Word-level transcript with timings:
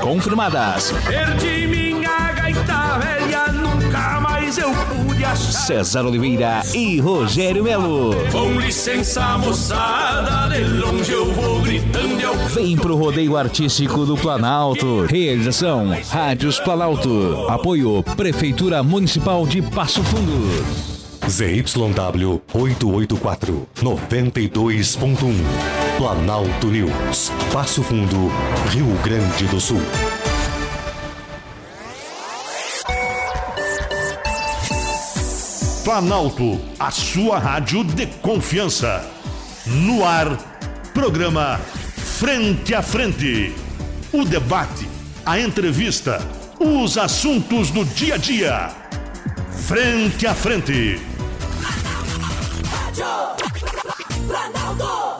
confirmadas. 0.00 0.92
Perdi 1.04 1.66
minha 1.66 2.32
gaita 2.32 2.98
velha, 2.98 3.48
nunca 3.48 4.20
mais 4.20 4.56
eu 4.58 4.70
pude 4.70 5.24
achar. 5.24 5.36
César 5.36 6.04
Oliveira 6.04 6.62
e 6.72 7.00
Rogério 7.00 7.64
Melo. 7.64 8.14
Com 8.30 8.60
licença, 8.60 9.36
moçada, 9.38 10.54
de 10.54 10.62
longe 10.62 11.10
eu 11.10 11.32
vou 11.32 11.60
gritando. 11.62 12.20
Eu... 12.20 12.36
Vem 12.50 12.76
pro 12.76 12.94
rodeio 12.94 13.36
artístico 13.36 14.06
do 14.06 14.16
Planalto. 14.16 15.04
Realização: 15.06 15.88
Rádios 16.10 16.60
Planalto. 16.60 17.46
Apoio: 17.48 18.04
Prefeitura 18.16 18.84
Municipal 18.84 19.44
de 19.48 19.60
Passo 19.60 20.00
Fundo. 20.04 20.64
ZYW 21.28 22.40
884 22.54 23.68
92.1 23.82 25.85
Planalto 25.96 26.66
News, 26.66 27.32
Passo 27.50 27.82
Fundo, 27.82 28.30
Rio 28.68 28.86
Grande 29.02 29.46
do 29.46 29.58
Sul. 29.58 29.80
Planalto, 35.82 36.60
a 36.78 36.90
sua 36.90 37.38
rádio 37.38 37.82
de 37.82 38.06
confiança. 38.20 39.10
No 39.64 40.04
ar, 40.04 40.36
programa 40.92 41.58
Frente 41.96 42.74
a 42.74 42.82
Frente. 42.82 43.54
O 44.12 44.22
debate, 44.22 44.86
a 45.24 45.40
entrevista, 45.40 46.20
os 46.60 46.98
assuntos 46.98 47.70
do 47.70 47.86
dia 47.86 48.16
a 48.16 48.18
dia. 48.18 48.70
Frente 49.66 50.26
a 50.26 50.34
Frente. 50.34 51.00
Planalto. 54.28 55.15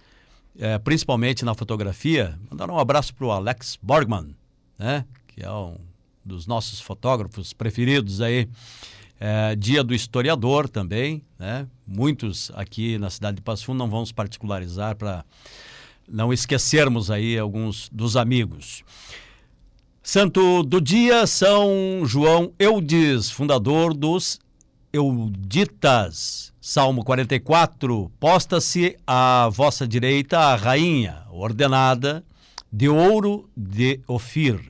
é, 0.59 0.79
principalmente 0.79 1.45
na 1.45 1.55
fotografia. 1.55 2.39
Mandar 2.51 2.71
um 2.71 2.79
abraço 2.79 3.15
para 3.15 3.27
o 3.27 3.31
Alex 3.31 3.79
Borgman, 3.81 4.35
né? 4.79 5.05
que 5.29 5.45
é 5.45 5.53
um 5.53 5.77
dos 6.25 6.47
nossos 6.47 6.81
fotógrafos 6.81 7.53
preferidos 7.53 8.21
aí. 8.21 8.49
É, 9.21 9.55
dia 9.55 9.85
do 9.85 9.95
historiador 9.95 10.69
também, 10.69 11.23
né? 11.39 11.69
Muitos 11.87 12.51
aqui 12.57 12.99
na 12.99 13.09
cidade 13.09 13.37
de 13.37 13.43
Passo 13.43 13.65
Fundo 13.65 13.79
não 13.79 13.89
vamos 13.89 14.11
particularizar 14.11 14.97
para 14.97 15.25
não 16.09 16.33
esquecermos 16.33 17.09
aí 17.09 17.39
alguns 17.39 17.89
dos 17.91 18.17
amigos. 18.17 18.83
Santo 20.03 20.65
do 20.65 20.81
dia, 20.81 21.25
São 21.29 22.03
João 22.05 22.53
Eudes, 22.59 23.31
fundador 23.31 23.95
dos 23.95 24.41
Euditas. 24.93 26.52
Salmo 26.65 27.03
44: 27.03 28.09
Posta-se 28.21 28.97
à 29.05 29.49
vossa 29.53 29.85
direita 29.85 30.39
a 30.39 30.55
rainha, 30.55 31.25
ordenada 31.33 32.25
de 32.73 32.89
ouro 32.89 33.51
de 33.57 33.99
Ofir. 34.07 34.61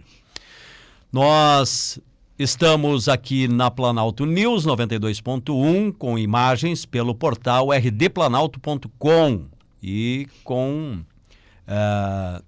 Nós 1.12 2.00
estamos 2.38 3.10
aqui 3.10 3.46
na 3.46 3.70
Planalto 3.70 4.24
News 4.24 4.64
92.1 4.64 5.92
com 5.92 6.18
imagens 6.18 6.86
pelo 6.86 7.14
portal 7.14 7.68
rdplanalto.com 7.70 9.44
e 9.82 10.26
com 10.42 10.98
é, 11.66 12.42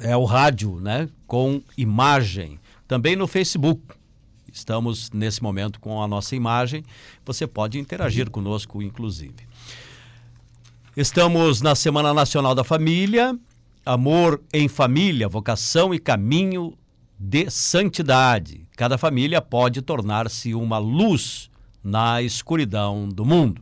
é 0.00 0.16
o 0.16 0.24
rádio, 0.24 0.80
né? 0.80 1.08
Com 1.24 1.62
imagem. 1.78 2.58
Também 2.88 3.14
no 3.14 3.28
Facebook 3.28 3.80
Estamos 4.56 5.10
nesse 5.10 5.42
momento 5.42 5.78
com 5.78 6.02
a 6.02 6.08
nossa 6.08 6.34
imagem. 6.34 6.82
Você 7.26 7.46
pode 7.46 7.78
interagir 7.78 8.30
conosco, 8.30 8.80
inclusive. 8.80 9.34
Estamos 10.96 11.60
na 11.60 11.74
Semana 11.74 12.14
Nacional 12.14 12.54
da 12.54 12.64
Família, 12.64 13.38
Amor 13.84 14.40
em 14.54 14.66
Família, 14.66 15.28
Vocação 15.28 15.92
e 15.92 15.98
Caminho 15.98 16.72
de 17.18 17.50
Santidade. 17.50 18.66
Cada 18.74 18.96
família 18.96 19.42
pode 19.42 19.82
tornar-se 19.82 20.54
uma 20.54 20.78
luz 20.78 21.50
na 21.84 22.22
escuridão 22.22 23.06
do 23.10 23.26
mundo. 23.26 23.60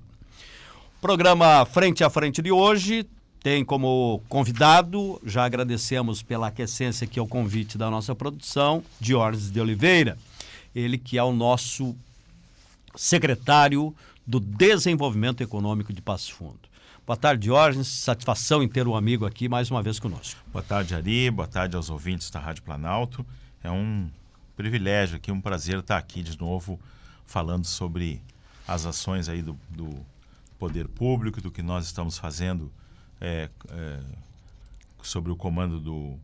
O 0.98 1.00
programa 1.00 1.66
Frente 1.66 2.04
a 2.04 2.08
Frente 2.08 2.40
de 2.40 2.52
hoje 2.52 3.04
tem 3.42 3.64
como 3.64 4.22
convidado, 4.28 5.20
já 5.26 5.44
agradecemos 5.44 6.22
pela 6.22 6.46
aquecência 6.46 7.04
aqui 7.04 7.18
ao 7.18 7.26
convite 7.26 7.76
da 7.76 7.90
nossa 7.90 8.14
produção, 8.14 8.80
Diógenes 9.00 9.50
de 9.50 9.60
Oliveira 9.60 10.16
ele 10.74 10.98
que 10.98 11.18
é 11.18 11.22
o 11.22 11.32
nosso 11.32 11.96
secretário 12.96 13.94
do 14.26 14.40
Desenvolvimento 14.40 15.42
Econômico 15.42 15.92
de 15.92 16.00
Passo 16.00 16.32
Fundo. 16.34 16.60
Boa 17.06 17.16
tarde, 17.16 17.42
Diógenes. 17.42 17.88
Satisfação 17.88 18.62
em 18.62 18.68
ter 18.68 18.88
um 18.88 18.96
amigo 18.96 19.26
aqui 19.26 19.48
mais 19.48 19.70
uma 19.70 19.82
vez 19.82 19.98
conosco. 19.98 20.40
Boa 20.50 20.62
tarde, 20.62 20.94
Ari. 20.94 21.30
Boa 21.30 21.46
tarde 21.46 21.76
aos 21.76 21.90
ouvintes 21.90 22.30
da 22.30 22.40
Rádio 22.40 22.62
Planalto. 22.62 23.24
É 23.62 23.70
um 23.70 24.08
privilégio 24.56 25.16
aqui, 25.16 25.30
um 25.30 25.40
prazer 25.40 25.78
estar 25.80 25.98
aqui 25.98 26.22
de 26.22 26.38
novo 26.38 26.80
falando 27.26 27.66
sobre 27.66 28.22
as 28.66 28.86
ações 28.86 29.28
aí 29.28 29.42
do, 29.42 29.58
do 29.68 29.94
poder 30.58 30.88
público, 30.88 31.40
do 31.40 31.50
que 31.50 31.62
nós 31.62 31.84
estamos 31.84 32.16
fazendo 32.16 32.72
é, 33.20 33.50
é, 33.68 34.00
sobre 35.02 35.30
o 35.30 35.36
comando 35.36 35.78
do, 35.78 36.18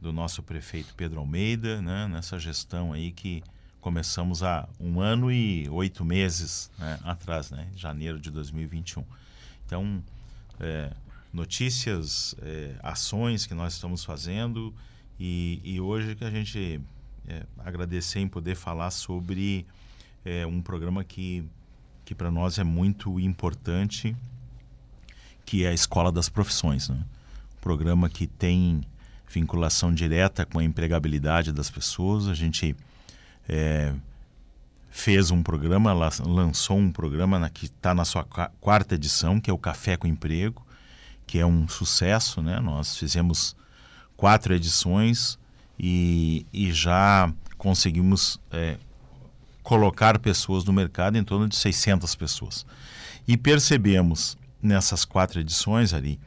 do 0.00 0.12
nosso 0.12 0.42
prefeito 0.42 0.94
Pedro 0.96 1.20
Almeida, 1.20 1.80
né, 1.80 2.08
nessa 2.08 2.38
gestão 2.38 2.92
aí 2.92 3.12
que 3.12 3.42
começamos 3.88 4.42
há 4.42 4.68
um 4.78 5.00
ano 5.00 5.32
e 5.32 5.66
oito 5.70 6.04
meses 6.04 6.70
né, 6.78 6.98
atrás, 7.04 7.50
né, 7.50 7.66
janeiro 7.74 8.20
de 8.20 8.30
2021. 8.30 9.02
Então, 9.64 10.04
é, 10.60 10.92
notícias, 11.32 12.34
é, 12.42 12.74
ações 12.82 13.46
que 13.46 13.54
nós 13.54 13.72
estamos 13.72 14.04
fazendo 14.04 14.74
e, 15.18 15.62
e 15.64 15.80
hoje 15.80 16.14
que 16.14 16.22
a 16.22 16.28
gente 16.30 16.78
é, 17.26 17.46
agradecer 17.60 18.20
em 18.20 18.28
poder 18.28 18.56
falar 18.56 18.90
sobre 18.90 19.66
é, 20.22 20.46
um 20.46 20.60
programa 20.60 21.02
que, 21.02 21.42
que 22.04 22.14
para 22.14 22.30
nós 22.30 22.58
é 22.58 22.64
muito 22.64 23.18
importante, 23.18 24.14
que 25.46 25.64
é 25.64 25.70
a 25.70 25.72
Escola 25.72 26.12
das 26.12 26.28
Profissões. 26.28 26.90
Né? 26.90 27.02
Um 27.56 27.60
programa 27.62 28.10
que 28.10 28.26
tem 28.26 28.82
vinculação 29.30 29.94
direta 29.94 30.44
com 30.44 30.58
a 30.58 30.64
empregabilidade 30.64 31.52
das 31.52 31.70
pessoas. 31.70 32.28
A 32.28 32.34
gente 32.34 32.76
é, 33.48 33.94
fez 34.90 35.30
um 35.30 35.42
programa, 35.42 35.92
lançou 35.92 36.76
um 36.76 36.90
programa 36.90 37.38
na, 37.38 37.48
que 37.48 37.66
está 37.66 37.94
na 37.94 38.04
sua 38.04 38.24
quarta 38.60 38.94
edição, 38.94 39.40
que 39.40 39.50
é 39.50 39.52
o 39.52 39.58
Café 39.58 39.96
com 39.96 40.06
Emprego, 40.06 40.66
que 41.26 41.38
é 41.38 41.46
um 41.46 41.68
sucesso, 41.68 42.42
né? 42.42 42.58
Nós 42.60 42.96
fizemos 42.96 43.56
quatro 44.16 44.54
edições 44.54 45.38
e, 45.78 46.44
e 46.52 46.72
já 46.72 47.32
conseguimos 47.56 48.40
é, 48.50 48.76
colocar 49.62 50.18
pessoas 50.18 50.64
no 50.64 50.72
mercado 50.72 51.16
em 51.16 51.24
torno 51.24 51.48
de 51.48 51.56
600 51.56 52.14
pessoas. 52.14 52.66
E 53.26 53.36
percebemos 53.36 54.36
nessas 54.62 55.04
quatro 55.04 55.40
edições 55.40 55.92
ali 55.92 56.18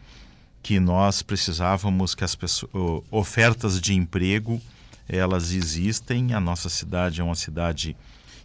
que 0.62 0.80
nós 0.80 1.22
precisávamos 1.22 2.14
que 2.14 2.24
as 2.24 2.36
pessoas, 2.36 2.72
ofertas 3.10 3.82
de 3.82 3.94
emprego 3.94 4.62
elas 5.12 5.52
existem. 5.52 6.34
A 6.34 6.40
nossa 6.40 6.70
cidade 6.70 7.22
é 7.22 7.24
uma 7.24 7.36
cidade 7.36 7.96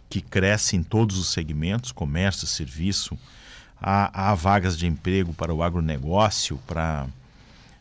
que 0.09 0.21
cresce 0.21 0.75
em 0.75 0.83
todos 0.83 1.17
os 1.17 1.29
segmentos, 1.29 1.91
comércio, 1.91 2.45
serviço. 2.45 3.17
Há, 3.81 4.31
há 4.31 4.35
vagas 4.35 4.77
de 4.77 4.87
emprego 4.87 5.33
para 5.33 5.53
o 5.53 5.63
agronegócio, 5.63 6.59
para 6.65 7.07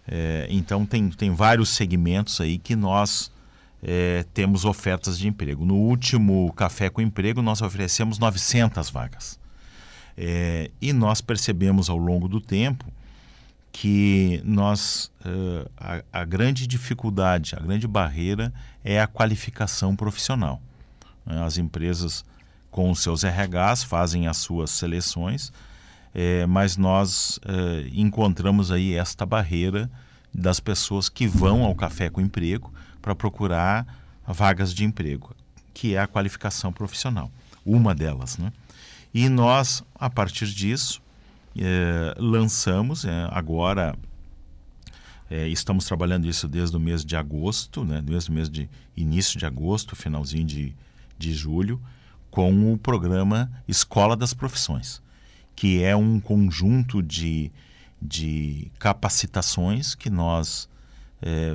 é, 0.07 0.47
então 0.49 0.87
tem, 0.87 1.09
tem 1.11 1.35
vários 1.35 1.71
segmentos 1.71 2.41
aí 2.41 2.59
que 2.59 2.77
nós 2.77 3.33
é, 3.83 4.25
temos 4.33 4.65
ofertas 4.65 5.19
de 5.19 5.27
emprego. 5.27 5.65
No 5.65 5.75
último 5.75 6.53
Café 6.53 6.89
com 6.89 7.01
Emprego, 7.01 7.43
nós 7.43 7.61
oferecemos 7.61 8.19
900 8.19 8.91
vagas. 8.91 9.39
É, 10.17 10.71
e 10.81 10.93
nós 10.93 11.21
percebemos 11.21 11.91
ao 11.91 11.97
longo 11.97 12.29
do 12.29 12.41
tempo 12.41 12.85
que 13.79 14.41
nós 14.43 15.13
uh, 15.21 15.71
a, 15.77 16.21
a, 16.21 16.25
grande 16.25 16.67
dificuldade, 16.67 17.55
a 17.55 17.61
grande 17.61 17.87
barreira 17.87 18.51
é 18.83 18.99
a 18.99 19.07
qualificação 19.07 19.95
profissional. 19.95 20.63
As 21.27 21.59
empresas 21.59 22.25
com 22.71 22.91
os 22.91 23.01
seus 23.01 23.23
RHs 23.23 23.85
fazem 23.85 24.29
as 24.29 24.39
suas 24.39 24.71
seleções, 24.71 25.53
é, 26.15 26.47
mas 26.47 26.79
nós 26.79 27.39
é, 27.45 27.91
encontramos 27.93 28.73
aí 28.73 28.95
esta 28.95 29.27
barreira 29.27 29.91
das 30.33 30.59
pessoas 30.59 31.11
que 31.11 31.27
vão 31.27 31.63
ao 31.63 31.75
café 31.75 32.09
com 32.09 32.23
emprego 32.23 32.73
para 33.03 33.15
procurar 33.15 33.87
vagas 34.27 34.73
de 34.73 34.85
emprego, 34.85 35.37
que 35.75 35.95
é 35.95 35.99
a 35.99 36.07
qualificação 36.07 36.73
profissional, 36.73 37.31
uma 37.63 37.95
delas. 37.95 38.39
Né? 38.39 38.51
E 39.13 39.29
nós, 39.29 39.85
a 39.95 40.09
partir 40.09 40.47
disso, 40.47 41.03
é, 41.59 42.15
lançamos, 42.19 43.05
é, 43.05 43.29
agora 43.31 43.97
é, 45.31 45.49
estamos 45.49 45.85
trabalhando 45.85 46.27
isso 46.27 46.47
desde 46.49 46.77
o 46.77 46.81
mês 46.81 47.05
de 47.05 47.17
agosto, 47.17 47.85
né, 47.85 48.01
desde 48.03 48.31
o 48.31 48.33
mês 48.33 48.49
de 48.49 48.69
início 48.97 49.39
de 49.39 49.47
agosto, 49.47 49.97
finalzinho 49.97 50.45
de, 50.45 50.75
de 51.19 51.35
julho, 51.35 51.81
com 52.31 52.73
o 52.73 52.79
programa 52.79 53.51
Escola 53.67 54.17
das 54.17 54.35
Profissões, 54.35 55.03
que 55.55 55.83
é 55.83 55.97
um 55.97 56.21
conjunto 56.21 57.03
de, 57.03 57.51
de 58.01 58.71
capacitações 58.79 59.95
que 59.95 60.11
nós 60.11 60.69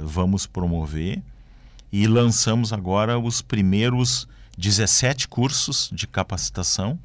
vamos 0.02 0.48
promover. 0.48 1.22
E 1.92 2.08
lançamos 2.08 2.74
agora 2.74 3.20
os 3.20 3.44
primeiros 3.44 4.28
17 4.58 5.28
cursos 5.28 5.90
de 5.94 6.08
capacitação 6.08 7.00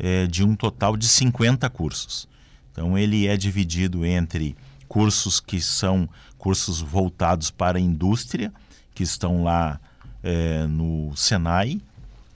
é, 0.00 0.26
de 0.26 0.42
um 0.42 0.56
total 0.56 0.96
de 0.96 1.06
50 1.06 1.68
cursos. 1.70 2.26
Então 2.72 2.96
ele 2.96 3.26
é 3.26 3.36
dividido 3.36 4.04
entre 4.04 4.56
cursos 4.88 5.38
que 5.38 5.60
são 5.60 6.08
cursos 6.38 6.80
voltados 6.80 7.50
para 7.50 7.78
a 7.78 7.80
indústria, 7.80 8.52
que 8.94 9.02
estão 9.02 9.44
lá 9.44 9.78
é, 10.22 10.66
no 10.66 11.12
Senai. 11.14 11.80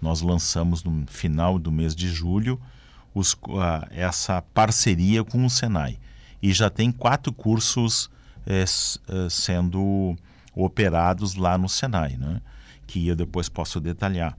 Nós 0.00 0.20
lançamos 0.20 0.84
no 0.84 1.06
final 1.06 1.58
do 1.58 1.72
mês 1.72 1.94
de 1.96 2.08
julho 2.08 2.60
os, 3.14 3.34
a, 3.58 3.88
essa 3.90 4.42
parceria 4.52 5.24
com 5.24 5.44
o 5.44 5.50
Senai. 5.50 5.98
E 6.42 6.52
já 6.52 6.68
tem 6.68 6.92
quatro 6.92 7.32
cursos 7.32 8.10
é, 8.46 8.62
é 8.62 9.28
sendo 9.30 10.14
operados 10.54 11.34
lá 11.34 11.56
no 11.56 11.68
Senai, 11.68 12.16
né? 12.18 12.42
que 12.86 13.08
eu 13.08 13.16
depois 13.16 13.48
posso 13.48 13.80
detalhar. 13.80 14.36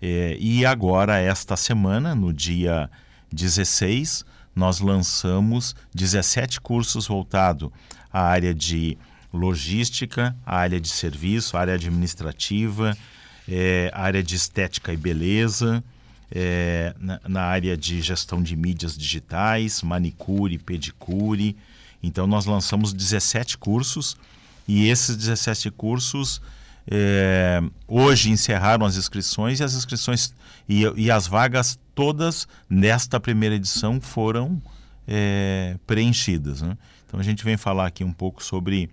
É, 0.00 0.36
e 0.38 0.64
agora, 0.64 1.18
esta 1.18 1.56
semana, 1.56 2.14
no 2.14 2.32
dia 2.32 2.90
16, 3.32 4.24
nós 4.54 4.80
lançamos 4.80 5.74
17 5.94 6.60
cursos 6.60 7.06
voltados 7.06 7.70
à 8.12 8.22
área 8.22 8.54
de 8.54 8.96
logística, 9.32 10.34
à 10.44 10.56
área 10.56 10.80
de 10.80 10.88
serviço, 10.88 11.56
à 11.56 11.60
área 11.60 11.74
administrativa, 11.74 12.96
é, 13.48 13.90
área 13.94 14.22
de 14.22 14.36
estética 14.36 14.92
e 14.92 14.96
beleza, 14.96 15.82
é, 16.30 16.94
na, 16.98 17.20
na, 17.26 17.42
área 17.42 17.76
de 17.76 18.02
gestão 18.02 18.42
de 18.42 18.54
mídias 18.54 18.96
digitais, 18.96 19.82
manicure, 19.82 20.58
pedicure. 20.58 21.56
Então, 22.02 22.26
nós 22.26 22.44
lançamos 22.44 22.92
17 22.92 23.58
cursos 23.58 24.16
e 24.66 24.88
esses 24.88 25.16
17 25.16 25.70
cursos 25.70 26.40
é, 26.90 27.60
hoje 27.86 28.30
encerraram 28.30 28.86
as 28.86 28.96
inscrições 28.96 29.60
e 29.60 29.64
as 29.64 29.74
inscrições 29.74 30.32
e, 30.66 30.84
e 30.96 31.10
as 31.10 31.26
vagas 31.26 31.78
todas 31.94 32.48
nesta 32.68 33.20
primeira 33.20 33.54
edição 33.54 34.00
foram 34.00 34.60
é, 35.06 35.76
preenchidas. 35.86 36.62
Né? 36.62 36.78
Então 37.06 37.20
a 37.20 37.22
gente 37.22 37.44
vem 37.44 37.58
falar 37.58 37.86
aqui 37.86 38.02
um 38.02 38.12
pouco 38.12 38.42
sobre, 38.42 38.90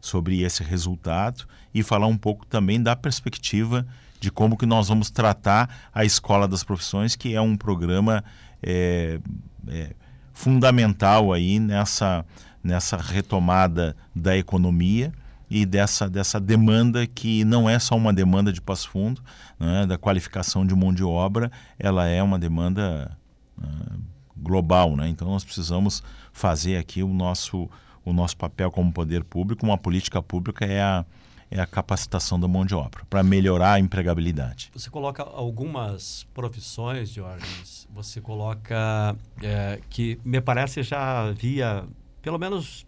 sobre 0.00 0.42
esse 0.42 0.62
resultado 0.62 1.46
e 1.74 1.82
falar 1.82 2.06
um 2.06 2.16
pouco 2.16 2.46
também 2.46 2.82
da 2.82 2.96
perspectiva 2.96 3.86
de 4.18 4.30
como 4.30 4.56
que 4.56 4.64
nós 4.64 4.88
vamos 4.88 5.10
tratar 5.10 5.90
a 5.92 6.02
Escola 6.02 6.48
das 6.48 6.64
Profissões, 6.64 7.14
que 7.14 7.34
é 7.34 7.40
um 7.42 7.58
programa 7.58 8.24
é, 8.62 9.20
é, 9.68 9.90
fundamental 10.32 11.30
aí 11.30 11.58
nessa, 11.58 12.24
nessa 12.62 12.96
retomada 12.96 13.94
da 14.14 14.34
economia 14.34 15.12
e 15.50 15.66
dessa, 15.66 16.08
dessa 16.08 16.40
demanda 16.40 17.06
que 17.06 17.44
não 17.44 17.68
é 17.68 17.78
só 17.78 17.96
uma 17.96 18.12
demanda 18.12 18.52
de 18.52 18.60
Passo 18.60 18.88
Fundo, 18.88 19.22
né, 19.58 19.86
da 19.86 19.98
qualificação 19.98 20.66
de 20.66 20.74
mão 20.74 20.92
de 20.92 21.04
obra, 21.04 21.50
ela 21.78 22.06
é 22.06 22.22
uma 22.22 22.38
demanda 22.38 23.16
uh, 23.58 24.00
global. 24.36 24.96
Né? 24.96 25.08
Então 25.08 25.28
nós 25.28 25.44
precisamos 25.44 26.02
fazer 26.32 26.76
aqui 26.76 27.02
o 27.02 27.08
nosso, 27.08 27.68
o 28.04 28.12
nosso 28.12 28.36
papel 28.36 28.70
como 28.70 28.92
poder 28.92 29.24
público, 29.24 29.64
uma 29.64 29.78
política 29.78 30.22
pública 30.22 30.64
é 30.64 30.82
a, 30.82 31.04
é 31.50 31.60
a 31.60 31.66
capacitação 31.66 32.40
da 32.40 32.48
mão 32.48 32.64
de 32.64 32.74
obra, 32.74 33.04
para 33.08 33.22
melhorar 33.22 33.74
a 33.74 33.80
empregabilidade. 33.80 34.70
Você 34.74 34.90
coloca 34.90 35.22
algumas 35.22 36.26
profissões, 36.34 37.10
Jorge, 37.10 37.46
você 37.92 38.20
coloca 38.20 39.14
é, 39.42 39.80
que 39.90 40.18
me 40.24 40.40
parece 40.40 40.82
já 40.82 41.28
havia, 41.28 41.84
pelo 42.22 42.38
menos 42.38 42.86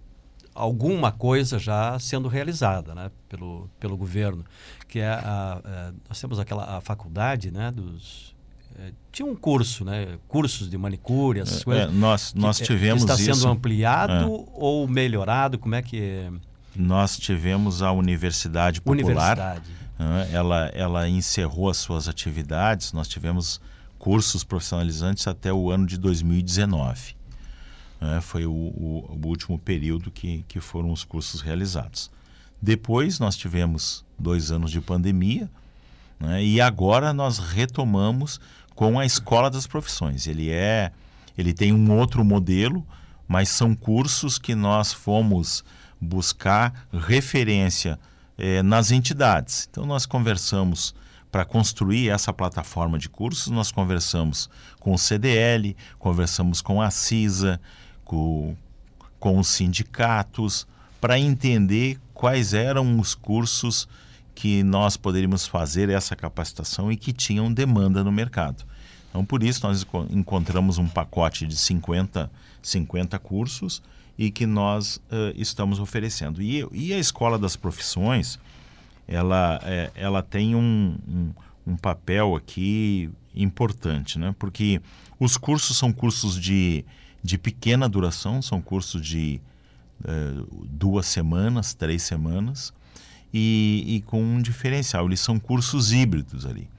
alguma 0.56 1.12
coisa 1.12 1.58
já 1.58 1.98
sendo 1.98 2.28
realizada 2.28 2.94
né, 2.94 3.10
pelo, 3.28 3.68
pelo 3.78 3.96
governo, 3.96 4.44
que 4.88 4.98
é 4.98 5.08
a, 5.08 5.60
a 5.64 5.68
é, 5.68 5.92
nós 6.08 6.20
temos 6.20 6.38
aquela 6.38 6.78
a 6.78 6.80
faculdade 6.80 7.50
né, 7.50 7.70
dos 7.70 8.34
é, 8.78 8.92
tinha 9.10 9.26
um 9.26 9.34
curso, 9.34 9.84
né? 9.84 10.18
Cursos 10.28 10.68
de 10.68 10.76
manicure, 10.76 11.40
essas 11.40 11.62
é, 11.62 11.64
coisas. 11.64 11.88
É, 11.88 11.92
nós 11.92 12.34
nós 12.34 12.58
tivemos 12.58 13.02
está 13.02 13.14
isso. 13.14 13.34
sendo 13.34 13.50
ampliado 13.50 14.12
é. 14.12 14.46
ou 14.52 14.86
melhorado? 14.86 15.58
Como 15.58 15.74
é 15.74 15.80
que 15.80 16.30
nós 16.74 17.16
tivemos 17.16 17.80
a 17.82 17.90
Universidade 17.92 18.82
Popular. 18.82 19.04
Universidade. 19.04 19.70
Ela 20.30 20.66
ela 20.74 21.08
encerrou 21.08 21.70
as 21.70 21.78
suas 21.78 22.06
atividades. 22.06 22.92
Nós 22.92 23.08
tivemos 23.08 23.60
cursos 23.98 24.44
profissionalizantes 24.44 25.26
até 25.26 25.50
o 25.50 25.70
ano 25.70 25.86
de 25.86 25.96
2019. 25.96 27.15
Né? 28.00 28.20
Foi 28.20 28.46
o, 28.46 28.52
o, 28.52 29.18
o, 29.22 29.26
último 29.26 29.58
período 29.58 30.10
que, 30.10 30.44
que 30.48 30.60
foram 30.60 30.90
os 30.90 31.04
cursos 31.04 31.40
realizados. 31.40 32.10
Depois 32.60 33.18
nós 33.18 33.36
tivemos 33.36 34.04
dois 34.18 34.50
anos 34.50 34.70
de 34.70 34.80
pandemia 34.80 35.50
né? 36.18 36.42
e 36.42 36.60
agora 36.60 37.12
nós 37.12 37.38
retomamos 37.38 38.40
com 38.74 38.98
a 38.98 39.06
Escola 39.06 39.50
das 39.50 39.66
Profissões. 39.66 40.26
Ele 40.26 40.50
é, 40.50 40.92
ele 41.36 41.52
tem 41.52 41.72
um 41.72 41.92
outro 41.92 42.24
modelo, 42.24 42.86
mas 43.26 43.48
são 43.48 43.74
cursos 43.74 44.38
que 44.38 44.54
nós 44.54 44.92
fomos 44.92 45.64
buscar 46.00 46.86
referência 46.92 47.98
eh, 48.38 48.62
nas 48.62 48.90
entidades. 48.90 49.66
Então 49.70 49.86
nós 49.86 50.04
conversamos 50.04 50.94
para 51.30 51.44
construir 51.44 52.08
essa 52.08 52.32
plataforma 52.32 52.98
de 52.98 53.08
cursos, 53.08 53.48
nós 53.48 53.70
conversamos 53.70 54.48
com 54.78 54.94
o 54.94 54.98
CDL, 54.98 55.76
conversamos 55.98 56.62
com 56.62 56.80
a 56.80 56.90
CISA, 56.90 57.60
com, 58.06 58.56
com 59.20 59.38
os 59.38 59.48
sindicatos, 59.48 60.66
para 60.98 61.18
entender 61.18 61.98
quais 62.14 62.54
eram 62.54 62.98
os 62.98 63.14
cursos 63.14 63.86
que 64.34 64.62
nós 64.62 64.96
poderíamos 64.96 65.46
fazer 65.46 65.90
essa 65.90 66.16
capacitação 66.16 66.90
e 66.90 66.96
que 66.96 67.12
tinham 67.12 67.52
demanda 67.52 68.02
no 68.02 68.10
mercado. 68.10 68.64
Então, 69.10 69.24
por 69.24 69.42
isso, 69.42 69.66
nós 69.66 69.84
encontramos 70.10 70.78
um 70.78 70.86
pacote 70.86 71.46
de 71.46 71.56
50, 71.56 72.30
50 72.62 73.18
cursos 73.18 73.82
e 74.18 74.30
que 74.30 74.46
nós 74.46 74.96
uh, 74.96 75.32
estamos 75.34 75.80
oferecendo. 75.80 76.40
E, 76.42 76.66
e, 76.72 76.92
a 76.92 76.98
Escola 76.98 77.38
das 77.38 77.56
Profissões, 77.56 78.38
ela, 79.08 79.60
é, 79.62 79.90
ela 79.94 80.22
tem 80.22 80.54
um, 80.54 80.96
um, 81.08 81.32
um 81.66 81.76
papel 81.76 82.36
aqui 82.36 83.10
importante, 83.34 84.18
né? 84.18 84.34
Porque 84.38 84.80
os 85.18 85.36
cursos 85.36 85.76
são 85.76 85.92
cursos 85.92 86.38
de, 86.38 86.84
de 87.26 87.36
pequena 87.36 87.88
duração, 87.88 88.40
são 88.40 88.62
cursos 88.62 89.04
de 89.04 89.40
eh, 90.04 90.44
duas 90.70 91.06
semanas, 91.06 91.74
três 91.74 92.02
semanas, 92.02 92.72
e, 93.34 93.84
e, 93.86 94.00
com 94.02 94.22
um 94.22 94.40
diferencial. 94.40 95.06
Eles 95.06 95.20
são 95.20 95.38
cursos 95.38 95.92
híbridos 95.92 96.46
ali, 96.46 96.70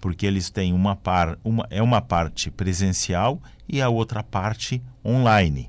porque 0.00 0.24
eles 0.24 0.48
têm 0.48 0.72
uma, 0.72 0.94
par, 0.94 1.36
uma, 1.42 1.66
é 1.68 1.82
uma 1.82 2.00
parte 2.00 2.50
presencial 2.50 3.42
e 3.68 3.82
a 3.82 3.88
outra 3.88 4.22
parte 4.22 4.80
online. 5.04 5.68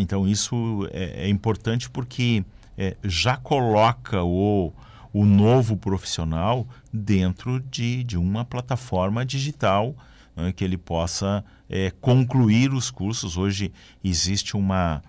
Então 0.00 0.28
isso 0.28 0.88
é, 0.92 1.24
é 1.24 1.28
importante 1.28 1.88
porque 1.88 2.44
é, 2.76 2.94
já 3.04 3.36
coloca 3.36 4.22
o, 4.22 4.72
o 5.12 5.24
novo 5.24 5.76
profissional 5.76 6.66
dentro 6.92 7.58
de, 7.60 8.04
de 8.04 8.18
uma 8.18 8.44
plataforma 8.44 9.24
digital 9.24 9.94
né, 10.36 10.52
que 10.52 10.64
ele 10.64 10.78
possa 10.78 11.44
é, 11.68 11.90
concluir 12.00 12.72
os 12.72 12.90
cursos. 12.90 13.36
Hoje 13.36 13.72
existe 14.02 14.56
uma, 14.56 15.02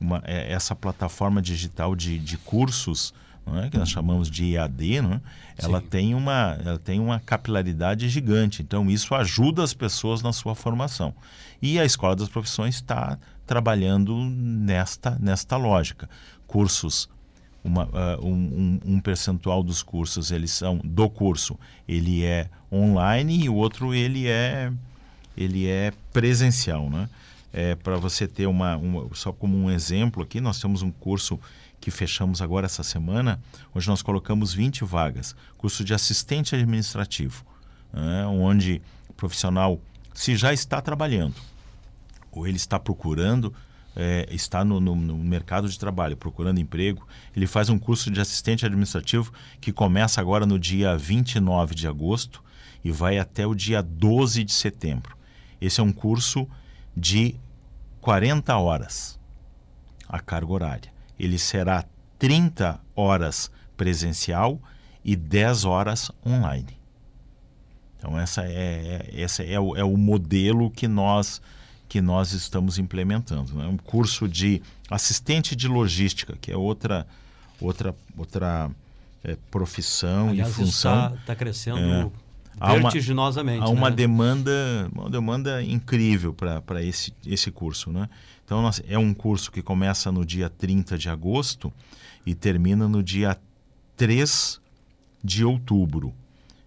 uma 0.00 0.22
é, 0.24 0.52
essa 0.52 0.74
plataforma 0.74 1.40
digital 1.40 1.94
de, 1.94 2.18
de 2.18 2.36
cursos 2.38 3.12
é, 3.64 3.68
que 3.68 3.78
nós 3.78 3.88
chamamos 3.88 4.30
de 4.30 4.54
EAD, 4.54 5.02
né? 5.02 5.20
ela, 5.56 5.80
tem 5.80 6.14
uma, 6.14 6.58
ela 6.64 6.78
tem 6.78 7.00
uma 7.00 7.18
capilaridade 7.18 8.08
gigante. 8.08 8.62
Então, 8.62 8.88
isso 8.90 9.14
ajuda 9.14 9.64
as 9.64 9.74
pessoas 9.74 10.22
na 10.22 10.32
sua 10.32 10.54
formação. 10.54 11.14
E 11.60 11.78
a 11.78 11.84
Escola 11.84 12.14
das 12.14 12.28
Profissões 12.28 12.76
está 12.76 13.18
trabalhando 13.46 14.14
nesta, 14.16 15.18
nesta 15.18 15.56
lógica. 15.56 16.08
Cursos 16.46 17.08
uma, 17.62 17.84
uh, 17.84 18.26
um, 18.26 18.80
um, 18.84 19.00
percentual 19.00 19.62
dos 19.62 19.82
cursos 19.82 20.30
eles 20.30 20.50
são 20.50 20.78
do 20.82 21.08
curso 21.10 21.58
ele 21.86 22.24
é 22.24 22.48
online 22.72 23.44
e 23.44 23.48
o 23.48 23.54
outro 23.54 23.94
ele 23.94 24.26
é 24.26 24.72
ele 25.36 25.68
é 25.68 25.92
presencial 26.12 26.88
né? 26.88 27.08
É, 27.52 27.74
para 27.74 27.96
você 27.96 28.28
ter 28.28 28.46
uma, 28.46 28.76
uma, 28.76 29.08
só 29.14 29.32
como 29.32 29.56
um 29.56 29.70
exemplo 29.70 30.22
aqui 30.22 30.40
nós 30.40 30.60
temos 30.60 30.82
um 30.82 30.90
curso 30.90 31.38
que 31.80 31.90
fechamos 31.90 32.40
agora 32.40 32.66
essa 32.66 32.82
semana 32.82 33.40
onde 33.74 33.86
nós 33.88 34.02
colocamos 34.02 34.54
20 34.54 34.84
vagas 34.84 35.34
curso 35.58 35.84
de 35.84 35.92
assistente 35.92 36.54
administrativo 36.54 37.44
né, 37.92 38.24
onde 38.26 38.80
o 39.08 39.12
profissional 39.12 39.80
se 40.14 40.36
já 40.36 40.52
está 40.52 40.80
trabalhando 40.80 41.34
ou 42.30 42.46
ele 42.46 42.56
está 42.56 42.78
procurando 42.78 43.52
é, 44.00 44.26
está 44.30 44.64
no, 44.64 44.80
no, 44.80 44.96
no, 44.96 45.16
mercado 45.18 45.68
de 45.68 45.78
trabalho, 45.78 46.16
procurando 46.16 46.58
emprego, 46.58 47.06
ele 47.36 47.46
faz 47.46 47.68
um 47.68 47.78
curso 47.78 48.10
de 48.10 48.20
assistente 48.20 48.64
administrativo 48.64 49.32
que 49.60 49.72
começa 49.72 50.20
agora 50.20 50.46
no 50.46 50.58
dia 50.58 50.96
29 50.96 51.74
de 51.74 51.86
agosto 51.86 52.42
e 52.82 52.90
vai 52.90 53.18
até 53.18 53.46
o 53.46 53.54
dia 53.54 53.82
12 53.82 54.42
de 54.42 54.52
setembro. 54.52 55.16
Esse 55.60 55.80
é 55.80 55.82
um 55.82 55.92
curso 55.92 56.48
de 56.96 57.34
40 58.00 58.56
horas 58.56 59.20
a 60.08 60.18
carga 60.18 60.52
horária. 60.52 60.92
Ele 61.18 61.38
será 61.38 61.84
30 62.18 62.80
horas 62.96 63.50
presencial 63.76 64.60
e 65.04 65.14
10 65.14 65.64
horas 65.64 66.10
online. 66.26 66.80
Então, 67.96 68.18
essa 68.18 68.42
é, 68.44 69.10
é 69.12 69.22
essa 69.22 69.44
é, 69.44 69.60
o, 69.60 69.76
é 69.76 69.84
o 69.84 69.96
modelo 69.96 70.70
que 70.70 70.88
nós 70.88 71.40
que 71.90 72.00
nós 72.00 72.30
estamos 72.30 72.78
implementando. 72.78 73.52
Né? 73.52 73.66
Um 73.66 73.76
curso 73.76 74.28
de 74.28 74.62
assistente 74.88 75.56
de 75.56 75.66
logística, 75.66 76.38
que 76.40 76.52
é 76.52 76.56
outra, 76.56 77.04
outra, 77.60 77.92
outra 78.16 78.70
é, 79.24 79.36
profissão 79.50 80.28
Aliás, 80.28 80.52
e 80.52 80.54
função. 80.54 81.06
Está 81.06 81.22
tá 81.26 81.34
crescendo 81.34 82.12
é, 82.60 82.78
vertiginosamente. 82.78 83.62
Há 83.62 83.64
uma, 83.64 83.70
há 83.70 83.72
uma 83.72 83.90
né? 83.90 83.96
demanda, 83.96 84.88
uma 84.94 85.10
demanda 85.10 85.60
incrível 85.64 86.32
para 86.32 86.80
esse, 86.80 87.12
esse 87.26 87.50
curso. 87.50 87.90
Né? 87.90 88.08
Então, 88.44 88.62
nós, 88.62 88.80
é 88.86 88.96
um 88.96 89.12
curso 89.12 89.50
que 89.50 89.60
começa 89.60 90.12
no 90.12 90.24
dia 90.24 90.48
30 90.48 90.96
de 90.96 91.08
agosto 91.08 91.72
e 92.24 92.36
termina 92.36 92.86
no 92.86 93.02
dia 93.02 93.36
3 93.96 94.60
de 95.24 95.44
outubro. 95.44 96.14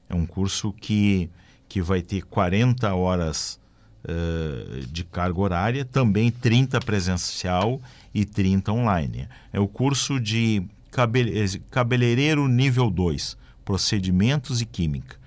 É 0.10 0.15
um 0.15 0.25
curso 0.25 0.74
que, 0.74 1.30
que 1.70 1.82
vai 1.82 2.01
ter 2.01 2.24
40 2.24 2.94
horas 2.94 3.62
uh, 4.03 4.86
de 4.88 5.03
carga 5.03 5.39
horária, 5.39 5.86
também 5.86 6.31
30 6.31 6.79
presencial 6.81 7.81
e 8.13 8.25
30 8.25 8.72
online. 8.72 9.27
É 9.51 9.60
o 9.60 9.67
curso 9.67 10.19
de 10.19 10.63
cabeleireiro 11.72 12.48
nível 12.48 12.89
2, 12.89 13.38
procedimentos 13.65 14.62
e 14.62 14.65
química. 14.65 15.17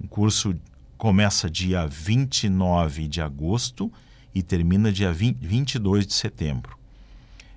O 0.00 0.06
curso 0.06 0.54
começa 0.96 1.50
dia 1.50 1.86
29 1.86 3.08
de 3.08 3.20
agosto 3.20 3.92
e 4.34 4.42
termina 4.42 4.92
dia 4.92 5.12
20, 5.12 5.38
22 5.40 6.06
de 6.06 6.14
setembro 6.14 6.77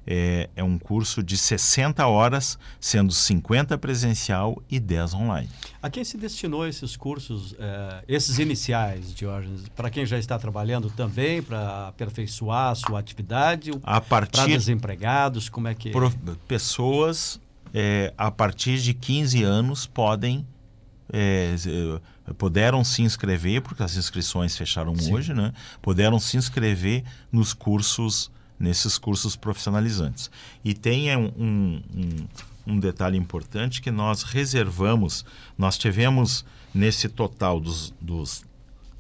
é, 0.06 0.50
é, 0.56 0.64
um 0.64 0.78
curso 0.78 1.22
de 1.22 1.38
60 1.38 2.06
horas, 2.08 2.58
sendo 2.80 3.12
50 3.12 3.78
presencial 3.78 4.62
e 4.70 4.80
10 4.80 5.14
online. 5.14 5.50
A 5.82 5.90
quem 5.90 6.04
se 6.04 6.18
destinou 6.18 6.68
esses 6.68 6.96
cursos, 6.96 7.56
é, 7.60 8.04
esses 8.08 8.40
iniciais, 8.40 9.14
Diógenes? 9.14 9.64
Para 9.76 9.90
quem 9.90 10.06
já 10.06 10.18
está 10.18 10.38
trabalhando 10.40 10.90
também, 10.90 11.42
para 11.42 11.90
aperfeiçoar 11.90 12.72
a 12.72 12.76
sua 12.76 13.00
atividade? 13.00 13.72
A 13.84 14.02
partir... 14.02 14.42
Para 14.42 14.48
desempregados, 14.48 15.50
como 15.50 15.68
é 15.68 15.76
que... 15.76 15.92
Pro... 15.92 16.12
Pessoas 16.48 17.40
é, 17.74 18.14
a 18.18 18.32
partir 18.32 18.78
de 18.80 18.94
15 18.94 19.44
anos 19.44 19.86
podem... 19.86 20.46
É, 21.14 21.56
puderam 22.38 22.86
se 22.86 23.02
inscrever, 23.02 23.62
porque 23.62 23.84
as 23.84 23.98
inscrições 23.98 24.56
fecharam 24.56 24.96
Sim. 24.96 25.14
hoje, 25.14 25.34
né? 25.34 25.52
Puderam 25.82 26.18
se 26.20 26.38
inscrever 26.38 27.04
nos 27.30 27.54
cursos 27.54 28.32
nesses 28.62 28.98
cursos 28.98 29.36
profissionalizantes. 29.36 30.30
E 30.64 30.74
tem 30.74 31.16
um, 31.18 31.32
um, 31.38 32.28
um 32.68 32.80
detalhe 32.80 33.18
importante 33.18 33.82
que 33.82 33.90
nós 33.90 34.22
reservamos, 34.24 35.26
nós 35.58 35.78
tivemos 35.78 36.46
nesse 36.74 37.10
total 37.10 37.60
dos, 37.60 37.94
dos 38.00 38.44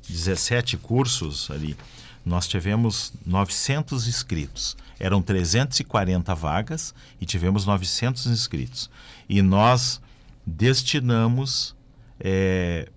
17 0.09 0.77
cursos 0.77 1.49
ali, 1.51 1.77
nós 2.25 2.47
tivemos 2.47 3.13
900 3.25 4.07
inscritos. 4.07 4.75
Eram 4.99 5.21
340 5.21 6.35
vagas 6.35 6.93
e 7.19 7.25
tivemos 7.25 7.65
900 7.65 8.27
inscritos. 8.27 8.89
E 9.27 9.41
nós 9.41 10.01
destinamos 10.45 11.75
é, 12.19 12.89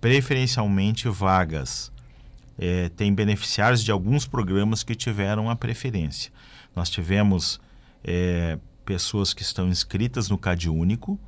preferencialmente 0.00 1.08
vagas 1.08 1.90
é, 2.62 2.90
tem 2.90 3.14
beneficiários 3.14 3.82
de 3.82 3.90
alguns 3.90 4.26
programas 4.26 4.82
que 4.82 4.94
tiveram 4.94 5.48
a 5.48 5.56
preferência. 5.56 6.30
Nós 6.76 6.90
tivemos 6.90 7.58
é, 8.04 8.58
pessoas 8.84 9.32
que 9.32 9.40
estão 9.40 9.66
inscritas 9.66 10.28
no 10.28 10.36
CAD 10.36 10.68
Único 10.68 11.18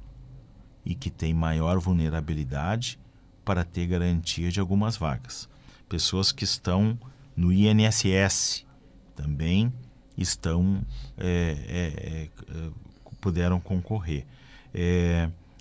e 0.84 0.94
que 0.94 1.08
têm 1.08 1.32
maior 1.32 1.78
vulnerabilidade 1.78 2.98
para 3.46 3.64
ter 3.64 3.86
garantia 3.86 4.50
de 4.50 4.60
algumas 4.60 4.98
vagas. 4.98 5.48
Pessoas 5.88 6.32
que 6.32 6.44
estão 6.44 6.98
no 7.34 7.50
INSS 7.50 8.66
também 9.16 9.72
estão 10.18 10.84
é, 11.16 12.28
puderam 13.22 13.58
concorrer. 13.58 14.26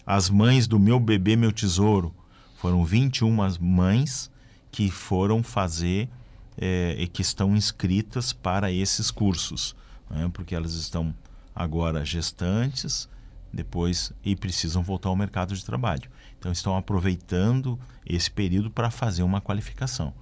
As 0.05 0.29
mães 0.29 0.67
do 0.67 0.77
meu 0.77 0.99
bebê 0.99 1.37
meu 1.37 1.51
tesouro 1.51 2.13
foram 2.57 2.83
21 2.83 3.33
mães 3.61 4.30
que 4.71 4.89
foram 4.89 5.43
fazer 5.43 6.09
é, 6.57 6.95
e 6.97 7.07
que 7.07 7.21
estão 7.21 7.55
inscritas 7.55 8.33
para 8.33 8.71
esses 8.71 9.11
cursos, 9.11 9.75
né? 10.09 10.29
porque 10.33 10.55
elas 10.55 10.73
estão 10.73 11.13
agora 11.55 12.05
gestantes, 12.05 13.09
depois 13.51 14.13
e 14.23 14.35
precisam 14.35 14.81
voltar 14.81 15.09
ao 15.09 15.15
mercado 15.15 15.55
de 15.55 15.65
trabalho. 15.65 16.09
Então 16.39 16.51
estão 16.51 16.75
aproveitando 16.75 17.77
esse 18.05 18.31
período 18.31 18.71
para 18.71 18.89
fazer 18.89 19.23
uma 19.23 19.41
qualificação. 19.41 20.13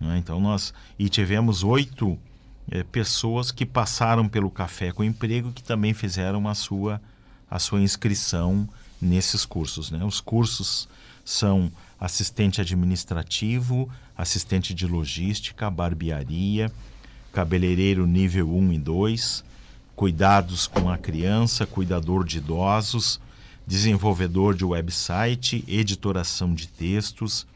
Né? 0.00 0.18
Então 0.18 0.40
nós 0.40 0.72
e 0.98 1.08
tivemos 1.08 1.64
oito 1.64 2.18
é, 2.70 2.82
pessoas 2.82 3.50
que 3.50 3.66
passaram 3.66 4.28
pelo 4.28 4.50
café 4.50 4.92
com 4.92 5.02
emprego 5.02 5.52
que 5.52 5.62
também 5.62 5.92
fizeram 5.92 6.48
a 6.48 6.54
sua 6.54 7.00
a 7.48 7.58
sua 7.60 7.80
inscrição 7.80 8.68
nesses 9.00 9.44
cursos. 9.44 9.90
Né? 9.90 10.04
Os 10.04 10.20
cursos 10.20 10.88
são 11.24 11.70
assistente 11.98 12.60
administrativo, 12.60 13.88
assistente 14.16 14.74
de 14.74 14.86
logística, 14.86 15.70
barbearia, 15.70 16.70
cabeleireiro 17.32 18.06
nível 18.06 18.54
1 18.54 18.72
e 18.72 18.78
2, 18.78 19.44
cuidados 19.94 20.66
com 20.66 20.90
a 20.90 20.98
criança, 20.98 21.66
cuidador 21.66 22.24
de 22.24 22.38
idosos, 22.38 23.20
desenvolvedor 23.66 24.54
de 24.54 24.64
website, 24.64 25.64
editoração 25.66 26.54
de 26.54 26.68
textos, 26.68 27.46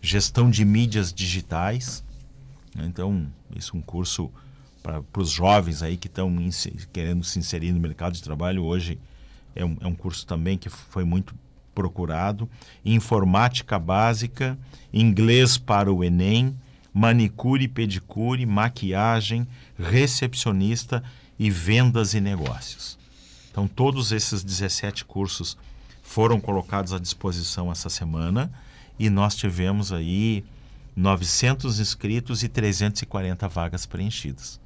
gestão 0.00 0.50
de 0.50 0.64
mídias 0.64 1.12
digitais. 1.12 2.02
Então, 2.76 3.26
isso 3.54 3.76
é 3.76 3.78
um 3.78 3.82
curso 3.82 4.30
para 4.82 5.02
os 5.16 5.30
jovens 5.30 5.82
aí 5.82 5.96
que 5.96 6.08
estão 6.08 6.34
querendo 6.92 7.22
se 7.22 7.38
inserir 7.38 7.72
no 7.72 7.78
mercado 7.78 8.14
de 8.14 8.22
trabalho 8.22 8.64
hoje. 8.64 8.98
É 9.54 9.64
um, 9.64 9.76
é 9.80 9.86
um 9.86 9.94
curso 9.94 10.26
também 10.26 10.58
que 10.58 10.68
foi 10.68 11.04
muito 11.04 11.34
procurado, 11.74 12.48
informática 12.84 13.78
básica, 13.78 14.58
inglês 14.92 15.56
para 15.56 15.92
o 15.92 16.04
Enem, 16.04 16.56
manicure 16.92 17.64
e 17.64 17.68
pedicure, 17.68 18.44
maquiagem, 18.44 19.46
recepcionista 19.78 21.02
e 21.38 21.50
vendas 21.50 22.14
e 22.14 22.20
negócios. 22.20 22.98
Então, 23.50 23.66
todos 23.66 24.12
esses 24.12 24.42
17 24.42 25.04
cursos 25.04 25.56
foram 26.02 26.40
colocados 26.40 26.92
à 26.92 26.98
disposição 26.98 27.70
essa 27.70 27.88
semana 27.88 28.52
e 28.98 29.08
nós 29.08 29.34
tivemos 29.34 29.92
aí 29.92 30.44
900 30.94 31.80
inscritos 31.80 32.42
e 32.42 32.48
340 32.48 33.48
vagas 33.48 33.86
preenchidas. 33.86 34.60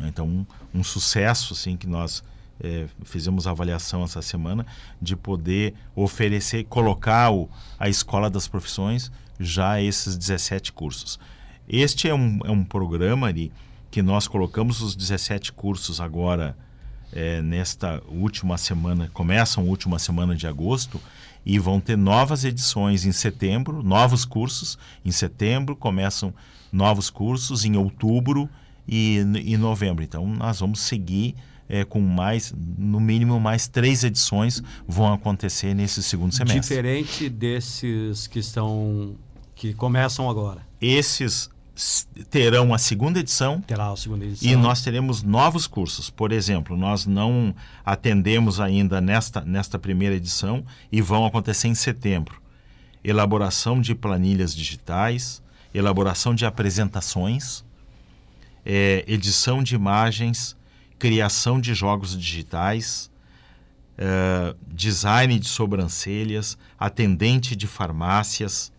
Então, 0.00 0.26
um, 0.26 0.46
um 0.72 0.84
sucesso 0.84 1.54
assim, 1.54 1.76
que 1.76 1.86
nós 1.86 2.22
é, 2.60 2.86
fizemos 3.04 3.46
a 3.46 3.50
avaliação 3.50 4.02
essa 4.02 4.20
semana 4.22 4.66
de 5.00 5.16
poder 5.16 5.74
oferecer, 5.94 6.64
colocar 6.64 7.30
o, 7.30 7.48
a 7.78 7.88
Escola 7.88 8.28
das 8.28 8.48
Profissões 8.48 9.10
já 9.38 9.80
esses 9.80 10.16
17 10.16 10.72
cursos. 10.72 11.18
Este 11.68 12.08
é 12.08 12.14
um, 12.14 12.40
é 12.44 12.50
um 12.50 12.64
programa 12.64 13.28
ali 13.28 13.52
que 13.90 14.02
nós 14.02 14.26
colocamos 14.26 14.80
os 14.80 14.94
17 14.96 15.52
cursos 15.52 16.00
agora 16.00 16.56
é, 17.12 17.40
nesta 17.40 18.02
última 18.08 18.58
semana, 18.58 19.08
começam 19.12 19.64
a 19.64 19.66
última 19.66 19.98
semana 19.98 20.34
de 20.34 20.46
agosto 20.46 21.00
e 21.44 21.58
vão 21.58 21.80
ter 21.80 21.96
novas 21.96 22.44
edições 22.44 23.06
em 23.06 23.12
setembro, 23.12 23.82
novos 23.82 24.24
cursos 24.24 24.78
em 25.04 25.10
setembro, 25.10 25.74
começam 25.74 26.34
novos 26.70 27.08
cursos 27.08 27.64
em 27.64 27.76
outubro 27.76 28.48
e 28.86 29.18
em 29.18 29.56
novembro. 29.56 30.04
Então 30.04 30.26
nós 30.26 30.60
vamos 30.60 30.80
seguir 30.80 31.34
é, 31.68 31.84
com 31.84 32.00
mais, 32.00 32.54
no 32.78 32.98
mínimo 32.98 33.38
mais 33.38 33.68
três 33.68 34.04
edições 34.04 34.62
vão 34.86 35.12
acontecer 35.12 35.74
nesse 35.74 36.02
segundo 36.02 36.34
semestre. 36.34 36.60
Diferente 36.60 37.28
desses 37.28 38.26
que 38.26 38.38
estão 38.38 39.14
que 39.54 39.74
começam 39.74 40.30
agora. 40.30 40.62
Esses 40.80 41.50
terão 42.30 42.74
a 42.74 42.78
segunda 42.78 43.20
edição. 43.20 43.60
Terá 43.60 43.90
a 43.90 43.96
segunda 43.96 44.24
edição. 44.24 44.50
E 44.50 44.56
nós 44.56 44.82
teremos 44.82 45.22
novos 45.22 45.66
cursos. 45.66 46.10
Por 46.10 46.32
exemplo, 46.32 46.76
nós 46.76 47.06
não 47.06 47.54
atendemos 47.84 48.60
ainda 48.60 49.00
nesta, 49.00 49.40
nesta 49.42 49.78
primeira 49.78 50.14
edição 50.16 50.64
e 50.90 51.00
vão 51.00 51.24
acontecer 51.24 51.68
em 51.68 51.74
setembro. 51.74 52.40
Elaboração 53.02 53.80
de 53.80 53.94
planilhas 53.94 54.54
digitais, 54.54 55.42
elaboração 55.72 56.34
de 56.34 56.44
apresentações, 56.44 57.64
é, 58.64 59.04
edição 59.06 59.62
de 59.62 59.74
imagens, 59.74 60.56
criação 60.98 61.60
de 61.60 61.74
jogos 61.74 62.18
digitais, 62.18 63.10
é, 63.96 64.54
design 64.66 65.38
de 65.38 65.48
sobrancelhas, 65.48 66.58
atendente 66.78 67.54
de 67.54 67.66
farmácias, 67.66 68.72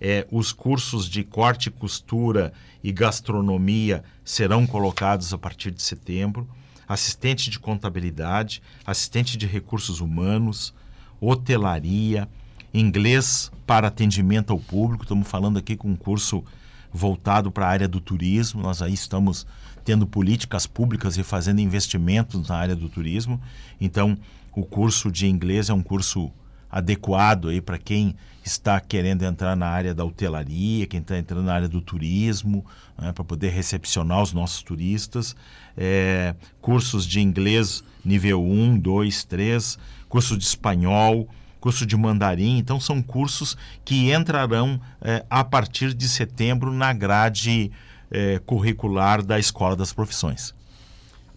é, 0.00 0.26
os 0.32 0.52
cursos 0.52 1.08
de 1.08 1.22
corte 1.22 1.68
e 1.68 1.70
costura 1.70 2.52
e 2.82 2.90
gastronomia 2.90 4.02
serão 4.24 4.66
colocados 4.66 5.32
a 5.32 5.38
partir 5.38 5.70
de 5.70 5.82
setembro, 5.82 6.48
assistente 6.88 7.48
de 7.48 7.58
contabilidade, 7.58 8.60
assistente 8.84 9.38
de 9.38 9.46
recursos 9.46 10.00
humanos, 10.00 10.74
hotelaria, 11.20 12.28
inglês 12.74 13.50
para 13.66 13.88
atendimento 13.88 14.52
ao 14.52 14.58
público. 14.58 15.04
Estamos 15.04 15.28
falando 15.28 15.58
aqui 15.58 15.76
com 15.76 15.88
um 15.88 15.96
curso 15.96 16.44
voltado 16.92 17.50
para 17.52 17.66
a 17.66 17.70
área 17.70 17.88
do 17.88 18.00
turismo. 18.00 18.60
Nós 18.60 18.82
aí 18.82 18.92
estamos 18.92 19.46
tendo 19.84 20.06
políticas 20.06 20.66
públicas 20.66 21.16
e 21.16 21.22
fazendo 21.22 21.60
investimentos 21.60 22.48
na 22.48 22.56
área 22.56 22.76
do 22.76 22.88
turismo. 22.88 23.40
Então, 23.80 24.16
o 24.54 24.64
curso 24.64 25.10
de 25.10 25.26
inglês 25.26 25.68
é 25.70 25.74
um 25.74 25.82
curso 25.82 26.30
adequado 26.70 27.48
aí 27.48 27.60
para 27.60 27.78
quem 27.78 28.16
está 28.44 28.80
querendo 28.80 29.22
entrar 29.22 29.54
na 29.54 29.66
área 29.66 29.94
da 29.94 30.04
hotelaria, 30.04 30.86
quem 30.86 31.00
está 31.00 31.18
entrando 31.18 31.44
na 31.44 31.54
área 31.54 31.68
do 31.68 31.80
turismo, 31.80 32.64
né, 32.98 33.12
para 33.12 33.22
poder 33.22 33.50
recepcionar 33.50 34.22
os 34.22 34.32
nossos 34.32 34.62
turistas. 34.62 35.36
É, 35.76 36.34
cursos 36.60 37.06
de 37.06 37.20
inglês 37.20 37.84
nível 38.04 38.42
1, 38.42 38.78
2, 38.78 39.24
3, 39.24 39.78
curso 40.08 40.36
de 40.36 40.44
espanhol, 40.44 41.28
curso 41.60 41.86
de 41.86 41.96
mandarim. 41.96 42.58
Então, 42.58 42.80
são 42.80 43.00
cursos 43.00 43.56
que 43.84 44.12
entrarão 44.12 44.80
é, 45.00 45.24
a 45.30 45.44
partir 45.44 45.94
de 45.94 46.08
setembro 46.08 46.72
na 46.72 46.92
grade 46.92 47.70
é, 48.12 48.38
curricular 48.40 49.24
da 49.24 49.38
Escola 49.38 49.74
das 49.74 49.92
Profissões. 49.92 50.54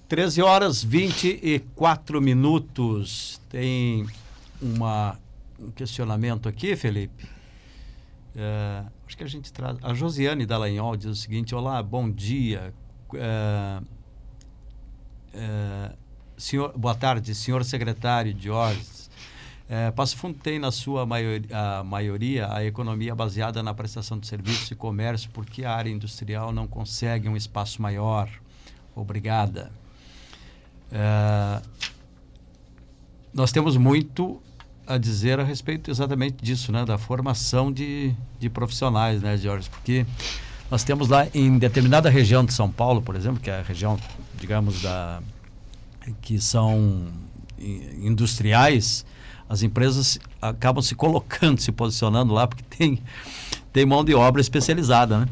13 0.08 0.42
horas 0.42 0.84
24 0.84 2.22
minutos. 2.22 3.42
Tem 3.50 4.06
uma 4.62 5.18
um 5.60 5.72
questionamento 5.72 6.50
aqui, 6.50 6.76
Felipe. 6.76 7.28
É, 8.36 8.84
acho 9.08 9.18
que 9.18 9.24
a 9.24 9.28
gente 9.28 9.52
traz. 9.52 9.78
A 9.82 9.94
Josiane 9.94 10.46
Dallagnol 10.46 10.98
diz 10.98 11.08
o 11.08 11.16
seguinte: 11.16 11.56
Olá, 11.56 11.82
bom 11.82 12.10
dia. 12.10 12.74
É, 13.14 13.82
é, 15.34 15.92
senhor, 16.38 16.78
boa 16.78 16.96
tarde, 16.96 17.34
senhor 17.34 17.64
secretário 17.64 18.36
Ordens. 18.54 18.95
É, 19.68 19.90
Passo 19.92 20.16
Fundo 20.18 20.38
tem, 20.38 20.60
na 20.60 20.72
sua 20.72 21.06
maioria 21.06 21.58
a, 21.58 21.84
maioria, 21.84 22.54
a 22.54 22.64
economia 22.64 23.16
baseada 23.16 23.64
na 23.64 23.74
prestação 23.74 24.20
de 24.20 24.28
serviços 24.28 24.70
e 24.70 24.76
comércio, 24.76 25.30
porque 25.34 25.66
a 25.66 25.74
área 25.74 25.90
industrial 25.90 26.52
não 26.52 26.68
consegue 26.68 27.28
um 27.28 27.36
espaço 27.36 27.82
maior. 27.82 28.30
Obrigada. 28.96 29.72
É, 30.92 31.62
nós 33.34 33.52
temos 33.52 33.76
muito 33.76 34.42
a 34.88 34.98
dizer 34.98 35.40
a 35.40 35.44
respeito 35.44 35.90
exatamente 35.90 36.38
disso, 36.44 36.72
né? 36.72 36.86
Da 36.86 36.98
formação 36.98 37.72
de, 37.72 38.14
de 38.40 38.50
profissionais, 38.50 39.22
né, 39.22 39.36
Jorge? 39.36 39.68
Porque 39.70 40.06
nós 40.70 40.84
temos 40.84 41.10
lá 41.10 41.28
em 41.34 41.58
determinada 41.58 42.10
região 42.10 42.46
de 42.46 42.54
São 42.54 42.72
Paulo, 42.72 43.02
por 43.02 43.16
exemplo, 43.16 43.40
que 43.40 43.50
é 43.50 43.60
a 43.60 43.64
região, 43.64 44.00
digamos, 44.40 44.82
da 44.82 45.22
que 46.22 46.40
são 46.40 47.08
industriais, 47.58 49.06
as 49.48 49.62
empresas 49.64 50.20
acabam 50.42 50.82
se 50.82 50.96
colocando, 50.96 51.60
se 51.60 51.72
posicionando 51.72 52.34
lá, 52.34 52.48
porque 52.48 52.64
tem, 52.64 53.00
tem 53.72 53.86
mão 53.86 54.04
de 54.04 54.14
obra 54.14 54.42
especializada, 54.42 55.20
né? 55.20 55.28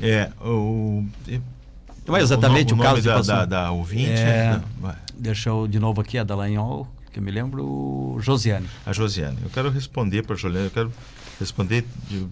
É, 0.00 0.30
o... 0.40 1.04
Não 2.06 2.16
é 2.16 2.20
exatamente 2.20 2.72
o, 2.72 2.76
o, 2.76 2.80
caso 2.80 3.02
da, 3.02 3.20
de 3.20 3.26
da, 3.26 3.44
da 3.44 3.70
ouvinte. 3.70 4.10
É, 4.10 4.60
né? 4.80 4.96
Deixa 5.14 5.50
eu 5.50 5.68
de 5.68 5.78
novo 5.78 6.00
aqui 6.00 6.18
a 6.18 6.24
Dallagnol 6.24 6.88
que 7.12 7.18
eu 7.18 7.22
me 7.22 7.30
lembro, 7.30 8.16
Josiane. 8.20 8.66
A 8.86 8.92
Josiane. 8.92 9.38
Eu 9.42 9.50
quero 9.50 9.70
responder 9.70 10.22
para 10.22 10.34
a 10.34 10.38
Josiane, 10.38 10.66
eu 10.66 10.70
quero 10.70 10.92
responder 11.38 11.84
de, 12.08 12.26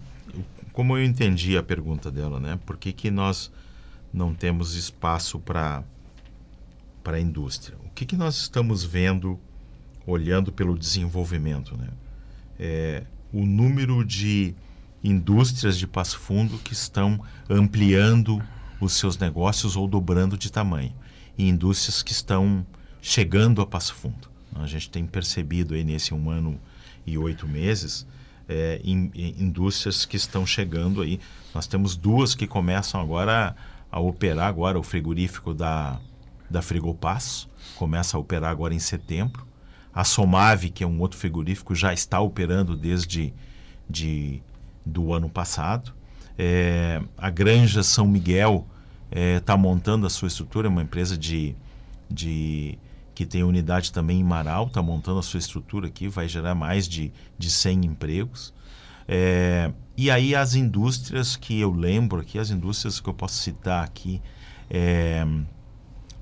como 0.73 0.97
eu 0.97 1.03
entendi 1.05 1.55
a 1.55 1.63
pergunta 1.63 2.09
dela, 2.09 2.39
né? 2.39 2.59
Por 2.65 2.77
que, 2.77 2.91
que 2.91 3.11
nós 3.11 3.51
não 4.11 4.33
temos 4.33 4.75
espaço 4.75 5.39
para 5.39 5.83
para 7.03 7.17
a 7.17 7.19
indústria? 7.19 7.77
O 7.85 7.89
que, 7.89 8.05
que 8.05 8.15
nós 8.15 8.37
estamos 8.37 8.83
vendo, 8.83 9.39
olhando 10.05 10.51
pelo 10.51 10.77
desenvolvimento, 10.77 11.77
né? 11.77 11.87
É, 12.59 13.03
o 13.33 13.45
número 13.45 14.03
de 14.05 14.53
indústrias 15.03 15.77
de 15.77 15.87
Passo 15.87 16.19
Fundo 16.19 16.57
que 16.59 16.73
estão 16.73 17.19
ampliando 17.49 18.41
os 18.79 18.93
seus 18.93 19.17
negócios 19.17 19.75
ou 19.75 19.87
dobrando 19.87 20.37
de 20.37 20.51
tamanho 20.51 20.93
e 21.37 21.47
indústrias 21.47 22.03
que 22.03 22.11
estão 22.11 22.65
chegando 23.01 23.61
a 23.61 23.65
Passo 23.65 23.95
Fundo. 23.95 24.29
A 24.55 24.67
gente 24.67 24.89
tem 24.89 25.05
percebido 25.05 25.73
aí 25.73 25.83
nesse 25.83 26.13
um 26.13 26.29
ano 26.29 26.59
e 27.05 27.17
oito 27.17 27.47
meses 27.47 28.05
é, 28.47 28.81
in, 28.83 29.09
in, 29.15 29.35
indústrias 29.39 30.05
que 30.05 30.17
estão 30.17 30.45
chegando 30.45 31.01
aí. 31.01 31.19
Nós 31.53 31.67
temos 31.67 31.95
duas 31.95 32.35
que 32.35 32.45
começam 32.45 32.99
agora 32.99 33.55
a, 33.91 33.97
a 33.97 33.99
operar 33.99 34.47
agora, 34.47 34.77
o 34.77 34.83
frigorífico 34.83 35.53
da, 35.53 35.99
da 36.49 36.61
Frigopasso 36.61 37.49
começa 37.75 38.17
a 38.17 38.19
operar 38.19 38.51
agora 38.51 38.73
em 38.73 38.79
setembro. 38.79 39.47
A 39.93 40.03
Somave, 40.03 40.69
que 40.69 40.83
é 40.83 40.87
um 40.87 40.99
outro 40.99 41.17
frigorífico, 41.17 41.75
já 41.75 41.93
está 41.93 42.19
operando 42.19 42.75
desde 42.75 43.33
de, 43.89 44.41
do 44.85 45.13
ano 45.13 45.29
passado. 45.29 45.93
É, 46.37 47.01
a 47.17 47.29
Granja 47.29 47.83
São 47.83 48.07
Miguel 48.07 48.65
está 49.11 49.53
é, 49.53 49.57
montando 49.57 50.07
a 50.07 50.09
sua 50.09 50.27
estrutura, 50.27 50.67
é 50.67 50.69
uma 50.69 50.81
empresa 50.81 51.17
de, 51.17 51.55
de 52.09 52.79
que 53.13 53.25
tem 53.25 53.43
unidade 53.43 53.91
também 53.91 54.19
em 54.19 54.23
Marau, 54.23 54.67
está 54.67 54.81
montando 54.81 55.19
a 55.19 55.23
sua 55.23 55.39
estrutura 55.39 55.87
aqui, 55.87 56.07
vai 56.07 56.27
gerar 56.27 56.55
mais 56.55 56.87
de, 56.87 57.11
de 57.37 57.49
100 57.49 57.85
empregos. 57.85 58.53
É, 59.07 59.71
e 59.97 60.09
aí 60.09 60.33
as 60.33 60.55
indústrias 60.55 61.35
que 61.35 61.59
eu 61.59 61.71
lembro 61.71 62.21
aqui, 62.21 62.39
as 62.39 62.49
indústrias 62.49 62.99
que 62.99 63.09
eu 63.09 63.13
posso 63.13 63.35
citar 63.35 63.83
aqui, 63.83 64.21
é, 64.69 65.25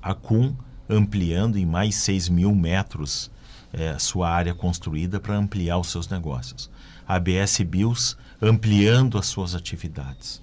a 0.02 0.12
CUM 0.12 0.54
ampliando 0.88 1.56
em 1.56 1.64
mais 1.64 1.94
6 1.94 2.28
mil 2.28 2.52
metros 2.52 3.30
é, 3.72 3.98
sua 3.98 4.28
área 4.30 4.54
construída 4.54 5.20
para 5.20 5.36
ampliar 5.36 5.78
os 5.78 5.90
seus 5.90 6.08
negócios. 6.08 6.70
A 7.06 7.18
BS 7.18 7.60
Bills 7.62 8.16
ampliando 8.40 9.18
as 9.18 9.26
suas 9.26 9.54
atividades. 9.54 10.42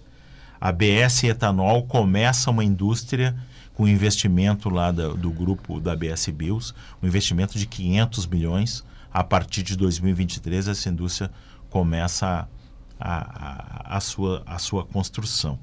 A 0.60 0.72
BS 0.72 1.24
Etanol 1.24 1.84
começa 1.84 2.50
uma 2.50 2.64
indústria 2.64 3.36
com 3.74 3.88
investimento 3.88 4.70
lá 4.70 4.92
da, 4.92 5.10
do 5.10 5.30
grupo 5.30 5.80
da 5.80 5.96
BS 5.96 6.30
Bills, 6.30 6.74
um 7.02 7.08
investimento 7.08 7.60
de 7.60 7.68
500 7.68 8.26
milhões 8.26 8.84
a 9.14 9.24
partir 9.24 9.64
de 9.64 9.76
2023 9.76 10.68
essa 10.68 10.90
indústria 10.90 11.32
começa 11.70 12.48
a, 13.00 13.94
a, 13.94 13.98
a, 13.98 14.00
sua, 14.00 14.44
a 14.46 14.58
sua 14.58 14.86
construção. 14.86 15.60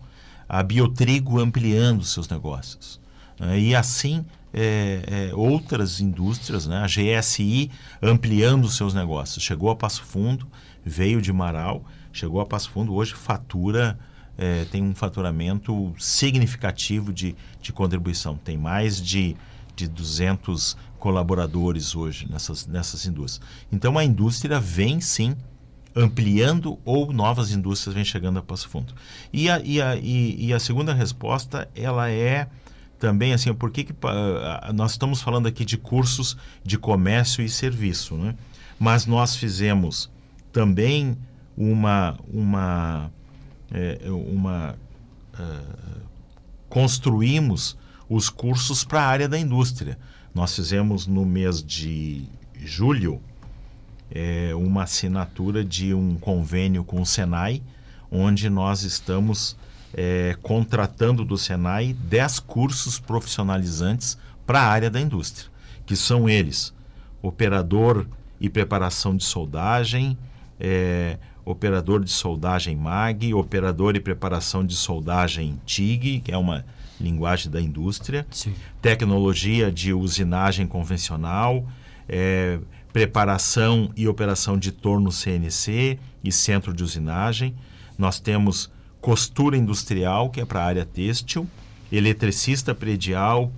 A 0.48 0.62
Biotrigo 0.62 1.40
ampliando 1.40 2.05
seus 2.05 2.29
negócios. 2.29 3.00
Né? 3.38 3.59
E 3.59 3.74
assim 3.74 4.24
é, 4.55 5.31
é, 5.31 5.35
outras 5.35 6.01
indústrias, 6.01 6.67
né? 6.67 6.79
a 6.79 6.87
GSI 6.87 7.71
ampliando 8.01 8.69
seus 8.69 8.95
negócios. 8.95 9.43
Chegou 9.43 9.69
a 9.69 9.75
Passo 9.75 10.05
Fundo, 10.05 10.47
veio 10.85 11.21
de 11.21 11.33
Marau, 11.33 11.85
chegou 12.12 12.40
a 12.40 12.47
Passo 12.47 12.71
Fundo, 12.71 12.95
hoje 12.95 13.14
fatura, 13.14 13.99
é, 14.38 14.64
tem 14.67 14.83
um 14.83 14.95
faturamento 14.95 15.93
significativo 15.99 17.12
de, 17.12 17.35
de 17.61 17.73
contribuição. 17.73 18.37
Tem 18.37 18.57
mais 18.57 19.01
de, 19.03 19.37
de 19.75 19.88
200 19.88 20.77
colaboradores 21.01 21.97
hoje 21.97 22.27
nessas, 22.31 22.64
nessas 22.67 23.07
indústrias. 23.07 23.47
Então 23.73 23.99
a 23.99 24.05
indústria 24.05 24.61
vem 24.61 25.01
sim 25.01 25.37
ampliando 25.97 26.79
ou 26.85 27.12
novas 27.12 27.53
indústrias 27.53 27.95
vêm 27.95 28.05
chegando 28.05 28.38
a 28.38 28.43
Passo 28.43 28.69
Fundo. 28.69 28.95
E 29.33 29.51
a, 29.51 29.61
e 29.61 29.83
a, 29.83 29.97
e, 29.97 30.47
e 30.47 30.53
a 30.53 30.61
segunda 30.61 30.95
resposta, 30.95 31.69
ela 31.75 32.09
é 32.09 32.49
também 33.05 33.35
assim, 33.35 33.53
por 33.53 33.71
que, 33.71 33.85
que 33.85 33.95
nós 34.75 34.93
estamos 34.93 35.21
falando 35.21 35.47
aqui 35.47 35.62
de 35.62 35.77
cursos 35.77 36.38
de 36.64 36.79
comércio 36.79 37.45
e 37.45 37.51
serviço, 37.51 38.17
né? 38.17 38.35
mas 38.81 39.05
nós 39.05 39.37
fizemos 39.37 40.11
também 40.51 41.14
uma, 41.55 42.17
uma, 42.27 43.12
é, 43.71 43.99
uma 44.11 44.75
uh, 45.35 46.01
construímos 46.71 47.77
os 48.09 48.31
cursos 48.31 48.85
para 48.85 49.03
a 49.03 49.07
área 49.07 49.29
da 49.29 49.38
indústria. 49.38 49.99
Nós 50.35 50.57
fizemos 50.57 51.07
no 51.07 51.27
mês 51.27 51.62
de 51.62 52.25
julho 52.57 53.21
é, 54.11 54.55
uma 54.55 54.85
assinatura 54.85 55.62
de 55.62 55.93
um 55.93 56.14
convênio 56.14 56.83
com 56.85 57.03
o 57.03 57.07
Senai, 57.07 57.62
onde 58.11 58.49
nós 58.49 58.83
estamos 58.83 59.59
é, 59.94 60.37
contratando 60.42 61.24
do 61.24 61.38
Senai 61.38 61.92
10 61.92 62.40
cursos 62.40 62.98
profissionalizantes 62.98 64.18
para 64.46 64.61
a 64.61 64.66
área 64.66 64.90
da 64.90 65.00
indústria, 65.00 65.50
que 65.87 65.94
são 65.94 66.28
eles: 66.28 66.74
operador 67.22 68.07
e 68.40 68.50
preparação 68.50 69.16
de 69.16 69.24
soldagem, 69.24 70.18
é, 70.59 71.18
operador 71.44 72.02
de 72.02 72.11
soldagem 72.11 72.76
MAG, 72.76 73.33
operador 73.33 73.94
e 73.94 74.00
preparação 74.00 74.66
de 74.66 74.74
soldagem 74.74 75.61
TIG, 75.64 76.20
que 76.20 76.33
é 76.33 76.37
uma 76.37 76.64
linguagem 77.00 77.50
da 77.50 77.61
indústria, 77.61 78.26
Sim. 78.30 78.54
tecnologia 78.80 79.70
de 79.70 79.92
usinagem 79.92 80.66
convencional, 80.66 81.66
é, 82.09 82.59
preparação 82.92 83.90
e 83.96 84.07
operação 84.07 84.59
de 84.59 84.70
torno 84.70 85.11
CNC 85.11 85.98
e 86.22 86.33
centro 86.33 86.72
de 86.72 86.83
usinagem. 86.83 87.54
Nós 87.98 88.20
temos 88.20 88.70
costura 89.05 89.55
industrial, 89.55 90.31
que 90.31 90.40
é 90.40 90.47
para 90.47 90.61
a 90.61 90.64
área 90.64 90.87
têxtil, 90.87 91.47
eletricista 91.93 92.75
predial, 92.75 93.53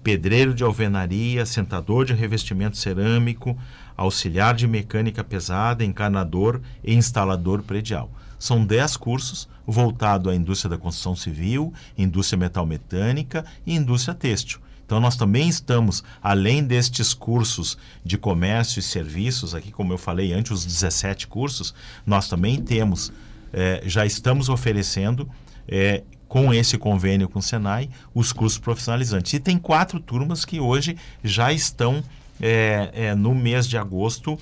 pedreiro 0.00 0.54
de 0.54 0.62
alvenaria, 0.62 1.44
sentador 1.44 2.04
de 2.04 2.12
revestimento 2.12 2.76
cerâmico, 2.76 3.58
auxiliar 3.96 4.54
de 4.54 4.68
mecânica 4.68 5.24
pesada, 5.24 5.84
encanador 5.84 6.60
e 6.84 6.94
instalador 6.94 7.64
predial. 7.64 8.12
São 8.38 8.64
10 8.64 8.96
cursos 8.96 9.48
voltados 9.66 10.32
à 10.32 10.36
indústria 10.36 10.70
da 10.70 10.78
construção 10.78 11.16
civil, 11.16 11.74
indústria 11.98 12.38
metal 12.38 12.64
mecânica 12.64 13.44
e 13.66 13.74
indústria 13.74 14.14
têxtil. 14.14 14.60
Então, 14.86 15.00
nós 15.00 15.16
também 15.16 15.48
estamos, 15.48 16.04
além 16.22 16.62
destes 16.62 17.12
cursos 17.12 17.76
de 18.04 18.16
comércio 18.16 18.78
e 18.78 18.82
serviços, 18.82 19.52
aqui, 19.52 19.72
como 19.72 19.92
eu 19.92 19.98
falei 19.98 20.32
antes, 20.32 20.52
os 20.52 20.64
17 20.64 21.26
cursos, 21.26 21.74
nós 22.06 22.28
também 22.28 22.62
temos, 22.62 23.12
é, 23.52 23.82
já 23.84 24.06
estamos 24.06 24.48
oferecendo, 24.48 25.28
é, 25.68 26.02
com 26.28 26.52
esse 26.52 26.78
convênio 26.78 27.28
com 27.28 27.38
o 27.38 27.42
Senai, 27.42 27.90
os 28.14 28.32
cursos 28.32 28.58
profissionalizantes. 28.58 29.32
E 29.34 29.38
tem 29.38 29.58
quatro 29.58 30.00
turmas 30.00 30.44
que 30.44 30.58
hoje 30.58 30.96
já 31.22 31.52
estão, 31.52 32.02
é, 32.40 33.14
no 33.14 33.34
mês 33.34 33.68
de 33.68 33.76
agosto, 33.76 34.38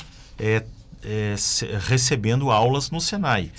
recebendo 1.88 2.51
aulas 2.51 2.90
no 2.90 3.01
Senai. 3.01 3.51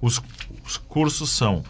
Os, 0.00 0.22
os 0.64 0.76
cursos 0.76 1.30
são 1.30 1.64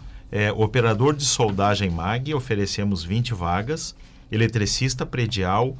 operador 0.55 1.15
de 1.15 1.25
soldagem 1.25 1.89
MAG, 1.89 2.33
oferecemos 2.33 3.03
20 3.03 3.33
vagas 3.33 3.95
eletricista 4.33 5.05
predial, 5.05 5.77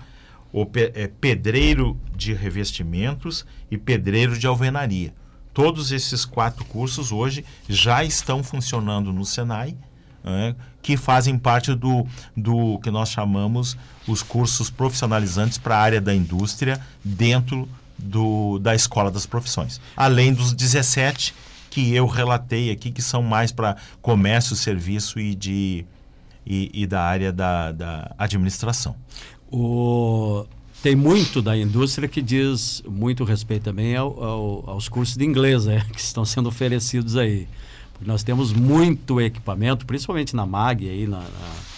é, 0.93 1.07
pedreiro 1.07 1.99
de 2.15 2.33
revestimentos 2.33 3.45
e 3.71 3.77
pedreiro 3.77 4.37
de 4.37 4.45
alvenaria. 4.45 5.13
Todos 5.53 5.91
esses 5.91 6.25
quatro 6.25 6.65
cursos 6.65 7.11
hoje 7.11 7.45
já 7.69 8.03
estão 8.03 8.43
funcionando 8.43 9.13
no 9.13 9.25
Senai, 9.25 9.75
né, 10.23 10.55
que 10.81 10.97
fazem 10.97 11.37
parte 11.37 11.75
do, 11.75 12.07
do 12.35 12.79
que 12.79 12.89
nós 12.89 13.09
chamamos 13.09 13.77
os 14.07 14.23
cursos 14.23 14.69
profissionalizantes 14.69 15.57
para 15.57 15.77
a 15.77 15.79
área 15.81 16.01
da 16.01 16.13
indústria 16.13 16.79
dentro 17.03 17.67
do, 17.97 18.57
da 18.59 18.73
Escola 18.73 19.11
das 19.11 19.25
Profissões. 19.25 19.79
Além 19.95 20.33
dos 20.33 20.53
17 20.53 21.33
que 21.69 21.93
eu 21.93 22.05
relatei 22.05 22.69
aqui, 22.69 22.91
que 22.91 23.01
são 23.01 23.23
mais 23.23 23.51
para 23.51 23.77
comércio, 24.01 24.55
serviço 24.55 25.19
e 25.19 25.33
de 25.33 25.85
e, 26.45 26.69
e 26.73 26.85
da 26.85 27.01
área 27.01 27.31
da, 27.31 27.71
da 27.71 28.11
administração. 28.17 28.95
O, 29.51 30.45
tem 30.83 30.97
muito 30.97 31.41
da 31.41 31.57
indústria 31.57 32.09
que 32.09 32.21
diz 32.21 32.83
muito 32.85 33.23
respeito 33.23 33.63
também 33.63 33.95
ao, 33.95 34.21
ao, 34.21 34.69
aos 34.71 34.89
cursos 34.89 35.15
de 35.15 35.23
inglês 35.23 35.65
né, 35.65 35.85
que 35.95 35.99
estão 35.99 36.25
sendo 36.25 36.49
oferecidos 36.49 37.15
aí. 37.15 37.47
Porque 37.93 38.05
nós 38.05 38.21
temos 38.21 38.51
muito 38.51 39.21
equipamento, 39.21 39.85
principalmente 39.85 40.35
na 40.35 40.45
MAG, 40.45 40.89
aí, 40.89 41.07
na, 41.07 41.19
na 41.19 41.73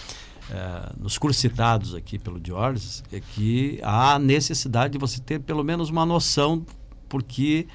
é, 0.50 0.92
nos 1.00 1.18
cursos 1.18 1.40
citados 1.40 1.94
aqui 1.94 2.18
pelo 2.18 2.40
George, 2.44 3.02
é 3.12 3.20
que 3.20 3.78
há 3.82 4.18
necessidade 4.18 4.94
de 4.94 4.98
você 4.98 5.20
ter 5.20 5.40
pelo 5.40 5.62
menos 5.62 5.88
uma 5.88 6.04
noção, 6.04 6.64
porque 7.08 7.66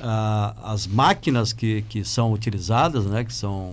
ah, 0.00 0.56
as 0.64 0.86
máquinas 0.86 1.52
que, 1.52 1.82
que 1.88 2.04
são 2.04 2.32
utilizadas, 2.32 3.04
né, 3.06 3.24
que 3.24 3.34
são 3.34 3.72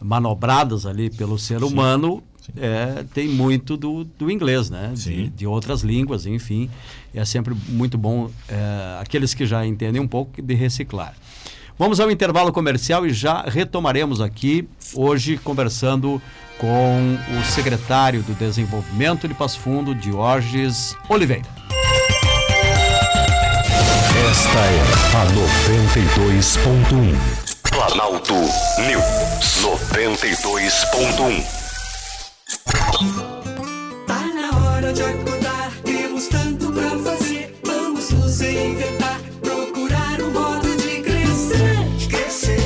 manobradas 0.00 0.84
ali 0.86 1.10
pelo 1.10 1.38
ser 1.38 1.62
humano, 1.62 2.16
sim. 2.16 2.31
É, 2.56 3.04
tem 3.14 3.28
muito 3.28 3.76
do, 3.76 4.02
do 4.04 4.28
inglês, 4.30 4.68
né? 4.68 4.92
De, 4.94 5.30
de, 5.30 5.46
outras 5.46 5.82
línguas, 5.82 6.26
enfim. 6.26 6.68
É 7.14 7.24
sempre 7.24 7.54
muito 7.68 7.96
bom 7.96 8.28
é, 8.48 8.98
aqueles 9.00 9.32
que 9.34 9.46
já 9.46 9.64
entendem 9.64 10.00
um 10.00 10.08
pouco 10.08 10.42
de 10.42 10.54
reciclar. 10.54 11.14
Vamos 11.78 12.00
ao 12.00 12.10
intervalo 12.10 12.52
comercial 12.52 13.06
e 13.06 13.10
já 13.10 13.42
retomaremos 13.42 14.20
aqui 14.20 14.68
hoje 14.94 15.38
conversando 15.38 16.20
com 16.58 17.16
o 17.40 17.44
secretário 17.44 18.22
do 18.22 18.34
Desenvolvimento 18.34 19.26
de 19.26 19.32
Passo 19.34 19.58
Fundo, 19.58 19.94
Diorges 19.94 20.94
Oliveira. 21.08 21.48
Esta 24.30 24.58
é 24.58 24.82
a 25.16 25.24
92.1. 26.06 27.14
Planalto 27.70 28.34
News 28.34 29.62
92.1. 29.62 31.61
Tá 34.06 34.20
na 34.34 34.50
hora 34.64 34.92
de 34.92 35.02
acordar, 35.02 35.72
temos 35.84 36.26
tanto 36.28 36.72
pra 36.72 36.90
fazer. 36.98 37.58
Vamos 37.64 38.10
nos 38.10 38.40
reinventar, 38.40 39.20
procurar 39.40 40.20
um 40.20 40.30
modo 40.30 40.76
de 40.76 41.02
crescer. 41.02 42.08
Crescer, 42.08 42.62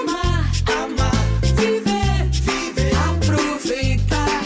amar, 0.00 0.50
amar, 0.82 1.24
viver, 1.56 2.28
viver, 2.32 2.92
aproveitar. 2.96 4.42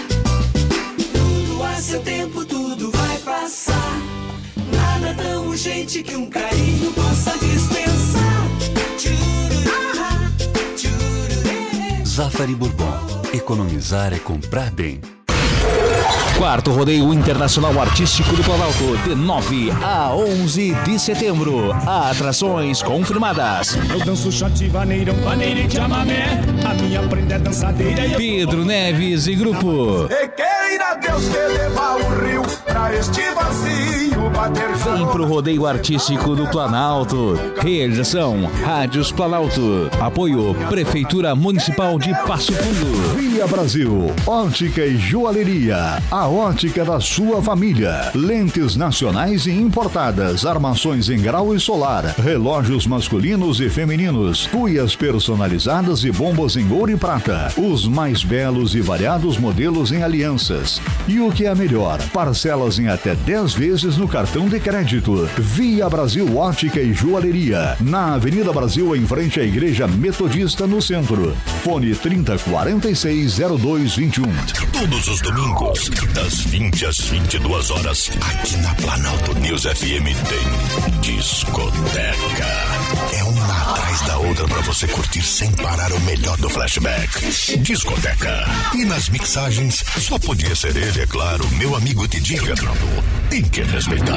Tudo 1.13 1.63
a 1.63 1.75
seu 1.77 2.01
tempo, 2.03 2.45
tudo 2.45 2.91
vai 2.91 3.19
passar. 3.19 3.99
Nada 4.73 5.15
tão 5.15 5.49
urgente 5.49 6.03
que 6.03 6.17
um 6.17 6.29
carinho 6.29 6.93
possa 6.93 7.39
dispensar. 7.39 8.43
Zafari 12.13 12.55
Bourbon. 12.55 12.93
Economizar 13.33 14.13
é 14.13 14.19
comprar 14.19 14.71
bem. 14.71 15.01
Quarto 16.37 16.71
Rodeio 16.71 17.11
Internacional 17.15 17.81
Artístico 17.81 18.37
do 18.37 18.45
Planalto, 18.45 18.99
de 18.99 19.15
9 19.15 19.71
a 19.83 20.15
11 20.15 20.75
de 20.85 20.99
setembro. 20.99 21.73
Atrações 21.73 22.83
confirmadas. 22.83 23.79
Eu 23.89 24.05
danço 24.05 24.31
shot, 24.31 24.69
vaneirão, 24.69 25.15
vaneira 25.23 25.61
e 25.61 25.71
chamamé. 25.71 26.39
A 26.67 26.75
minha 26.75 27.03
prenda 27.09 27.37
é 27.37 27.39
dançadeira 27.39 28.03
Pedro 28.15 28.63
Neves 28.63 29.27
e 29.27 29.35
grupo. 29.35 30.07
E 30.11 30.29
queira 30.29 30.95
Deus 30.97 31.25
que 31.31 31.59
levar 31.59 31.97
o 31.97 32.27
rio 32.27 32.43
pra 32.67 32.95
este 32.95 33.23
vazio 33.31 34.02
Vem 34.33 35.07
pro 35.07 35.27
rodeio 35.27 35.67
artístico 35.67 36.35
do 36.35 36.47
Planalto. 36.49 37.39
Realização 37.61 38.51
Rádios 38.65 39.13
Planalto. 39.13 39.91
Apoio 40.01 40.55
Prefeitura 40.69 41.35
Municipal 41.35 41.99
de 41.99 42.11
Passo 42.27 42.53
Fundo. 42.55 43.15
Via 43.15 43.47
Brasil, 43.47 44.11
ótica 44.27 44.85
e 44.85 44.97
joalheria. 44.97 46.03
A 46.11 46.27
ótica 46.29 46.85
da 46.85 46.99
sua 46.99 47.43
família. 47.43 48.11
Lentes 48.15 48.75
nacionais 48.75 49.47
e 49.47 49.53
importadas, 49.53 50.47
armações 50.47 51.09
em 51.11 51.21
grau 51.21 51.55
e 51.55 51.61
solar, 51.61 52.05
relógios 52.19 52.87
masculinos 52.87 53.61
e 53.61 53.69
femininos, 53.69 54.47
cuias 54.47 54.97
personalizadas 54.97 56.05
e 56.05 56.11
bombas 56.11 56.57
em 56.57 56.71
ouro 56.73 56.91
e 56.91 56.97
prata. 56.97 57.53
Os 57.57 57.87
mais 57.87 58.25
belos 58.25 58.75
e 58.75 58.81
variados 58.81 59.39
modelos 59.39 59.93
em 59.93 60.03
alianças. 60.03 60.81
E 61.07 61.21
o 61.21 61.31
que 61.31 61.45
é 61.47 61.55
melhor, 61.55 62.01
parcelas 62.13 62.79
em 62.79 62.89
até 62.89 63.15
10 63.15 63.55
vezes 63.55 63.97
no 63.97 64.09
cartão 64.09 64.22
de 64.23 64.61
crédito. 64.61 65.29
Via 65.37 65.89
Brasil 65.89 66.37
Ótica 66.37 66.81
e 66.81 66.95
Joalheria. 66.95 67.77
Na 67.81 68.15
Avenida 68.15 68.53
Brasil, 68.53 68.95
em 68.95 69.05
frente 69.07 69.41
à 69.41 69.45
Igreja 69.45 69.89
Metodista, 69.89 70.65
no 70.67 70.81
centro. 70.81 71.37
Fone 71.65 71.93
30460221. 71.95 74.23
Todos 74.73 75.09
os 75.09 75.21
domingos, 75.21 75.91
das 76.15 76.43
20 76.43 76.87
às 76.87 77.01
22 77.01 77.71
horas, 77.71 78.13
aqui 78.21 78.57
na 78.59 78.73
Planalto 78.77 79.35
News 79.41 79.65
FM 79.65 80.07
tem 80.29 80.39
Discoteca. 81.01 82.47
É 83.19 83.25
uma 83.25 83.73
atrás 83.73 84.01
da 84.03 84.19
outra 84.19 84.47
pra 84.47 84.61
você 84.63 84.87
curtir 84.87 85.23
sem 85.23 85.51
parar 85.53 85.93
o 85.93 86.01
melhor 86.01 86.37
do 86.39 86.49
flashback. 86.49 87.59
Discoteca. 87.59 88.45
E 88.75 88.85
nas 88.85 89.09
mixagens, 89.09 89.85
só 89.99 90.19
podia 90.19 90.55
ser 90.55 90.77
ele, 90.77 91.01
é 91.01 91.07
claro, 91.07 91.47
meu 91.53 91.75
amigo 91.75 92.07
Didi 92.07 92.39
Fernando. 92.39 93.05
Tem 93.29 93.43
que 93.43 93.63
respeitar. 93.63 94.12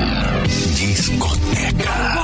Discoteca. 0.75 2.15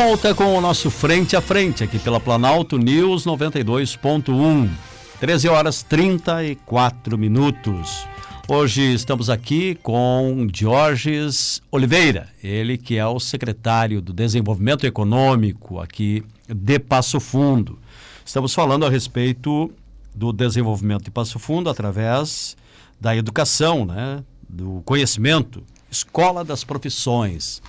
Volta 0.00 0.32
com 0.32 0.56
o 0.56 0.60
nosso 0.60 0.92
Frente 0.92 1.34
a 1.34 1.40
Frente, 1.40 1.82
aqui 1.82 1.98
pela 1.98 2.20
Planalto 2.20 2.78
News 2.78 3.24
92.1. 3.24 4.70
13 5.18 5.48
horas 5.48 5.82
34 5.82 7.18
minutos. 7.18 8.06
Hoje 8.46 8.94
estamos 8.94 9.28
aqui 9.28 9.74
com 9.82 10.46
Diorges 10.46 11.60
Oliveira, 11.68 12.28
ele 12.44 12.78
que 12.78 12.96
é 12.96 13.04
o 13.04 13.18
secretário 13.18 14.00
do 14.00 14.12
Desenvolvimento 14.12 14.86
Econômico 14.86 15.80
aqui 15.80 16.22
de 16.48 16.78
Passo 16.78 17.18
Fundo. 17.18 17.76
Estamos 18.24 18.54
falando 18.54 18.86
a 18.86 18.90
respeito 18.90 19.68
do 20.14 20.32
desenvolvimento 20.32 21.06
de 21.06 21.10
Passo 21.10 21.40
Fundo 21.40 21.68
através 21.68 22.56
da 23.00 23.16
educação, 23.16 23.84
né? 23.84 24.22
do 24.48 24.80
conhecimento, 24.84 25.64
Escola 25.90 26.44
das 26.44 26.62
Profissões 26.62 27.60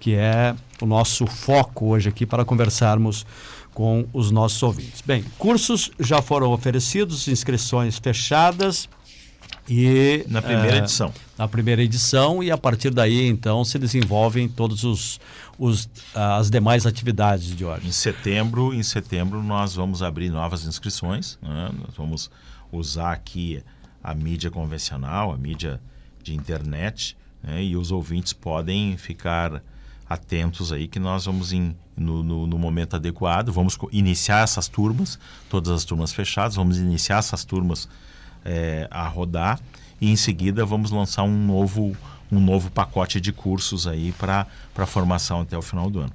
que 0.00 0.14
é 0.14 0.56
o 0.80 0.86
nosso 0.86 1.26
foco 1.26 1.88
hoje 1.88 2.08
aqui 2.08 2.24
para 2.24 2.44
conversarmos 2.44 3.26
com 3.72 4.06
os 4.12 4.30
nossos 4.30 4.60
ouvintes. 4.62 5.02
Bem, 5.02 5.24
cursos 5.38 5.90
já 6.00 6.20
foram 6.20 6.50
oferecidos, 6.50 7.28
inscrições 7.28 7.98
fechadas 7.98 8.88
e 9.68 10.24
Na 10.28 10.42
primeira 10.42 10.76
eh, 10.76 10.78
edição. 10.78 11.12
Na 11.38 11.46
primeira 11.46 11.82
edição 11.82 12.42
e 12.42 12.50
a 12.50 12.58
partir 12.58 12.90
daí 12.90 13.28
então 13.28 13.64
se 13.64 13.78
desenvolvem 13.78 14.48
todos 14.48 14.82
os, 14.84 15.20
os 15.58 15.88
as 16.14 16.50
demais 16.50 16.86
atividades 16.86 17.54
de 17.54 17.64
hoje. 17.64 17.86
Em 17.86 17.92
setembro, 17.92 18.74
em 18.74 18.82
setembro 18.82 19.42
nós 19.42 19.74
vamos 19.74 20.02
abrir 20.02 20.30
novas 20.30 20.64
inscrições. 20.64 21.38
né? 21.42 21.70
Nós 21.78 21.94
vamos 21.94 22.30
usar 22.72 23.12
aqui 23.12 23.62
a 24.02 24.14
mídia 24.14 24.50
convencional, 24.50 25.30
a 25.30 25.36
mídia 25.36 25.80
de 26.22 26.34
internet, 26.34 27.16
né? 27.42 27.62
e 27.62 27.76
os 27.76 27.92
ouvintes 27.92 28.32
podem 28.32 28.96
ficar 28.96 29.62
atentos 30.10 30.72
aí 30.72 30.88
que 30.88 30.98
nós 30.98 31.24
vamos 31.26 31.52
em, 31.52 31.76
no, 31.96 32.24
no, 32.24 32.44
no 32.44 32.58
momento 32.58 32.96
adequado, 32.96 33.52
vamos 33.52 33.78
iniciar 33.92 34.42
essas 34.42 34.66
turmas, 34.66 35.20
todas 35.48 35.70
as 35.72 35.84
turmas 35.84 36.12
fechadas, 36.12 36.56
vamos 36.56 36.78
iniciar 36.78 37.18
essas 37.18 37.44
turmas 37.44 37.88
eh, 38.44 38.88
a 38.90 39.06
rodar 39.06 39.60
e 40.00 40.10
em 40.10 40.16
seguida 40.16 40.66
vamos 40.66 40.90
lançar 40.90 41.22
um 41.22 41.46
novo 41.46 41.96
um 42.32 42.40
novo 42.40 42.70
pacote 42.70 43.20
de 43.20 43.32
cursos 43.32 43.86
aí 43.86 44.12
para 44.12 44.46
a 44.76 44.86
formação 44.86 45.40
até 45.40 45.56
o 45.58 45.62
final 45.62 45.90
do 45.90 46.00
ano. 46.00 46.12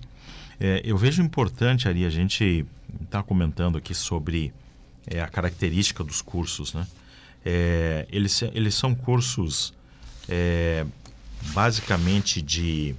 É, 0.60 0.82
eu 0.86 0.98
vejo 0.98 1.22
importante, 1.22 1.88
Ari, 1.88 2.06
a 2.06 2.10
gente 2.10 2.66
está 3.04 3.22
comentando 3.22 3.78
aqui 3.78 3.94
sobre 3.94 4.54
é, 5.08 5.22
a 5.22 5.28
característica 5.28 6.04
dos 6.04 6.22
cursos, 6.22 6.74
né? 6.74 6.88
É, 7.46 8.08
eles, 8.10 8.42
eles 8.54 8.74
são 8.76 8.96
cursos 8.96 9.74
é, 10.30 10.86
basicamente 11.54 12.42
de, 12.42 12.96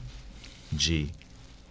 de 0.73 1.09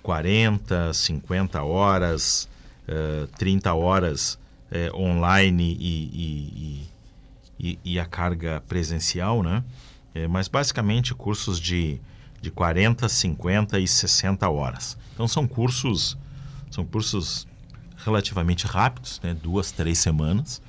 40, 0.01 0.93
50 0.93 1.63
horas, 1.63 2.47
eh, 2.87 3.27
30 3.37 3.73
horas 3.73 4.37
eh, 4.71 4.91
online 4.93 5.75
e, 5.79 6.87
e, 7.59 7.69
e, 7.71 7.79
e- 7.83 7.99
a 7.99 8.05
carga 8.05 8.61
presencial, 8.67 9.41
né? 9.41 9.63
Eh, 10.13 10.27
mas 10.27 10.47
basicamente 10.47 11.13
cursos 11.15 11.59
de, 11.59 11.99
de 12.41 12.51
40, 12.51 13.09
50 13.09 13.79
e 13.79 13.87
60 13.87 14.47
horas. 14.47 14.95
Então 15.13 15.27
são 15.27 15.47
cursos, 15.47 16.15
são 16.69 16.85
cursos 16.85 17.47
relativamente 17.97 18.67
rápidos, 18.67 19.19
né? 19.23 19.33
duas, 19.33 19.71
três 19.71 19.97
semanas, 19.97 20.61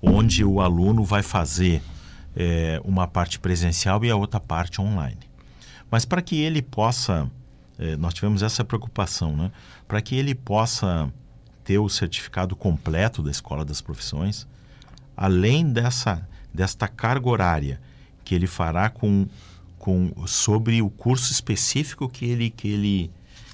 onde 0.00 0.42
o 0.42 0.60
aluno 0.60 1.04
vai 1.04 1.22
fazer 1.22 1.82
uma 2.84 3.06
parte 3.08 3.38
presencial 3.38 4.02
e 4.04 4.10
a 4.10 4.16
outra 4.16 4.40
parte 4.40 4.80
online. 4.80 5.18
Mas 5.90 6.04
para 6.04 6.22
que 6.22 6.40
ele 6.40 6.62
possa, 6.62 7.30
eh, 7.78 7.96
nós 7.96 8.14
tivemos 8.14 8.42
essa 8.42 8.64
preocupação, 8.64 9.36
né? 9.36 9.50
Para 9.88 10.00
que 10.00 10.14
ele 10.14 10.34
possa 10.34 11.12
ter 11.64 11.78
o 11.78 11.88
certificado 11.88 12.54
completo 12.54 13.22
da 13.22 13.30
Escola 13.30 13.64
das 13.64 13.80
Profissões, 13.80 14.46
além 15.16 15.72
dessa 15.72 16.26
desta 16.52 16.88
carga 16.88 17.28
horária 17.28 17.80
que 18.24 18.34
ele 18.34 18.46
fará 18.46 18.90
com, 18.90 19.28
com 19.78 20.12
sobre 20.26 20.82
o 20.82 20.90
curso 20.90 21.32
específico 21.32 22.08
que 22.08 22.24
ele 22.24 22.50
que 22.50 22.68
ele 22.68 23.10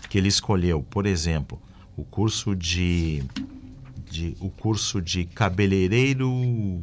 que 0.08 0.16
ele 0.18 0.28
escolheu, 0.28 0.82
por 0.82 1.04
exemplo, 1.04 1.60
o 1.96 2.04
curso 2.04 2.54
de, 2.54 3.24
de 4.10 4.36
o 4.40 4.50
curso 4.50 5.00
de 5.00 5.24
cabeleireiro 5.24 6.82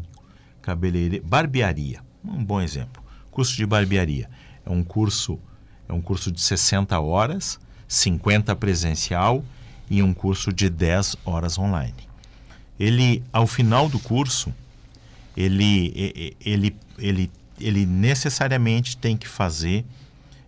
cabeleireiro 0.61 1.25
barbearia, 1.25 2.01
um 2.23 2.43
bom 2.43 2.61
exemplo. 2.61 3.03
Curso 3.31 3.55
de 3.55 3.65
barbearia 3.65 4.29
é 4.65 4.69
um 4.69 4.83
curso 4.83 5.39
é 5.87 5.93
um 5.93 6.01
curso 6.01 6.31
de 6.31 6.41
60 6.41 6.99
horas, 6.99 7.59
50 7.87 8.55
presencial 8.55 9.43
e 9.89 10.01
um 10.01 10.13
curso 10.13 10.51
de 10.51 10.69
10 10.69 11.17
horas 11.25 11.57
online. 11.59 11.93
ele, 12.79 13.23
ao 13.31 13.45
final 13.45 13.87
do 13.87 13.99
curso, 13.99 14.53
ele, 15.37 16.35
ele, 16.43 16.75
ele, 16.97 17.31
ele 17.59 17.85
necessariamente 17.85 18.97
tem 18.97 19.15
que 19.15 19.27
fazer 19.27 19.85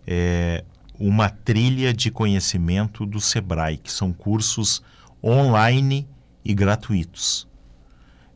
é, 0.08 0.64
uma 1.00 1.30
trilha 1.30 1.94
de 1.94 2.10
conhecimento 2.10 3.06
do 3.06 3.20
Sebrae, 3.20 3.78
que 3.78 3.92
são 3.92 4.12
cursos 4.12 4.82
online 5.24 6.08
e 6.44 6.54
gratuitos, 6.54 7.48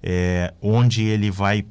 é, 0.03 0.53
onde 0.61 1.03
ele 1.03 1.31
vai, 1.31 1.65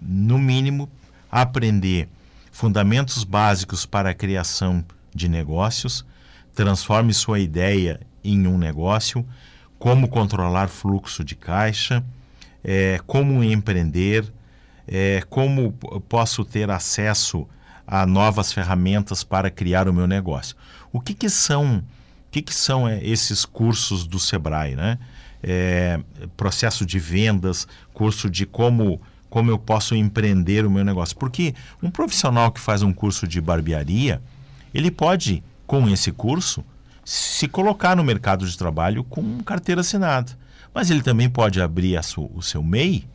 no 0.00 0.38
mínimo, 0.38 0.88
aprender 1.30 2.08
fundamentos 2.56 3.22
básicos 3.22 3.84
para 3.84 4.08
a 4.08 4.14
criação 4.14 4.82
de 5.14 5.28
negócios, 5.28 6.06
transforme 6.54 7.12
sua 7.12 7.38
ideia 7.38 8.00
em 8.24 8.46
um 8.46 8.56
negócio, 8.56 9.26
como 9.78 10.08
controlar 10.08 10.68
fluxo 10.68 11.22
de 11.22 11.34
caixa, 11.34 12.02
é, 12.64 12.98
como 13.06 13.44
empreender, 13.44 14.32
é, 14.88 15.22
como 15.28 15.70
posso 16.08 16.46
ter 16.46 16.70
acesso 16.70 17.46
a 17.86 18.06
novas 18.06 18.54
ferramentas 18.54 19.22
para 19.22 19.50
criar 19.50 19.86
o 19.86 19.92
meu 19.92 20.06
negócio. 20.06 20.56
O 20.90 20.98
que, 20.98 21.12
que 21.12 21.28
são, 21.28 21.84
que, 22.30 22.40
que 22.40 22.54
são 22.54 22.88
é, 22.88 23.04
esses 23.04 23.44
cursos 23.44 24.06
do 24.06 24.18
Sebrae, 24.18 24.74
né? 24.74 24.98
É, 25.42 26.00
processo 26.38 26.86
de 26.86 26.98
vendas, 26.98 27.68
curso 27.92 28.30
de 28.30 28.46
como 28.46 28.98
como 29.28 29.50
eu 29.50 29.58
posso 29.58 29.94
empreender 29.94 30.64
o 30.64 30.70
meu 30.70 30.84
negócio. 30.84 31.16
Porque 31.16 31.54
um 31.82 31.90
profissional 31.90 32.50
que 32.50 32.60
faz 32.60 32.82
um 32.82 32.92
curso 32.92 33.26
de 33.26 33.40
barbearia, 33.40 34.22
ele 34.72 34.90
pode, 34.90 35.42
com 35.66 35.88
esse 35.88 36.12
curso, 36.12 36.64
se 37.04 37.46
colocar 37.46 37.96
no 37.96 38.04
mercado 38.04 38.46
de 38.46 38.58
trabalho 38.58 39.04
com 39.04 39.38
carteira 39.42 39.80
assinada. 39.80 40.32
Mas 40.74 40.90
ele 40.90 41.02
também 41.02 41.28
pode 41.28 41.60
abrir 41.60 41.98
o 42.34 42.42
seu 42.42 42.62
MEI 42.62 43.06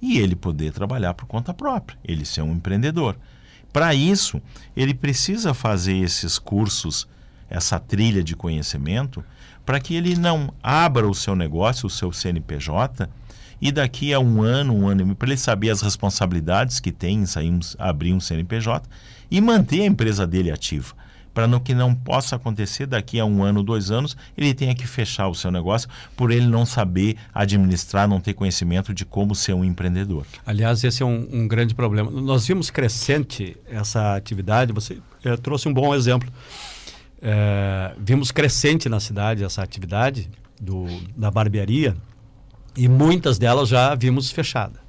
e 0.00 0.18
ele 0.18 0.36
poder 0.36 0.72
trabalhar 0.72 1.14
por 1.14 1.26
conta 1.26 1.54
própria, 1.54 1.98
ele 2.04 2.24
ser 2.24 2.42
um 2.42 2.52
empreendedor. 2.52 3.16
Para 3.72 3.94
isso, 3.94 4.40
ele 4.76 4.94
precisa 4.94 5.54
fazer 5.54 5.96
esses 5.96 6.38
cursos, 6.38 7.06
essa 7.48 7.78
trilha 7.78 8.22
de 8.22 8.34
conhecimento, 8.34 9.24
para 9.64 9.78
que 9.78 9.94
ele 9.94 10.16
não 10.16 10.52
abra 10.62 11.08
o 11.08 11.14
seu 11.14 11.36
negócio, 11.36 11.86
o 11.86 11.90
seu 11.90 12.12
CNPJ, 12.12 13.08
e 13.60 13.72
daqui 13.72 14.12
a 14.12 14.20
um 14.20 14.42
ano, 14.42 14.74
um 14.74 14.88
ano 14.88 15.14
para 15.14 15.28
ele 15.28 15.36
saber 15.36 15.70
as 15.70 15.82
responsabilidades 15.82 16.80
que 16.80 16.92
tem 16.92 17.22
em 17.22 17.60
abrir 17.78 18.12
um 18.12 18.20
CNPJ 18.20 18.88
e 19.30 19.40
manter 19.40 19.82
a 19.82 19.86
empresa 19.86 20.26
dele 20.26 20.50
ativa. 20.50 20.94
Para 21.34 21.46
não 21.46 21.60
que 21.60 21.72
não 21.72 21.94
possa 21.94 22.34
acontecer 22.34 22.86
daqui 22.86 23.20
a 23.20 23.24
um 23.24 23.44
ano, 23.44 23.62
dois 23.62 23.92
anos, 23.92 24.16
ele 24.36 24.52
tenha 24.52 24.74
que 24.74 24.86
fechar 24.88 25.28
o 25.28 25.34
seu 25.34 25.52
negócio 25.52 25.88
por 26.16 26.32
ele 26.32 26.46
não 26.46 26.66
saber 26.66 27.16
administrar, 27.32 28.08
não 28.08 28.20
ter 28.20 28.34
conhecimento 28.34 28.92
de 28.92 29.04
como 29.04 29.36
ser 29.36 29.52
um 29.52 29.64
empreendedor. 29.64 30.26
Aliás, 30.44 30.82
esse 30.82 31.00
é 31.02 31.06
um, 31.06 31.28
um 31.30 31.46
grande 31.46 31.76
problema. 31.76 32.10
Nós 32.10 32.46
vimos 32.46 32.70
crescente 32.70 33.56
essa 33.70 34.16
atividade, 34.16 34.72
você 34.72 34.98
eh, 35.24 35.36
trouxe 35.36 35.68
um 35.68 35.72
bom 35.72 35.94
exemplo. 35.94 36.28
Eh, 37.22 37.94
vimos 38.00 38.32
crescente 38.32 38.88
na 38.88 38.98
cidade 38.98 39.44
essa 39.44 39.62
atividade 39.62 40.28
do, 40.60 40.86
da 41.16 41.30
barbearia 41.30 41.96
e 42.78 42.88
muitas 42.88 43.38
delas 43.38 43.68
já 43.68 43.94
vimos 43.94 44.30
fechada. 44.30 44.80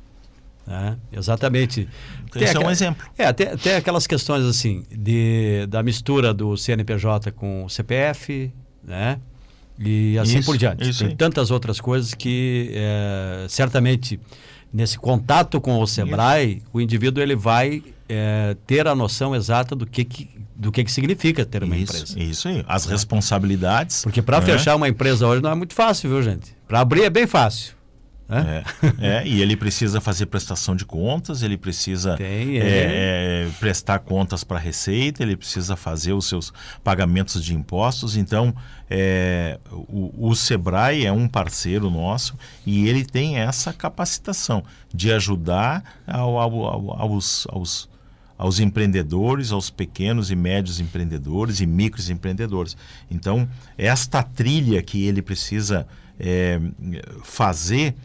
né? 0.66 0.96
Exatamente. 1.12 1.90
Tem 2.32 2.44
Esse 2.44 2.56
é 2.56 2.60
um 2.60 2.70
exemplo. 2.70 3.04
É, 3.18 3.26
até, 3.26 3.54
até 3.54 3.76
aquelas 3.78 4.06
questões 4.06 4.46
assim, 4.46 4.84
de, 4.92 5.66
da 5.68 5.82
mistura 5.82 6.34
do 6.34 6.56
CNPJ 6.56 7.32
com 7.32 7.66
o 7.66 7.70
CPF, 7.70 8.52
né? 8.84 9.20
E 9.80 10.20
assim 10.20 10.40
Isso, 10.40 10.46
por 10.46 10.58
diante. 10.58 10.88
isso 10.90 11.00
Tem 11.00 11.08
aí. 11.10 11.16
tantas 11.16 11.52
outras 11.52 11.80
coisas 11.80 12.14
que 12.14 12.70
eh, 12.74 13.46
certamente 13.48 14.20
nesse 14.74 15.00
contato 15.00 15.62
com 15.62 15.80
o 15.80 15.88
Sebrae, 15.88 16.62
o 16.74 16.82
indivíduo 16.82 17.24
ele 17.24 17.34
vai 17.36 17.82
eh, 18.10 18.58
ter 18.68 18.88
a 18.90 18.94
noção 18.94 19.34
exata 19.34 19.76
do 19.78 19.86
que, 19.88 20.04
que 20.04 20.30
do 20.54 20.70
que, 20.74 20.84
que 20.84 20.92
significa 20.92 21.46
ter 21.46 21.64
uma 21.64 21.78
Isso, 21.78 21.96
empresa. 21.96 22.20
isso 22.20 22.48
aí. 22.50 22.66
As 22.68 22.86
responsabilidades. 22.86 24.04
Porque 24.04 24.22
para 24.22 24.42
né? 24.42 24.46
fechar 24.46 24.76
uma 24.76 24.90
empresa 24.90 25.26
hoje 25.26 25.42
não 25.42 25.50
é 25.52 25.56
muito 25.56 25.74
fácil, 25.74 26.10
viu, 26.10 26.22
gente? 26.22 26.54
Para 26.68 26.82
abrir 26.82 27.04
é 27.04 27.10
bem 27.10 27.26
fácil. 27.26 27.74
Né? 28.30 28.64
É, 29.02 29.08
é, 29.24 29.28
e 29.28 29.42
ele 29.42 29.58
precisa 29.58 30.00
fazer 30.00 30.28
prestação 30.28 30.76
de 30.76 30.86
contas, 30.86 31.42
ele 31.42 31.58
precisa 31.58 32.16
Tem, 32.16 32.60
é, 32.60 32.62
é. 32.62 32.64
é, 33.48 33.50
prestar 33.60 34.00
contas 34.00 34.44
para 34.44 34.58
a 34.58 34.60
Receita, 34.62 35.24
ele 35.24 35.36
precisa 35.36 35.76
fazer 35.76 36.14
os 36.14 36.28
seus 36.30 36.54
pagamentos 36.84 37.44
de 37.44 37.56
impostos. 37.56 38.16
Então, 38.16 38.54
é, 38.90 39.60
o, 39.72 40.30
o 40.30 40.36
Sebrae 40.36 41.06
é 41.06 41.12
um 41.12 41.28
parceiro 41.28 41.90
nosso 41.90 42.38
e 42.66 42.88
ele 42.88 43.04
tem 43.04 43.38
essa 43.38 43.74
capacitação 43.74 44.64
de 44.94 45.12
ajudar 45.12 45.84
ao- 46.06 46.38
ao- 46.38 46.66
ao- 46.66 47.02
aos, 47.02 47.48
aos, 47.50 47.90
aos 48.38 48.60
empreendedores, 48.60 49.52
aos 49.52 49.70
pequenos 49.70 50.30
e 50.32 50.36
médios 50.36 50.80
empreendedores 50.80 51.60
e 51.62 51.66
micros 51.66 52.10
empreendedores. 52.10 52.78
Então, 53.10 53.50
esta 53.78 54.22
trilha 54.22 54.82
que 54.84 55.04
ele 55.06 55.22
precisa 55.22 55.88
é, 56.22 56.60
fazer 57.24 57.96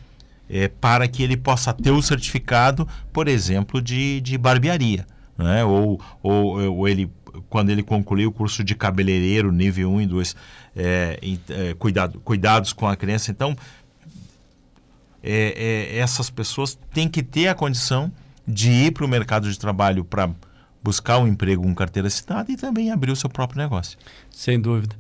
é, 0.48 0.68
para 0.68 1.09
que 1.09 1.22
ele 1.22 1.37
possa 1.37 1.72
ter 1.72 1.90
o 1.90 2.02
certificado, 2.02 2.87
por 3.12 3.28
exemplo, 3.28 3.80
de, 3.80 4.20
de 4.20 4.37
barbearia. 4.37 5.07
Né? 5.37 5.64
Ou, 5.64 6.00
ou, 6.22 6.76
ou 6.76 6.88
ele, 6.88 7.11
quando 7.48 7.70
ele 7.70 7.83
concluir 7.83 8.26
o 8.26 8.33
curso 8.33 8.62
de 8.62 8.74
cabeleireiro, 8.74 9.50
nível 9.50 9.90
1 9.92 10.00
e 10.02 10.07
2, 10.07 10.37
é, 10.76 11.18
é, 11.48 11.74
cuidado, 11.74 12.20
cuidados 12.20 12.72
com 12.72 12.87
a 12.87 12.96
criança. 12.96 13.30
Então, 13.30 13.57
é, 15.22 15.92
é, 15.92 15.98
essas 15.98 16.30
pessoas 16.30 16.78
têm 16.92 17.09
que 17.09 17.22
ter 17.22 17.48
a 17.48 17.54
condição 17.54 18.12
de 18.46 18.70
ir 18.70 18.92
para 18.92 19.04
o 19.04 19.09
mercado 19.09 19.50
de 19.50 19.59
trabalho 19.59 20.04
para 20.04 20.30
buscar 20.83 21.18
um 21.18 21.26
emprego 21.26 21.62
com 21.62 21.74
carteira 21.74 22.09
assinada 22.09 22.52
e 22.52 22.57
também 22.57 22.90
abrir 22.90 23.11
o 23.11 23.16
seu 23.16 23.30
próprio 23.30 23.62
negócio. 23.62 23.98
Sem 24.30 24.61
dúvida. 24.61 24.94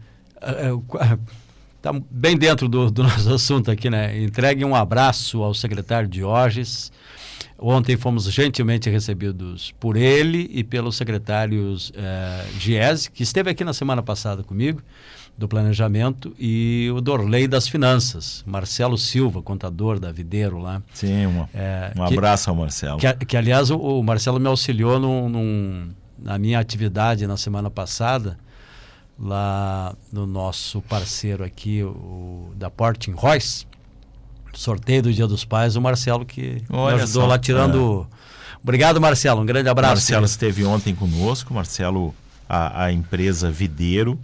Está 1.84 1.92
bem 2.10 2.34
dentro 2.34 2.66
do, 2.66 2.90
do 2.90 3.02
nosso 3.04 3.34
assunto 3.34 3.70
aqui, 3.70 3.90
né? 3.90 4.18
Entregue 4.22 4.64
um 4.64 4.74
abraço 4.74 5.42
ao 5.42 5.52
secretário 5.52 6.08
Diógenes. 6.08 6.90
Ontem 7.58 7.94
fomos 7.94 8.24
gentilmente 8.32 8.88
recebidos 8.88 9.70
por 9.78 9.94
ele 9.94 10.48
e 10.50 10.64
pelos 10.64 10.96
secretários 10.96 11.92
eh, 11.94 12.44
Giese, 12.58 13.10
que 13.10 13.22
esteve 13.22 13.50
aqui 13.50 13.62
na 13.64 13.74
semana 13.74 14.02
passada 14.02 14.42
comigo, 14.42 14.80
do 15.36 15.46
Planejamento, 15.46 16.34
e 16.38 16.90
o 16.94 17.02
Dorley 17.02 17.46
das 17.46 17.68
Finanças, 17.68 18.42
Marcelo 18.46 18.96
Silva, 18.96 19.42
contador 19.42 20.00
da 20.00 20.10
Videiro 20.10 20.58
lá. 20.58 20.82
Sim, 20.94 21.26
uma, 21.26 21.50
É, 21.52 21.92
um 21.98 22.06
que- 22.06 22.14
abraço 22.14 22.48
ao 22.48 22.56
Marcelo. 22.56 22.98
Que, 22.98 23.12
que, 23.26 23.36
aliás, 23.36 23.70
o, 23.70 23.76
o 23.76 24.02
Marcelo 24.02 24.40
me 24.40 24.48
auxiliou 24.48 24.98
num- 24.98 25.28
num- 25.28 25.88
na 26.18 26.38
minha 26.38 26.58
atividade 26.58 27.26
na 27.26 27.36
semana 27.36 27.68
passada, 27.70 28.38
lá 29.18 29.94
no 30.12 30.26
nosso 30.26 30.80
parceiro 30.82 31.44
aqui, 31.44 31.82
o, 31.82 32.52
da 32.56 32.68
Porting 32.70 33.12
Royce, 33.12 33.66
sorteio 34.52 35.02
do 35.02 35.12
Dia 35.12 35.26
dos 35.26 35.44
Pais, 35.44 35.76
o 35.76 35.80
Marcelo 35.80 36.24
que 36.24 36.62
Olha 36.70 36.96
me 36.96 37.02
ajudou 37.02 37.22
só, 37.22 37.28
lá 37.28 37.38
tirando. 37.38 38.06
Obrigado, 38.62 39.00
Marcelo. 39.00 39.42
Um 39.42 39.46
grande 39.46 39.68
abraço. 39.68 39.94
Marcelo 39.94 40.24
esteve 40.24 40.64
ontem 40.64 40.94
conosco. 40.94 41.52
Marcelo, 41.52 42.14
a, 42.48 42.84
a 42.84 42.92
empresa 42.92 43.50
Videiro, 43.50 44.18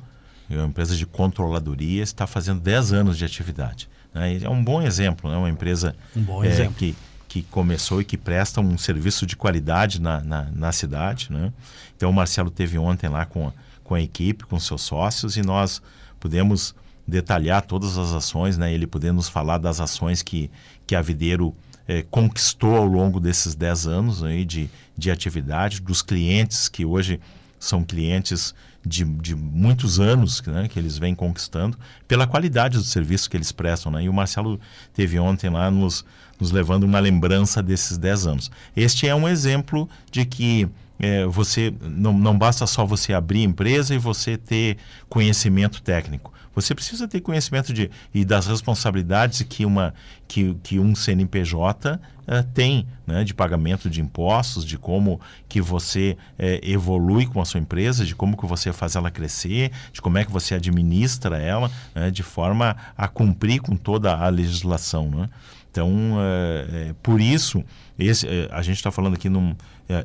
é 0.49 0.57
uma 0.57 0.67
empresa 0.67 0.97
de 0.97 1.07
controladoria, 1.07 2.03
está 2.03 2.27
fazendo 2.27 2.61
10 2.61 2.93
anos 2.93 3.19
de 3.19 3.25
atividade. 3.25 3.89
né? 4.15 4.39
É 4.43 4.49
um 4.49 4.63
bom 4.63 4.83
exemplo, 4.83 5.31
é 5.31 5.37
uma 5.37 5.51
empresa 5.51 5.95
Um 6.17 6.43
é, 6.43 6.49
exemplo. 6.49 6.75
que, 6.75 6.97
que 7.29 7.43
começou 7.43 8.01
e 8.01 8.05
que 8.05 8.17
presta 8.17 8.61
um 8.61 8.77
serviço 8.79 9.27
de 9.27 9.37
qualidade 9.37 10.01
na, 10.01 10.21
na, 10.23 10.49
na 10.53 10.73
cidade. 10.73 11.29
Né? 11.31 11.53
Então 11.97 12.11
o 12.11 12.13
Marcelo 12.13 12.51
teve 12.51 12.79
ontem 12.79 13.09
lá 13.09 13.25
com 13.25 13.49
a, 13.49 13.53
com 13.91 13.97
a 13.97 14.01
equipe, 14.01 14.45
com 14.45 14.61
seus 14.61 14.83
sócios, 14.83 15.37
e 15.37 15.43
nós 15.43 15.83
pudemos 16.21 16.77
detalhar 17.05 17.61
todas 17.61 17.99
as 17.99 18.13
ações, 18.13 18.57
né? 18.57 18.73
ele 18.73 18.87
poder 18.87 19.13
nos 19.13 19.29
falar 19.29 19.59
das 19.59 19.81
ações 19.81 20.23
que, 20.23 20.49
que 20.87 20.95
a 20.95 21.03
Videiro 21.03 21.53
eh, 21.89 22.07
conquistou 22.09 22.77
ao 22.77 22.87
longo 22.87 23.19
desses 23.19 23.57
10 23.57 23.89
anos 23.89 24.23
aí 24.23 24.45
de, 24.45 24.71
de 24.97 25.11
atividade, 25.11 25.81
dos 25.81 26.03
clientes 26.03 26.69
que 26.69 26.85
hoje 26.85 27.19
são 27.59 27.83
clientes 27.83 28.55
de, 28.87 29.03
de 29.03 29.35
muitos 29.35 29.99
anos 29.99 30.41
né, 30.43 30.69
que 30.69 30.79
eles 30.79 30.97
vêm 30.97 31.13
conquistando, 31.13 31.77
pela 32.07 32.29
qualidade 32.29 32.79
do 32.79 32.85
serviço 32.85 33.29
que 33.29 33.37
eles 33.37 33.51
prestam. 33.51 33.91
Né? 33.91 34.05
E 34.05 34.09
o 34.09 34.13
Marcelo 34.13 34.61
teve 34.95 35.19
ontem 35.19 35.51
lá 35.51 35.69
nos, 35.69 36.05
nos 36.39 36.53
levando 36.53 36.85
uma 36.85 37.01
lembrança 37.01 37.61
desses 37.61 37.99
10 37.99 38.27
anos. 38.29 38.53
Este 38.77 39.09
é 39.09 39.15
um 39.17 39.29
exemplo 39.29 39.89
de 40.13 40.25
que 40.25 40.69
eh, 41.01 41.25
você 41.27 41.73
não, 41.81 42.13
não 42.13 42.37
basta 42.37 42.67
só 42.67 42.85
você 42.85 43.13
abrir 43.13 43.43
empresa 43.43 43.95
e 43.95 43.99
você 43.99 44.37
ter 44.37 44.77
conhecimento 45.09 45.83
técnico. 45.83 46.33
Você 46.55 46.75
precisa 46.75 47.07
ter 47.07 47.21
conhecimento 47.21 47.73
de, 47.73 47.91
e 48.13 48.25
das 48.25 48.47
responsabilidades 48.47 49.43
que, 49.43 49.65
uma, 49.65 49.95
que, 50.27 50.55
que 50.63 50.81
um 50.81 50.95
CNPJ 50.95 52.01
eh, 52.27 52.43
tem, 52.55 52.87
né, 53.07 53.23
de 53.23 53.33
pagamento 53.33 53.89
de 53.89 54.01
impostos, 54.01 54.65
de 54.65 54.77
como 54.77 55.21
que 55.49 55.61
você 55.61 56.17
eh, 56.39 56.61
evolui 56.63 57.27
com 57.27 57.41
a 57.41 57.45
sua 57.45 57.61
empresa, 57.61 58.05
de 58.05 58.17
como 58.17 58.37
que 58.37 58.47
você 58.47 58.73
faz 58.73 58.97
ela 58.97 59.11
crescer, 59.11 59.71
de 59.93 60.03
como 60.03 60.19
é 60.19 60.25
que 60.25 60.31
você 60.31 60.55
administra 60.55 61.39
ela, 61.39 61.71
né, 61.95 62.11
de 62.11 62.23
forma 62.23 62.77
a 62.97 63.07
cumprir 63.07 63.61
com 63.61 63.77
toda 63.77 64.17
a 64.17 64.29
legislação. 64.29 65.09
Né? 65.09 65.31
Então, 65.71 66.17
é, 66.19 66.95
por 67.01 67.21
isso, 67.21 67.65
esse, 67.97 68.27
a 68.51 68.61
gente 68.61 68.77
está 68.77 68.91
falando 68.91 69.15
aqui 69.15 69.29
num, 69.29 69.55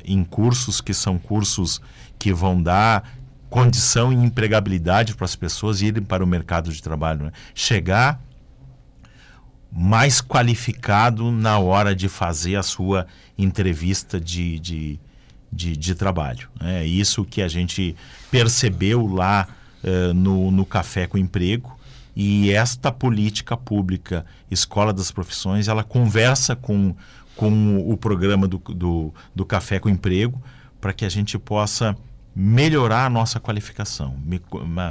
em 0.04 0.22
cursos 0.22 0.80
que 0.80 0.94
são 0.94 1.18
cursos 1.18 1.80
que 2.18 2.32
vão 2.32 2.62
dar 2.62 3.02
condição 3.48 4.12
e 4.12 4.16
empregabilidade 4.16 5.14
para 5.14 5.24
as 5.24 5.36
pessoas 5.36 5.82
irem 5.82 6.02
para 6.02 6.22
o 6.22 6.26
mercado 6.26 6.72
de 6.72 6.82
trabalho. 6.82 7.26
Né? 7.26 7.32
Chegar 7.54 8.20
mais 9.70 10.20
qualificado 10.20 11.30
na 11.30 11.58
hora 11.58 11.94
de 11.94 12.08
fazer 12.08 12.56
a 12.56 12.62
sua 12.62 13.06
entrevista 13.36 14.18
de, 14.18 14.58
de, 14.58 15.00
de, 15.52 15.76
de 15.76 15.94
trabalho. 15.94 16.48
É 16.60 16.84
isso 16.84 17.24
que 17.24 17.42
a 17.42 17.48
gente 17.48 17.94
percebeu 18.30 19.06
lá 19.06 19.46
uh, 19.84 20.14
no, 20.14 20.50
no 20.50 20.64
Café 20.64 21.06
com 21.06 21.18
Emprego. 21.18 21.76
E 22.14 22.50
esta 22.50 22.90
política 22.90 23.54
pública, 23.54 24.24
Escola 24.50 24.92
das 24.92 25.10
Profissões, 25.10 25.68
ela 25.68 25.84
conversa 25.84 26.56
com, 26.56 26.94
com 27.36 27.78
o 27.90 27.94
programa 27.98 28.48
do, 28.48 28.56
do, 28.56 29.12
do 29.34 29.44
Café 29.44 29.78
com 29.78 29.90
Emprego 29.90 30.42
para 30.80 30.94
que 30.94 31.04
a 31.04 31.08
gente 31.10 31.38
possa 31.38 31.94
melhorar 32.38 33.06
a 33.06 33.10
nossa 33.10 33.40
qualificação, 33.40 34.14
me, 34.22 34.38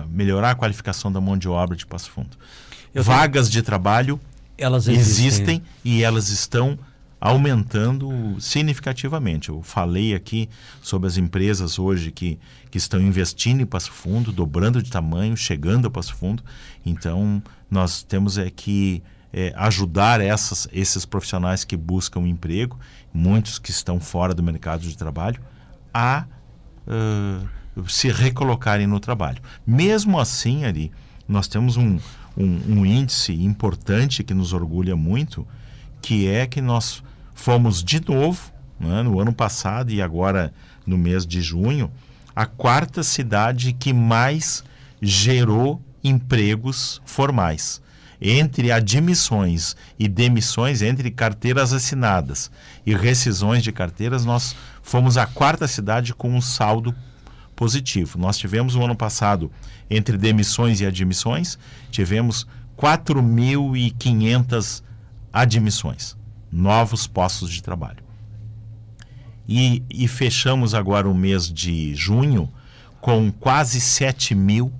melhorar 0.10 0.52
a 0.52 0.56
qualificação 0.56 1.12
da 1.12 1.22
mão 1.22 1.38
de 1.38 1.48
obra 1.48 1.78
de 1.78 1.86
Passo 1.86 2.10
Fundo. 2.10 2.36
Eu 2.92 3.04
Vagas 3.04 3.48
tenho... 3.48 3.54
de 3.54 3.62
trabalho 3.62 4.20
elas 4.58 4.88
existem. 4.88 5.58
existem 5.58 5.64
e 5.84 6.02
elas 6.02 6.30
estão 6.30 6.80
aumentando 7.22 8.36
significativamente. 8.40 9.50
Eu 9.50 9.62
falei 9.62 10.16
aqui 10.16 10.50
sobre 10.82 11.08
as 11.08 11.18
empresas 11.18 11.78
hoje 11.78 12.12
que, 12.12 12.40
que 12.72 12.80
estão 12.80 13.00
investindo 13.00 13.62
em 13.62 13.66
Passo 13.66 13.92
Fundo, 13.92 14.32
dobrando 14.32 14.82
de 14.82 14.90
tamanho, 14.90 15.38
chegando 15.38 15.88
a 15.88 15.92
Passo 15.92 16.16
Fundo. 16.16 16.44
Então, 16.84 17.44
nós 17.70 18.02
temos 18.02 18.40
é 18.40 18.50
que 18.50 19.04
é, 19.32 19.54
ajudar 19.56 20.20
essas, 20.20 20.68
esses 20.72 21.06
profissionais 21.06 21.64
que 21.64 21.78
buscam 21.78 22.22
emprego, 22.22 22.80
muitos 23.14 23.60
que 23.60 23.70
estão 23.70 24.00
fora 24.00 24.34
do 24.34 24.42
mercado 24.42 24.82
de 24.82 24.98
trabalho, 24.98 25.42
a 25.94 26.26
uh, 26.88 27.88
se 27.88 28.10
recolocarem 28.10 28.88
no 28.88 29.00
trabalho. 29.00 29.42
Mesmo 29.66 30.20
assim, 30.20 30.66
ali, 30.66 30.92
nós 31.28 31.48
temos 31.48 31.78
um, 31.78 32.00
um, 32.38 32.62
um 32.68 32.86
índice 32.86 33.34
importante 33.34 34.24
que 34.24 34.34
nos 34.34 34.54
orgulha 34.54 34.96
muito, 34.96 35.46
que 36.02 36.28
é 36.28 36.46
que 36.46 36.62
nós 36.62 37.04
fomos 37.34 37.84
de 37.84 38.02
novo, 38.08 38.52
né, 38.80 39.04
no 39.04 39.20
ano 39.20 39.34
passado 39.34 39.92
e 39.92 40.02
agora 40.02 40.54
no 40.86 40.98
mês 40.98 41.26
de 41.26 41.42
junho, 41.42 41.92
a 42.36 42.46
quarta 42.46 43.02
cidade 43.04 43.74
que 43.74 43.94
mais 43.94 44.64
gerou 45.02 45.82
empregos 46.04 47.02
formais. 47.06 47.82
Entre 48.22 48.72
admissões 48.72 49.76
e 50.00 50.08
demissões, 50.08 50.82
entre 50.82 51.12
carteiras 51.12 51.74
assinadas 51.74 52.50
e 52.86 52.96
rescisões 52.96 53.62
de 53.62 53.72
carteiras, 53.72 54.24
nós 54.24 54.56
fomos 54.86 55.18
a 55.18 55.26
quarta 55.26 55.68
cidade 55.68 56.14
com 56.14 56.30
um 56.30 56.40
saldo 56.40 56.96
positivo. 57.56 58.20
Nós 58.20 58.38
tivemos 58.38 58.76
no 58.76 58.86
ano 58.86 58.96
passado, 58.96 59.52
entre 59.90 60.16
demissões 60.16 60.80
e 60.80 60.86
admissões, 60.86 61.58
tivemos 61.90 62.46
4.500 62.78 64.84
admissões, 65.34 66.16
novos 66.52 67.08
postos 67.08 67.50
de 67.50 67.64
trabalho. 67.64 68.06
E, 69.50 69.82
e, 69.90 70.08
fechamos 70.08 70.76
agora 70.76 71.10
o 71.10 71.16
mês 71.16 71.52
de 71.52 71.96
junho 71.96 72.48
com 73.02 73.32
quase 73.32 73.82
7 73.82 74.36
mil 74.36 74.72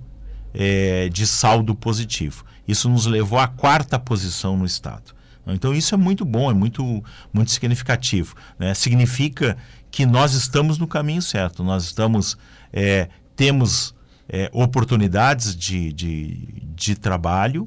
é, 0.54 1.08
de 1.08 1.26
saldo 1.26 1.74
positivo. 1.74 2.44
Isso 2.66 2.88
nos 2.88 3.06
levou 3.06 3.40
à 3.40 3.48
quarta 3.48 3.98
posição 3.98 4.56
no 4.56 4.66
estado. 4.66 5.16
Então 5.46 5.72
isso 5.72 5.94
é 5.94 5.98
muito 5.98 6.24
bom, 6.24 6.50
é 6.50 6.54
muito, 6.54 7.04
muito 7.32 7.52
significativo. 7.52 8.34
Né? 8.58 8.74
Significa 8.74 9.56
que 9.96 10.04
nós 10.04 10.34
estamos 10.34 10.76
no 10.76 10.86
caminho 10.86 11.22
certo, 11.22 11.64
nós 11.64 11.84
estamos 11.84 12.36
é, 12.70 13.08
temos 13.34 13.94
é, 14.28 14.50
oportunidades 14.52 15.56
de, 15.56 15.90
de, 15.90 16.48
de 16.74 16.94
trabalho, 16.94 17.66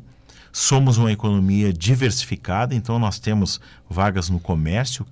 somos 0.52 1.00
uma 1.00 1.12
economia 1.12 1.74
diversificada, 1.74 2.76
então 2.76 3.00
nós 3.00 3.18
temos 3.18 3.60
vagas 3.90 4.30
no 4.30 4.40
comércio, 4.40 5.08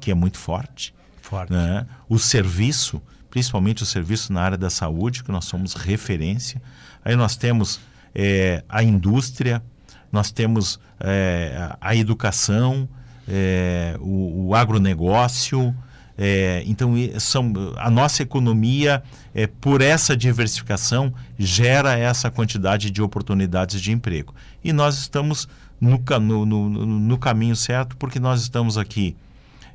que 0.00 0.10
é 0.10 0.14
muito 0.14 0.38
forte. 0.38 0.94
forte. 1.20 1.52
Né? 1.52 1.86
O 2.08 2.18
serviço, 2.18 3.02
principalmente 3.28 3.82
o 3.82 3.86
serviço 3.86 4.32
na 4.32 4.40
área 4.40 4.56
da 4.56 4.70
saúde, 4.70 5.22
que 5.22 5.30
nós 5.30 5.44
somos 5.44 5.74
referência. 5.74 6.62
Aí 7.04 7.14
nós 7.14 7.36
temos 7.36 7.78
é, 8.14 8.64
a 8.70 8.82
indústria, 8.82 9.62
nós 10.10 10.30
temos 10.30 10.80
é, 10.98 11.76
a 11.78 11.94
educação, 11.94 12.88
é, 13.28 13.98
o, 14.00 14.46
o 14.46 14.54
agronegócio, 14.54 15.76
é, 16.20 16.64
então, 16.66 16.94
são, 17.20 17.52
a 17.76 17.88
nossa 17.88 18.24
economia, 18.24 19.00
é, 19.32 19.46
por 19.46 19.80
essa 19.80 20.16
diversificação, 20.16 21.14
gera 21.38 21.96
essa 21.96 22.28
quantidade 22.28 22.90
de 22.90 23.00
oportunidades 23.00 23.80
de 23.80 23.92
emprego. 23.92 24.34
E 24.64 24.72
nós 24.72 24.98
estamos 24.98 25.48
no, 25.80 26.02
no, 26.18 26.44
no, 26.44 26.68
no 26.68 27.18
caminho 27.18 27.54
certo, 27.54 27.96
porque 27.96 28.18
nós 28.18 28.42
estamos 28.42 28.76
aqui 28.76 29.16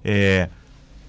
é, 0.03 0.49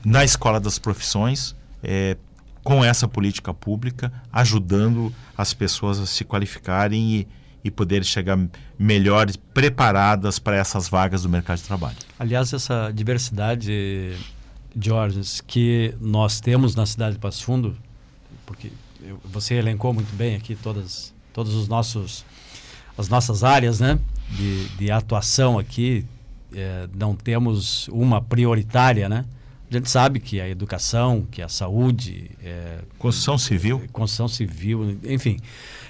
na 0.05 0.23
Escola 0.23 0.61
das 0.61 0.79
Profissões, 0.79 1.57
é, 1.83 2.17
com 2.63 2.85
essa 2.85 3.09
política 3.09 3.53
pública, 3.53 4.13
ajudando 4.33 5.13
as 5.37 5.53
pessoas 5.53 5.99
a 5.99 6.07
se 6.07 6.25
qualificarem 6.25 7.13
e, 7.13 7.29
e 7.65 7.71
poderem 7.73 8.05
chegar 8.05 8.39
melhores, 8.79 9.37
preparadas 9.37 10.39
para 10.39 10.57
essas 10.57 10.89
vagas 10.89 11.25
do 11.25 11.29
mercado 11.29 11.59
de 11.59 11.65
trabalho. 11.65 11.97
Aliás, 12.19 12.53
essa 12.53 12.93
diversidade 12.95 14.17
Georges, 14.79 15.41
que 15.41 15.95
nós 16.01 16.41
temos 16.41 16.75
na 16.75 16.87
cidade 16.87 17.15
de 17.15 17.21
Passo 17.21 17.45
Fundo, 17.45 17.77
porque 18.47 18.71
eu, 19.03 19.21
você 19.25 19.55
elencou 19.55 19.93
muito 19.93 20.15
bem 20.17 20.37
aqui 20.37 20.55
todas, 20.55 21.15
todos 21.33 21.55
os 21.55 21.69
nossos, 21.69 22.25
as 22.97 23.09
nossas 23.09 23.45
áreas, 23.45 23.81
né, 23.81 23.99
de, 24.31 24.69
de 24.71 24.91
atuação 24.91 25.59
aqui, 25.59 26.05
é, 26.55 26.89
não 26.95 27.15
temos 27.15 27.89
uma 27.89 28.21
prioritária, 28.21 29.09
né? 29.09 29.25
A 29.71 29.75
gente 29.75 29.91
sabe 29.91 30.21
que 30.21 30.41
a 30.41 30.49
educação, 30.49 31.27
que 31.31 31.43
a 31.43 31.49
saúde, 31.49 32.31
é, 32.43 32.79
construção 32.99 33.37
civil, 33.37 33.83
construção 33.93 34.29
civil, 34.29 34.99
enfim, 35.03 35.39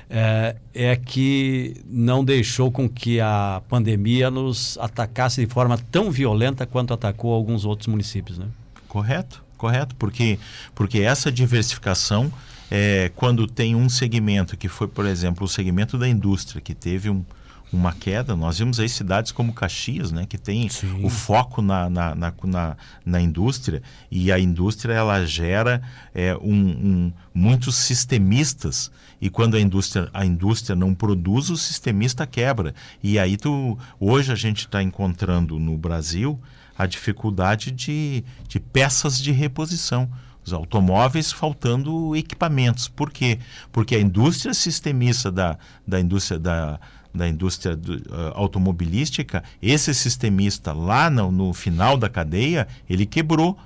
é, 0.09 0.57
é, 0.73 0.97
que 0.97 1.77
não 1.85 2.25
deixou 2.25 2.71
com 2.71 2.89
que 2.89 3.21
a 3.21 3.63
pandemia 3.69 4.31
nos 4.31 4.79
atacasse 4.79 5.45
de 5.45 5.53
forma 5.53 5.77
tão 5.77 6.11
violenta 6.11 6.65
quanto 6.65 6.95
atacou 6.95 7.35
alguns 7.35 7.65
outros 7.65 7.89
municípios, 7.89 8.39
né? 8.39 8.47
Correto, 8.95 9.43
correto, 9.59 9.97
porque, 9.97 10.39
porque 10.73 11.01
essa 11.01 11.33
diversificação, 11.33 12.33
é, 12.71 13.11
quando 13.17 13.45
tem 13.45 13.75
um 13.75 13.89
segmento 13.89 14.57
que 14.57 14.69
foi, 14.69 14.87
por 14.87 15.05
exemplo, 15.05 15.47
o 15.47 15.49
segmento 15.49 15.99
da 15.99 16.09
indústria, 16.09 16.61
que 16.61 16.77
teve 16.77 17.11
um, 17.11 17.25
uma 17.73 17.93
queda, 17.93 18.37
nós 18.37 18.59
vimos 18.59 18.79
aí 18.79 18.89
cidades 18.89 19.33
como 19.33 19.53
Caxias, 19.53 20.13
né, 20.13 20.27
que 20.29 20.39
tem 20.39 20.69
Sim. 20.69 21.05
o 21.05 21.11
foco 21.11 21.61
na, 21.61 21.91
na, 21.91 22.15
na, 22.15 22.33
na, 22.45 22.77
na 23.05 23.21
indústria, 23.21 23.83
e 24.13 24.31
a 24.31 24.39
indústria 24.39 24.93
ela 24.93 25.27
gera 25.27 25.83
é, 26.15 26.37
um, 26.37 26.55
um, 26.55 27.13
muitos 27.35 27.75
sistemistas, 27.75 28.93
e 29.21 29.29
quando 29.29 29.57
a 29.57 29.61
indústria, 29.61 30.09
a 30.15 30.25
indústria 30.25 30.77
não 30.77 30.95
produz, 30.95 31.51
o 31.51 31.57
sistemista 31.57 32.29
quebra. 32.29 32.77
E 33.03 33.19
aí 33.19 33.37
tu, 33.37 33.77
hoje 33.99 34.31
a 34.31 34.37
gente 34.37 34.67
está 34.67 34.81
encontrando 34.81 35.59
no 35.59 35.77
Brasil 35.77 36.39
a 36.77 36.87
dificuldade 36.87 37.71
de, 37.71 38.25
de 38.49 38.61
peças 38.61 39.19
de 39.19 39.33
reposição. 39.33 40.09
Os 40.45 40.53
automóveis 40.53 41.33
faltando 41.33 42.15
equipamentos. 42.15 42.87
Por 42.87 43.11
quê? 43.11 43.39
Porque 43.73 43.95
a 43.95 44.01
indústria 44.01 44.53
sistemista 44.53 45.33
da, 45.33 45.57
da 45.87 45.99
indústria 45.99 46.39
da, 46.39 46.79
da 47.15 47.27
indústria 47.27 47.75
do, 47.75 47.95
uh, 47.95 48.33
automobilística, 48.35 49.43
esse 49.63 49.95
sistemista 49.95 50.73
lá 50.73 51.09
no, 51.09 51.31
no, 51.31 51.55
final 51.55 51.97
da 51.97 52.11
cadeia, 52.11 52.69
ele 52.91 53.07
quebrou. 53.07 53.57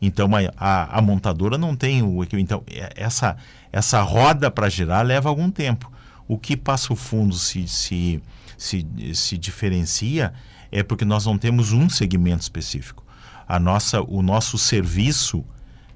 Então 0.00 0.30
a, 0.36 0.40
a, 0.56 0.98
a 0.98 1.02
montadora 1.02 1.58
não 1.58 1.74
tem 1.74 2.02
o 2.02 2.22
então 2.34 2.62
é, 2.68 2.92
essa 2.94 3.36
essa 3.72 4.00
roda 4.00 4.50
para 4.50 4.68
girar 4.68 5.04
leva 5.04 5.28
algum 5.28 5.50
tempo. 5.50 5.90
O 6.26 6.38
que 6.38 6.56
Passo 6.56 6.94
Fundo 6.94 7.34
se, 7.34 7.66
se, 7.66 8.22
se, 8.56 8.86
se 9.14 9.38
diferencia 9.38 10.32
é 10.70 10.82
porque 10.82 11.04
nós 11.04 11.26
não 11.26 11.38
temos 11.38 11.72
um 11.72 11.88
segmento 11.88 12.42
específico. 12.42 13.04
A 13.46 13.58
nossa, 13.58 14.02
o 14.02 14.22
nosso 14.22 14.58
serviço, 14.58 15.44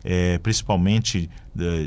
é, 0.03 0.39
principalmente 0.39 1.29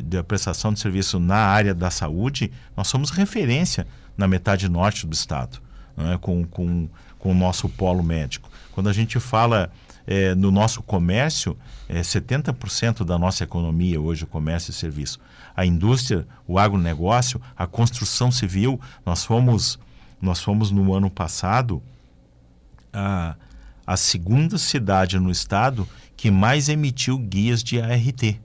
da, 0.04 0.24
prestação 0.24 0.72
de 0.72 0.80
serviço 0.80 1.20
na 1.20 1.38
área 1.38 1.74
da 1.74 1.90
saúde, 1.90 2.52
nós 2.78 2.88
somos 2.88 3.10
referência 3.10 3.88
na 4.18 4.28
metade 4.28 4.70
norte 4.70 5.08
do 5.08 5.14
estado, 5.14 5.60
é? 5.98 6.18
com, 6.18 6.46
com, 6.46 6.88
com 7.18 7.32
o 7.32 7.36
nosso 7.36 7.68
polo 7.68 8.04
médico. 8.04 8.50
Quando 8.72 8.90
a 8.90 8.94
gente 8.94 9.20
fala 9.20 9.72
é, 10.06 10.36
no 10.36 10.52
nosso 10.52 10.84
comércio, 10.84 11.58
é 11.90 12.02
70% 12.02 13.04
da 13.04 13.18
nossa 13.18 13.44
economia 13.44 14.00
hoje 14.00 14.24
o 14.24 14.28
comércio 14.28 14.72
e 14.72 14.74
serviço. 14.74 15.20
A 15.56 15.66
indústria, 15.66 16.28
o 16.48 16.60
agronegócio, 16.60 17.42
a 17.58 17.66
construção 17.66 18.32
civil, 18.32 18.80
nós 19.06 19.26
fomos, 19.26 19.80
nós 20.22 20.40
fomos 20.40 20.70
no 20.70 20.94
ano 20.94 21.10
passado 21.10 21.82
a, 22.96 23.36
a 23.86 23.98
segunda 23.98 24.58
cidade 24.58 25.20
no 25.20 25.30
estado 25.30 25.88
que 26.18 26.32
mais 26.32 26.70
emitiu 26.70 27.18
guias 27.18 27.64
de 27.64 27.80
ART. 27.80 28.40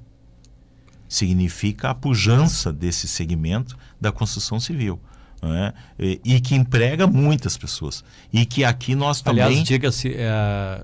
Significa 1.08 1.90
a 1.90 1.94
pujança 1.94 2.72
desse 2.72 3.08
segmento 3.08 3.76
da 4.00 4.12
construção 4.12 4.60
civil. 4.60 5.00
né? 5.42 5.72
E, 5.98 6.20
e 6.24 6.40
que 6.40 6.54
emprega 6.54 7.06
muitas 7.06 7.56
pessoas. 7.56 8.04
E 8.32 8.44
que 8.44 8.64
aqui 8.64 8.94
nós 8.94 9.20
também. 9.20 9.42
Aliás, 9.44 9.66
diga-se, 9.66 10.14
é, 10.16 10.82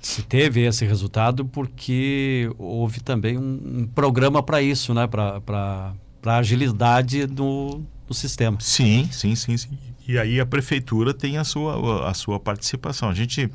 se 0.00 0.22
teve 0.22 0.62
esse 0.62 0.84
resultado 0.84 1.44
porque 1.44 2.50
houve 2.58 3.00
também 3.00 3.38
um, 3.38 3.82
um 3.82 3.86
programa 3.86 4.42
para 4.42 4.60
isso, 4.60 4.92
né? 4.92 5.06
para 5.06 5.94
a 6.24 6.36
agilidade 6.36 7.26
do, 7.26 7.82
do 8.06 8.14
sistema. 8.14 8.58
Sim, 8.60 9.08
sim, 9.10 9.34
sim, 9.34 9.56
sim. 9.56 9.78
E 10.06 10.18
aí 10.18 10.40
a 10.40 10.46
prefeitura 10.46 11.12
tem 11.12 11.36
a 11.36 11.44
sua, 11.44 12.08
a 12.08 12.14
sua 12.14 12.38
participação. 12.38 13.08
A 13.08 13.14
gente 13.14 13.50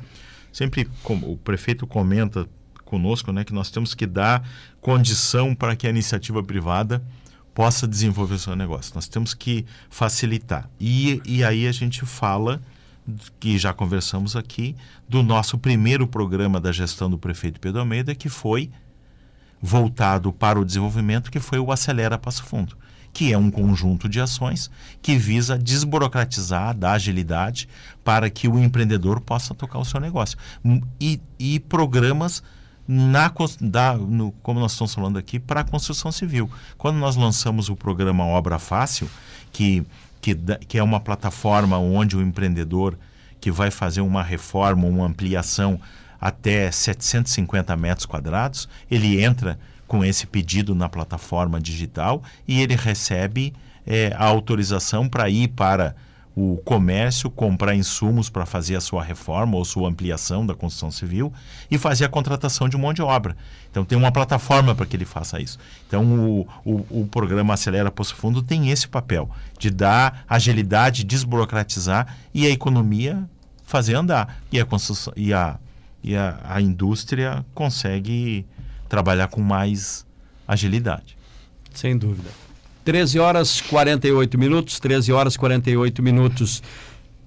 sempre, 0.52 0.88
como 1.02 1.32
o 1.32 1.36
prefeito 1.36 1.86
comenta 1.86 2.46
conosco, 2.84 3.32
né, 3.32 3.42
que 3.42 3.54
nós 3.54 3.70
temos 3.70 3.94
que 3.94 4.06
dar 4.06 4.46
condição 4.80 5.54
para 5.54 5.74
que 5.74 5.86
a 5.86 5.90
iniciativa 5.90 6.42
privada 6.42 7.02
possa 7.54 7.88
desenvolver 7.88 8.34
o 8.34 8.38
seu 8.38 8.54
negócio. 8.54 8.92
Nós 8.94 9.08
temos 9.08 9.32
que 9.32 9.64
facilitar. 9.88 10.68
E, 10.78 11.22
e 11.24 11.42
aí 11.42 11.66
a 11.66 11.72
gente 11.72 12.04
fala, 12.04 12.60
que 13.40 13.58
já 13.58 13.72
conversamos 13.72 14.36
aqui, 14.36 14.76
do 15.08 15.22
nosso 15.22 15.56
primeiro 15.56 16.06
programa 16.06 16.60
da 16.60 16.70
gestão 16.70 17.08
do 17.08 17.18
prefeito 17.18 17.60
Pedro 17.60 17.80
Almeida, 17.80 18.14
que 18.14 18.28
foi 18.28 18.70
voltado 19.60 20.32
para 20.32 20.60
o 20.60 20.64
desenvolvimento, 20.64 21.30
que 21.30 21.40
foi 21.40 21.58
o 21.58 21.72
Acelera 21.72 22.18
Passo 22.18 22.44
Fundo 22.44 22.76
que 23.12 23.32
é 23.32 23.38
um 23.38 23.50
conjunto 23.50 24.08
de 24.08 24.20
ações 24.20 24.70
que 25.02 25.16
visa 25.16 25.58
desburocratizar, 25.58 26.74
dar 26.74 26.92
agilidade 26.92 27.68
para 28.02 28.30
que 28.30 28.48
o 28.48 28.58
empreendedor 28.58 29.20
possa 29.20 29.54
tocar 29.54 29.78
o 29.78 29.84
seu 29.84 30.00
negócio. 30.00 30.38
E, 31.00 31.20
e 31.38 31.60
programas 31.60 32.42
na, 32.88 33.32
da, 33.60 33.96
no, 33.96 34.32
como 34.42 34.58
nós 34.60 34.72
estamos 34.72 34.94
falando 34.94 35.18
aqui, 35.18 35.38
para 35.38 35.60
a 35.60 35.64
construção 35.64 36.10
civil. 36.10 36.50
Quando 36.76 36.96
nós 36.96 37.16
lançamos 37.16 37.68
o 37.68 37.76
programa 37.76 38.24
Obra 38.24 38.58
Fácil, 38.58 39.08
que, 39.52 39.84
que, 40.20 40.34
que 40.66 40.78
é 40.78 40.82
uma 40.82 41.00
plataforma 41.00 41.78
onde 41.78 42.16
o 42.16 42.22
empreendedor 42.22 42.98
que 43.40 43.50
vai 43.50 43.70
fazer 43.70 44.00
uma 44.00 44.22
reforma, 44.22 44.86
uma 44.86 45.06
ampliação 45.06 45.80
até 46.20 46.70
750 46.70 47.76
metros 47.76 48.06
quadrados, 48.06 48.68
ele 48.90 49.22
entra 49.22 49.58
com 49.92 50.02
esse 50.02 50.26
pedido 50.26 50.74
na 50.74 50.88
plataforma 50.88 51.60
digital 51.60 52.22
e 52.48 52.62
ele 52.62 52.74
recebe 52.74 53.52
é, 53.86 54.10
a 54.16 54.24
autorização 54.24 55.06
para 55.06 55.28
ir 55.28 55.48
para 55.48 55.94
o 56.34 56.56
comércio, 56.64 57.30
comprar 57.30 57.74
insumos 57.74 58.30
para 58.30 58.46
fazer 58.46 58.74
a 58.74 58.80
sua 58.80 59.04
reforma 59.04 59.54
ou 59.54 59.66
sua 59.66 59.90
ampliação 59.90 60.46
da 60.46 60.54
construção 60.54 60.90
civil 60.90 61.30
e 61.70 61.76
fazer 61.76 62.06
a 62.06 62.08
contratação 62.08 62.70
de 62.70 62.74
um 62.74 62.80
monte 62.80 62.96
de 62.96 63.02
obra. 63.02 63.36
Então 63.70 63.84
tem 63.84 63.98
uma 63.98 64.10
plataforma 64.10 64.74
para 64.74 64.86
que 64.86 64.96
ele 64.96 65.04
faça 65.04 65.38
isso. 65.38 65.58
Então 65.86 66.02
o, 66.06 66.48
o, 66.64 67.02
o 67.02 67.08
programa 67.10 67.52
Acelera 67.52 67.90
Poço 67.90 68.16
Fundo 68.16 68.42
tem 68.42 68.70
esse 68.70 68.88
papel 68.88 69.28
de 69.58 69.68
dar 69.68 70.24
agilidade, 70.26 71.04
desburocratizar 71.04 72.16
e 72.32 72.46
a 72.46 72.48
economia 72.48 73.28
fazer 73.62 73.94
andar. 73.94 74.40
E 74.50 74.58
a, 74.58 74.64
construção, 74.64 75.12
e 75.14 75.34
a, 75.34 75.58
e 76.02 76.16
a, 76.16 76.40
a 76.44 76.62
indústria 76.62 77.44
consegue 77.54 78.46
trabalhar 78.92 79.28
com 79.28 79.40
mais 79.40 80.04
agilidade. 80.46 81.16
Sem 81.72 81.96
dúvida. 81.96 82.28
13 82.84 83.18
horas 83.18 83.58
48 83.62 84.38
minutos, 84.38 84.78
13 84.78 85.10
horas 85.14 85.34
48 85.34 86.02
minutos. 86.02 86.62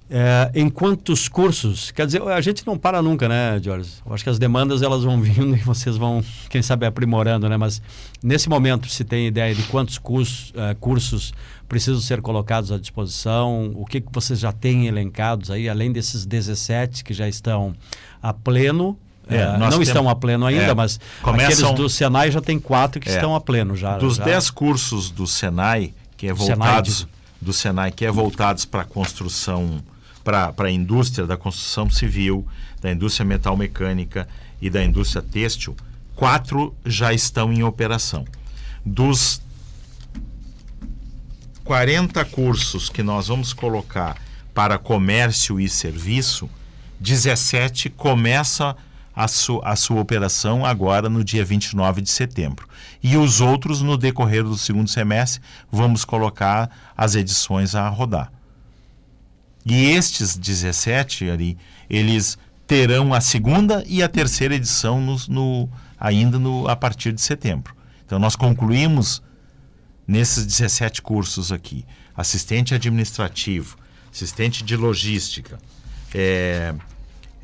É, 0.08 0.52
em 0.54 0.70
quantos 0.70 1.26
cursos? 1.26 1.90
Quer 1.90 2.06
dizer, 2.06 2.22
a 2.22 2.40
gente 2.40 2.64
não 2.64 2.78
para 2.78 3.02
nunca, 3.02 3.28
né, 3.28 3.58
Jorge? 3.60 3.90
Eu 4.06 4.14
acho 4.14 4.22
que 4.22 4.30
as 4.30 4.38
demandas 4.38 4.80
elas 4.80 5.02
vão 5.02 5.18
vindo 5.20 5.56
e 5.56 5.58
vocês 5.58 5.96
vão, 5.96 6.22
quem 6.48 6.62
sabe, 6.62 6.86
aprimorando, 6.86 7.48
né? 7.48 7.56
Mas 7.56 7.82
nesse 8.22 8.48
momento, 8.48 8.88
se 8.88 9.04
tem 9.04 9.26
ideia 9.26 9.52
de 9.52 9.64
quantos 9.64 9.98
cursos, 9.98 10.50
uh, 10.50 10.76
cursos 10.78 11.34
precisam 11.66 12.00
ser 12.00 12.22
colocados 12.22 12.70
à 12.70 12.78
disposição, 12.78 13.72
o 13.74 13.84
que, 13.84 14.00
que 14.00 14.12
vocês 14.12 14.38
já 14.38 14.52
têm 14.52 14.86
elencados 14.86 15.50
aí, 15.50 15.68
além 15.68 15.90
desses 15.90 16.24
17 16.24 17.02
que 17.02 17.12
já 17.12 17.28
estão 17.28 17.74
a 18.22 18.32
pleno, 18.32 18.96
é, 19.28 19.36
é, 19.36 19.58
não 19.58 19.70
temos, 19.70 19.88
estão 19.88 20.08
a 20.08 20.14
pleno 20.14 20.46
ainda, 20.46 20.62
é, 20.62 20.74
mas 20.74 21.00
começam, 21.20 21.68
aqueles 21.68 21.72
do 21.72 21.88
Senai 21.88 22.30
já 22.30 22.40
tem 22.40 22.58
quatro 22.58 23.00
que 23.00 23.08
é, 23.08 23.14
estão 23.14 23.34
a 23.34 23.40
pleno 23.40 23.76
já. 23.76 23.98
Dos 23.98 24.16
já. 24.16 24.24
dez 24.24 24.50
cursos 24.50 25.10
do 25.10 25.26
Senai 25.26 25.92
que 26.16 26.28
é 26.28 26.32
voltados 26.32 26.98
Senai, 26.98 27.12
do 27.40 27.52
Senai 27.52 27.90
que 27.90 28.04
é 28.04 28.10
voltados 28.10 28.64
para 28.64 28.82
a 28.82 28.84
construção, 28.84 29.82
para 30.24 30.52
a 30.58 30.70
indústria 30.70 31.26
da 31.26 31.36
construção 31.36 31.90
civil, 31.90 32.46
da 32.80 32.90
indústria 32.90 33.24
metal 33.24 33.56
mecânica 33.56 34.28
e 34.60 34.70
da 34.70 34.82
indústria 34.82 35.22
têxtil, 35.22 35.76
quatro 36.14 36.74
já 36.84 37.12
estão 37.12 37.52
em 37.52 37.62
operação. 37.62 38.24
Dos 38.84 39.42
40 41.64 42.24
cursos 42.26 42.88
que 42.88 43.02
nós 43.02 43.26
vamos 43.26 43.52
colocar 43.52 44.16
para 44.54 44.78
comércio 44.78 45.60
e 45.60 45.68
serviço, 45.68 46.48
17 47.00 47.90
começa 47.90 48.74
a, 49.16 49.26
su 49.26 49.62
a 49.64 49.74
sua 49.74 49.98
operação 49.98 50.66
agora 50.66 51.08
no 51.08 51.24
dia 51.24 51.42
29 51.42 52.02
de 52.02 52.10
setembro. 52.10 52.68
E 53.02 53.16
os 53.16 53.40
outros, 53.40 53.80
no 53.80 53.96
decorrer 53.96 54.44
do 54.44 54.58
segundo 54.58 54.90
semestre, 54.90 55.40
vamos 55.72 56.04
colocar 56.04 56.70
as 56.94 57.14
edições 57.14 57.74
a 57.74 57.88
rodar. 57.88 58.30
E 59.64 59.90
estes 59.90 60.36
17 60.36 61.30
ali, 61.30 61.56
eles 61.88 62.36
terão 62.66 63.14
a 63.14 63.20
segunda 63.20 63.82
e 63.86 64.02
a 64.02 64.08
terceira 64.08 64.54
edição 64.54 65.00
no, 65.00 65.16
no, 65.28 65.68
ainda 65.98 66.38
no, 66.38 66.68
a 66.68 66.76
partir 66.76 67.12
de 67.12 67.22
setembro. 67.22 67.74
Então 68.04 68.18
nós 68.18 68.36
concluímos 68.36 69.22
nesses 70.06 70.44
17 70.44 71.00
cursos 71.00 71.50
aqui, 71.50 71.84
assistente 72.14 72.74
administrativo, 72.74 73.76
assistente 74.12 74.62
de 74.62 74.76
logística, 74.76 75.58
é, 76.14 76.74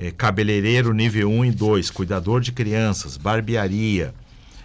é, 0.03 0.11
cabeleireiro 0.11 0.93
nível 0.93 1.31
1 1.31 1.45
e 1.45 1.51
2, 1.53 1.91
cuidador 1.91 2.41
de 2.41 2.51
crianças, 2.51 3.17
barbearia, 3.17 4.13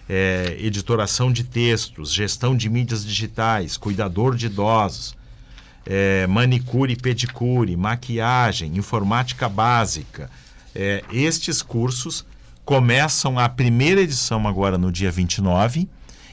é, 0.09 0.57
editoração 0.59 1.31
de 1.31 1.43
textos, 1.43 2.11
gestão 2.11 2.57
de 2.57 2.67
mídias 2.67 3.05
digitais, 3.05 3.77
cuidador 3.77 4.35
de 4.35 4.47
idosos, 4.47 5.15
é, 5.85 6.25
manicure 6.25 6.93
e 6.93 6.95
pedicure, 6.95 7.77
maquiagem, 7.77 8.75
informática 8.77 9.47
básica. 9.47 10.27
É, 10.73 11.03
estes 11.13 11.61
cursos 11.61 12.25
começam 12.65 13.38
a 13.38 13.47
primeira 13.47 14.01
edição 14.01 14.47
agora 14.47 14.75
no 14.75 14.91
dia 14.91 15.11
29 15.11 15.88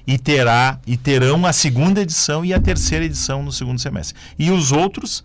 e 0.07 0.17
terá 0.17 0.81
e 0.87 0.97
terão 0.97 1.45
a 1.45 1.53
segunda 1.53 2.01
edição 2.01 2.43
e 2.43 2.55
a 2.55 2.61
terceira 2.61 3.05
edição 3.05 3.43
no 3.43 3.53
segundo 3.53 3.79
semestre. 3.79 4.19
E 4.39 4.51
os 4.51 4.73
outros 4.73 5.23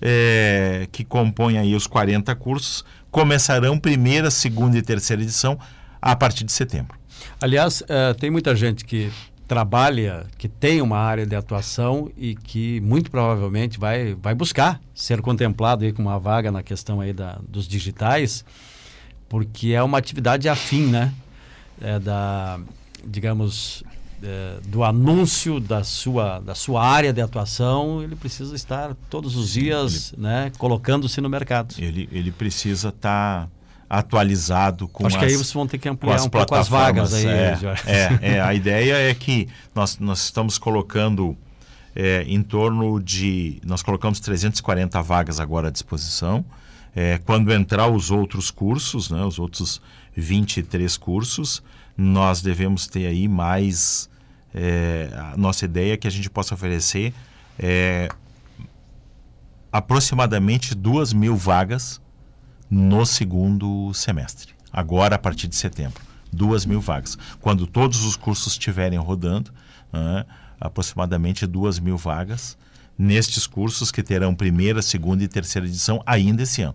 é, 0.00 0.88
que 0.92 1.04
compõem 1.04 1.58
aí 1.58 1.74
os 1.74 1.86
40 1.86 2.34
cursos 2.36 2.84
começarão 3.18 3.76
primeira, 3.76 4.30
segunda 4.30 4.78
e 4.78 4.82
terceira 4.82 5.20
edição 5.20 5.58
a 6.00 6.14
partir 6.14 6.44
de 6.44 6.52
setembro. 6.52 6.96
Aliás, 7.40 7.80
uh, 7.80 8.14
tem 8.16 8.30
muita 8.30 8.54
gente 8.54 8.84
que 8.84 9.10
trabalha, 9.48 10.24
que 10.38 10.46
tem 10.46 10.80
uma 10.80 10.98
área 10.98 11.26
de 11.26 11.34
atuação 11.34 12.12
e 12.16 12.36
que 12.36 12.80
muito 12.80 13.10
provavelmente 13.10 13.76
vai, 13.76 14.14
vai 14.14 14.36
buscar 14.36 14.80
ser 14.94 15.20
contemplado 15.20 15.84
aí 15.84 15.92
com 15.92 16.00
uma 16.00 16.16
vaga 16.16 16.52
na 16.52 16.62
questão 16.62 17.00
aí 17.00 17.12
da, 17.12 17.40
dos 17.48 17.66
digitais, 17.66 18.44
porque 19.28 19.72
é 19.72 19.82
uma 19.82 19.98
atividade 19.98 20.48
afim, 20.48 20.86
né? 20.86 21.12
É 21.80 21.98
da, 21.98 22.60
digamos, 23.04 23.82
do 24.66 24.82
anúncio 24.82 25.60
da 25.60 25.84
sua, 25.84 26.40
da 26.40 26.54
sua 26.54 26.84
área 26.84 27.12
de 27.12 27.20
atuação, 27.20 28.02
ele 28.02 28.16
precisa 28.16 28.54
estar 28.54 28.94
todos 29.08 29.36
os 29.36 29.50
dias 29.50 30.12
ele, 30.12 30.22
né, 30.22 30.52
colocando-se 30.58 31.20
no 31.20 31.28
mercado. 31.28 31.74
Ele, 31.78 32.08
ele 32.10 32.32
precisa 32.32 32.88
estar 32.88 33.46
tá 33.46 33.48
atualizado 33.88 34.86
com 34.88 35.06
Acho 35.06 35.16
as, 35.16 35.20
que 35.20 35.26
aí 35.26 35.36
vocês 35.36 35.52
vão 35.52 35.66
ter 35.66 35.78
que 35.78 35.88
ampliar 35.88 36.20
um 36.22 36.28
pouco 36.28 36.54
as 36.54 36.68
vagas 36.68 37.14
aí, 37.14 37.26
é, 37.26 37.58
é, 37.86 38.18
é, 38.34 38.40
a 38.40 38.52
ideia 38.52 38.94
é 38.94 39.14
que 39.14 39.48
nós, 39.74 39.98
nós 39.98 40.24
estamos 40.24 40.58
colocando 40.58 41.36
é, 41.96 42.22
em 42.26 42.42
torno 42.42 43.00
de... 43.00 43.60
Nós 43.64 43.82
colocamos 43.82 44.20
340 44.20 45.00
vagas 45.00 45.40
agora 45.40 45.68
à 45.68 45.70
disposição. 45.70 46.44
É, 46.94 47.18
quando 47.18 47.52
entrar 47.52 47.88
os 47.88 48.10
outros 48.10 48.50
cursos, 48.50 49.10
né, 49.10 49.24
os 49.24 49.38
outros 49.38 49.80
23 50.14 50.96
cursos, 50.96 51.62
nós 51.98 52.40
devemos 52.40 52.86
ter 52.86 53.06
aí 53.06 53.26
mais. 53.26 54.08
É, 54.54 55.10
a 55.12 55.36
nossa 55.36 55.64
ideia 55.64 55.94
é 55.94 55.96
que 55.96 56.06
a 56.06 56.10
gente 56.10 56.30
possa 56.30 56.54
oferecer 56.54 57.12
é, 57.58 58.08
aproximadamente 59.72 60.74
duas 60.74 61.12
mil 61.12 61.36
vagas 61.36 62.00
no 62.70 63.04
segundo 63.04 63.92
semestre, 63.92 64.54
agora 64.72 65.16
a 65.16 65.18
partir 65.18 65.48
de 65.48 65.56
setembro. 65.56 66.00
Duas 66.32 66.64
mil 66.64 66.80
vagas. 66.80 67.18
Quando 67.40 67.66
todos 67.66 68.04
os 68.04 68.14
cursos 68.14 68.52
estiverem 68.52 68.98
rodando, 68.98 69.50
né, 69.92 70.24
aproximadamente 70.60 71.46
duas 71.46 71.78
mil 71.78 71.96
vagas 71.96 72.56
nestes 72.96 73.46
cursos 73.46 73.90
que 73.90 74.02
terão 74.02 74.34
primeira, 74.34 74.82
segunda 74.82 75.24
e 75.24 75.28
terceira 75.28 75.66
edição 75.66 76.02
ainda 76.06 76.42
esse 76.42 76.62
ano. 76.62 76.74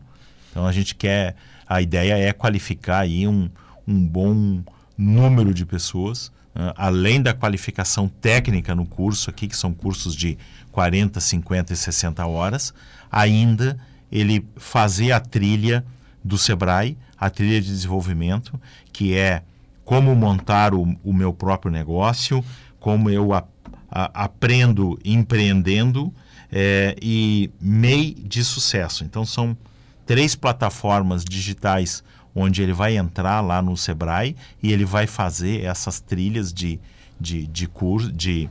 Então 0.50 0.66
a 0.66 0.72
gente 0.72 0.96
quer 0.96 1.36
a 1.68 1.82
ideia 1.82 2.18
é 2.18 2.34
qualificar 2.34 3.00
aí 3.00 3.28
um, 3.28 3.50
um 3.88 4.06
bom 4.06 4.64
número 4.98 5.54
de 5.54 5.66
pessoas, 5.66 6.28
uh, 6.28 6.74
além 6.76 7.22
da 7.22 7.34
qualificação 7.34 8.08
técnica 8.08 8.76
no 8.76 8.86
curso 8.86 9.30
aqui, 9.30 9.48
que 9.48 9.58
são 9.58 9.74
cursos 9.74 10.16
de 10.16 10.38
40, 10.72 11.20
50 11.20 11.74
e 11.74 11.76
60 11.76 12.26
horas, 12.26 12.74
ainda 13.12 13.78
ele 14.12 14.46
fazer 14.56 15.12
a 15.12 15.20
trilha 15.20 15.86
do 16.24 16.38
Sebrae, 16.38 16.98
a 17.18 17.30
trilha 17.30 17.62
de 17.62 17.68
desenvolvimento, 17.68 18.60
que 18.92 19.16
é 19.16 19.44
como 19.84 20.16
montar 20.16 20.74
o, 20.74 20.96
o 21.04 21.12
meu 21.12 21.34
próprio 21.34 21.72
negócio, 21.72 22.44
como 22.80 23.10
eu 23.10 23.34
a, 23.34 23.44
a, 23.92 24.24
aprendo 24.26 25.00
empreendendo 25.04 26.14
é, 26.52 26.96
e 27.02 27.50
MEI 27.60 28.14
de 28.14 28.44
sucesso. 28.44 29.04
Então 29.04 29.26
são 29.26 29.58
três 30.06 30.36
plataformas 30.36 31.24
digitais 31.24 32.04
onde 32.36 32.62
ele 32.62 32.74
vai 32.74 32.98
entrar 32.98 33.42
lá 33.42 33.62
no 33.62 33.78
Sebrae 33.78 34.36
e 34.62 34.72
ele 34.72 34.86
vai 34.86 35.08
fazer 35.08 35.64
essas 35.64 36.00
trilhas 36.00 36.54
de, 36.54 36.80
de, 37.20 37.48
de 37.48 37.68
curso, 37.68 38.12
de, 38.12 38.50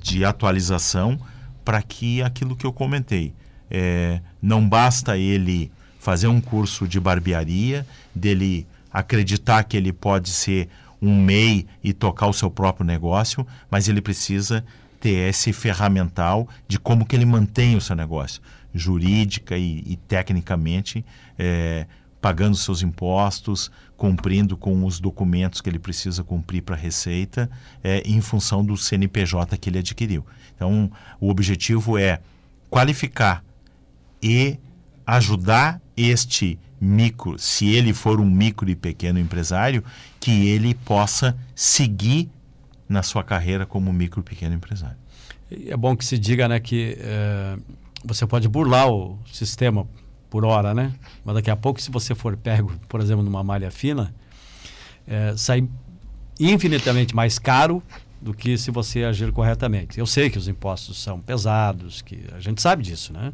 de 0.00 0.24
atualização 0.24 1.18
para 1.64 1.82
que 1.82 2.22
aquilo 2.22 2.56
que 2.56 2.64
eu 2.64 2.72
comentei. 2.72 3.34
É, 3.70 4.20
não 4.40 4.66
basta 4.66 5.18
ele 5.18 5.70
fazer 5.98 6.28
um 6.28 6.40
curso 6.40 6.88
de 6.88 6.98
barbearia, 6.98 7.86
dele 8.14 8.66
acreditar 8.90 9.62
que 9.64 9.76
ele 9.76 9.92
pode 9.92 10.30
ser 10.30 10.68
um 11.00 11.22
MEI 11.22 11.66
e 11.82 11.92
tocar 11.92 12.26
o 12.26 12.32
seu 12.32 12.50
próprio 12.50 12.86
negócio, 12.86 13.46
mas 13.70 13.88
ele 13.88 14.00
precisa 14.00 14.64
ter 15.00 15.28
esse 15.28 15.52
ferramental 15.52 16.48
de 16.66 16.78
como 16.78 17.04
que 17.06 17.14
ele 17.14 17.26
mantém 17.26 17.76
o 17.76 17.80
seu 17.80 17.94
negócio, 17.94 18.40
jurídica 18.74 19.56
e, 19.56 19.84
e 19.86 19.96
tecnicamente, 19.96 21.04
é, 21.38 21.86
pagando 22.20 22.56
seus 22.56 22.82
impostos, 22.82 23.70
cumprindo 23.96 24.56
com 24.56 24.84
os 24.84 25.00
documentos 25.00 25.60
que 25.60 25.68
ele 25.68 25.78
precisa 25.78 26.22
cumprir 26.24 26.62
para 26.62 26.74
a 26.74 26.78
Receita, 26.78 27.50
é, 27.82 28.02
em 28.04 28.20
função 28.20 28.64
do 28.64 28.76
CNPJ 28.76 29.56
que 29.56 29.70
ele 29.70 29.78
adquiriu. 29.78 30.24
Então, 30.54 30.90
o 31.20 31.28
objetivo 31.28 31.98
é 31.98 32.20
qualificar 32.70 33.44
e 34.22 34.58
ajudar 35.06 35.80
este 35.96 36.58
micro, 36.80 37.38
se 37.38 37.66
ele 37.68 37.92
for 37.92 38.20
um 38.20 38.28
micro 38.28 38.68
e 38.70 38.76
pequeno 38.76 39.18
empresário, 39.18 39.82
que 40.20 40.48
ele 40.48 40.74
possa 40.74 41.36
seguir 41.54 42.30
na 42.88 43.02
sua 43.02 43.24
carreira 43.24 43.66
como 43.66 43.92
micro 43.92 44.20
e 44.20 44.22
pequeno 44.22 44.54
empresário. 44.54 44.96
É 45.50 45.76
bom 45.76 45.96
que 45.96 46.04
se 46.04 46.18
diga 46.18 46.46
né, 46.46 46.60
que 46.60 46.96
é, 47.00 47.56
você 48.04 48.26
pode 48.26 48.48
burlar 48.48 48.88
o 48.88 49.18
sistema 49.32 49.86
por 50.30 50.44
hora, 50.44 50.74
né? 50.74 50.94
Mas 51.24 51.34
daqui 51.34 51.50
a 51.50 51.56
pouco, 51.56 51.80
se 51.80 51.90
você 51.90 52.14
for 52.14 52.36
pego, 52.36 52.72
por 52.88 53.00
exemplo, 53.00 53.22
numa 53.22 53.42
malha 53.42 53.70
fina, 53.70 54.14
é, 55.06 55.34
sai 55.36 55.66
infinitamente 56.38 57.14
mais 57.14 57.38
caro 57.38 57.82
do 58.20 58.34
que 58.34 58.58
se 58.58 58.70
você 58.70 59.04
agir 59.04 59.32
corretamente. 59.32 59.98
Eu 59.98 60.06
sei 60.06 60.28
que 60.28 60.38
os 60.38 60.48
impostos 60.48 61.00
são 61.02 61.20
pesados, 61.20 62.02
que 62.02 62.24
a 62.34 62.40
gente 62.40 62.60
sabe 62.60 62.82
disso, 62.82 63.12
né? 63.12 63.32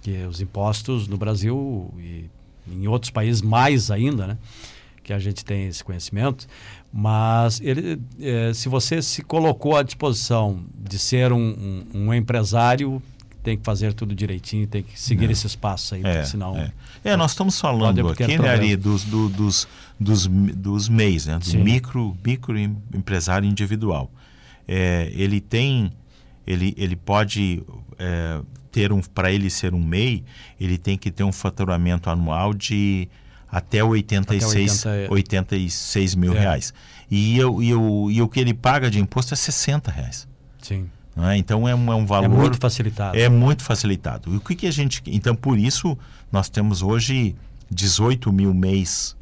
Que 0.00 0.24
os 0.24 0.40
impostos 0.40 1.06
no 1.06 1.16
Brasil 1.16 1.92
e 1.98 2.28
em 2.66 2.86
outros 2.86 3.10
países 3.10 3.42
mais 3.42 3.90
ainda, 3.90 4.26
né? 4.26 4.38
Que 5.02 5.12
a 5.12 5.18
gente 5.18 5.44
tem 5.44 5.66
esse 5.66 5.84
conhecimento, 5.84 6.46
mas 6.90 7.60
ele, 7.60 8.00
é, 8.18 8.54
se 8.54 8.68
você 8.68 9.02
se 9.02 9.22
colocou 9.22 9.76
à 9.76 9.82
disposição 9.82 10.64
de 10.74 10.98
ser 10.98 11.30
um, 11.30 11.84
um, 11.94 12.06
um 12.06 12.14
empresário, 12.14 13.02
tem 13.44 13.56
que 13.58 13.62
fazer 13.64 13.92
tudo 13.92 14.14
direitinho, 14.14 14.66
tem 14.66 14.82
que 14.82 14.98
seguir 15.00 15.28
É. 15.28 15.32
esses 15.32 15.54
passos 15.54 15.92
aí, 15.92 16.02
É, 16.04 16.24
senão. 16.24 16.56
é. 16.56 16.72
É, 17.04 17.16
nós 17.16 17.32
estamos 17.32 17.60
falando 17.60 18.12
ter 18.14 18.24
aqui, 18.24 18.38
né. 18.38 18.48
Ari, 18.48 18.74
dos, 18.74 19.04
do- 19.04 19.28
dos, 19.28 19.68
dos, 20.00 20.26
dos 20.26 20.88
MEIs, 20.88 21.26
né? 21.26 21.38
Do 21.38 21.44
Sim. 21.44 21.58
micro, 21.62 22.16
micro 22.24 22.58
em- 22.58 22.76
empresário 22.92 23.46
individual. 23.48 24.10
É, 24.66 25.12
ele 25.14 25.40
tem, 25.40 25.92
ele, 26.46 26.74
ele 26.76 26.96
pode 26.96 27.62
é, 27.98 28.40
ter 28.72 28.90
um, 28.92 29.00
para 29.00 29.30
ele 29.30 29.50
ser 29.50 29.74
um 29.74 29.80
MEI, 29.82 30.24
ele 30.58 30.78
tem 30.78 30.96
que 30.96 31.10
ter 31.10 31.22
um 31.22 31.30
faturamento 31.30 32.08
anual 32.10 32.52
de 32.54 33.06
até 33.52 33.84
86, 33.84 34.80
Até 34.80 34.90
80, 34.90 35.12
é. 35.12 35.14
86 35.14 36.14
mil 36.16 36.34
É. 36.34 36.40
reais. 36.40 36.74
E, 37.10 37.36
eu, 37.38 37.62
e, 37.62 37.68
eu, 37.70 38.08
e 38.10 38.20
o 38.22 38.28
que 38.28 38.40
ele 38.40 38.52
paga 38.54 38.90
de 38.90 38.98
imposto 38.98 39.34
é 39.34 39.36
60 39.36 39.90
reais. 39.92 40.26
Sim. 40.60 40.86
Não 41.14 41.28
é? 41.28 41.36
Então 41.36 41.68
é 41.68 41.74
um, 41.74 41.92
é 41.92 41.94
um 41.94 42.06
valor. 42.06 42.28
muito 42.28 42.58
facilitado. 42.58 43.16
É 43.16 43.28
muito 43.28 43.62
facilitado. 43.62 44.32
E 44.32 44.36
o 44.36 44.40
que, 44.40 44.54
que 44.54 44.66
a 44.66 44.70
gente. 44.70 45.02
Então, 45.06 45.34
por 45.34 45.58
isso, 45.58 45.96
nós 46.32 46.48
temos 46.48 46.82
hoje 46.82 47.36
18 47.70 48.32
mil 48.32 48.52
mês 48.52 49.16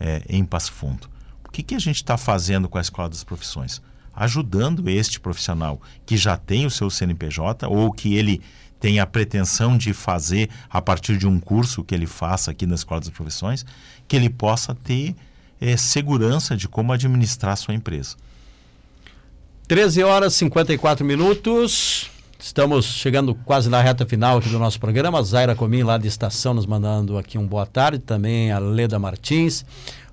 é, 0.00 0.22
em 0.28 0.44
Passo 0.44 0.72
Fundo. 0.72 1.08
O 1.46 1.50
que, 1.50 1.62
que 1.62 1.74
a 1.74 1.78
gente 1.78 1.96
está 1.96 2.16
fazendo 2.16 2.68
com 2.68 2.78
a 2.78 2.80
Escola 2.80 3.08
das 3.08 3.22
Profissões? 3.22 3.82
Ajudando 4.14 4.88
este 4.88 5.20
profissional 5.20 5.80
que 6.06 6.16
já 6.16 6.36
tem 6.36 6.66
o 6.66 6.70
seu 6.70 6.88
CNPJ 6.88 7.66
ou 7.68 7.92
que 7.92 8.14
ele 8.14 8.40
tem 8.80 9.00
a 9.00 9.06
pretensão 9.06 9.76
de 9.76 9.92
fazer 9.92 10.50
a 10.68 10.80
partir 10.80 11.16
de 11.16 11.26
um 11.26 11.40
curso 11.40 11.82
que 11.82 11.94
ele 11.94 12.06
faça 12.06 12.50
aqui 12.50 12.66
na 12.66 12.74
Escola 12.74 13.00
das 13.00 13.10
Profissões, 13.10 13.64
que 14.06 14.14
ele 14.14 14.28
possa 14.28 14.74
ter 14.74 15.14
é, 15.60 15.76
segurança 15.76 16.56
de 16.56 16.68
como 16.68 16.92
administrar 16.92 17.52
a 17.52 17.56
sua 17.56 17.74
empresa. 17.74 18.16
13 19.66 20.02
horas 20.02 20.34
e 20.34 20.38
54 20.40 21.06
minutos. 21.06 22.10
Estamos 22.38 22.84
chegando 22.84 23.34
quase 23.34 23.70
na 23.70 23.80
reta 23.80 24.04
final 24.04 24.36
aqui 24.36 24.50
do 24.50 24.58
nosso 24.58 24.78
programa. 24.78 25.22
Zaira 25.22 25.54
Comim, 25.54 25.82
lá 25.82 25.96
de 25.96 26.06
Estação, 26.06 26.52
nos 26.52 26.66
mandando 26.66 27.16
aqui 27.16 27.38
um 27.38 27.46
boa 27.46 27.64
tarde. 27.64 27.98
Também 27.98 28.52
a 28.52 28.58
Leda 28.58 28.98
Martins. 28.98 29.64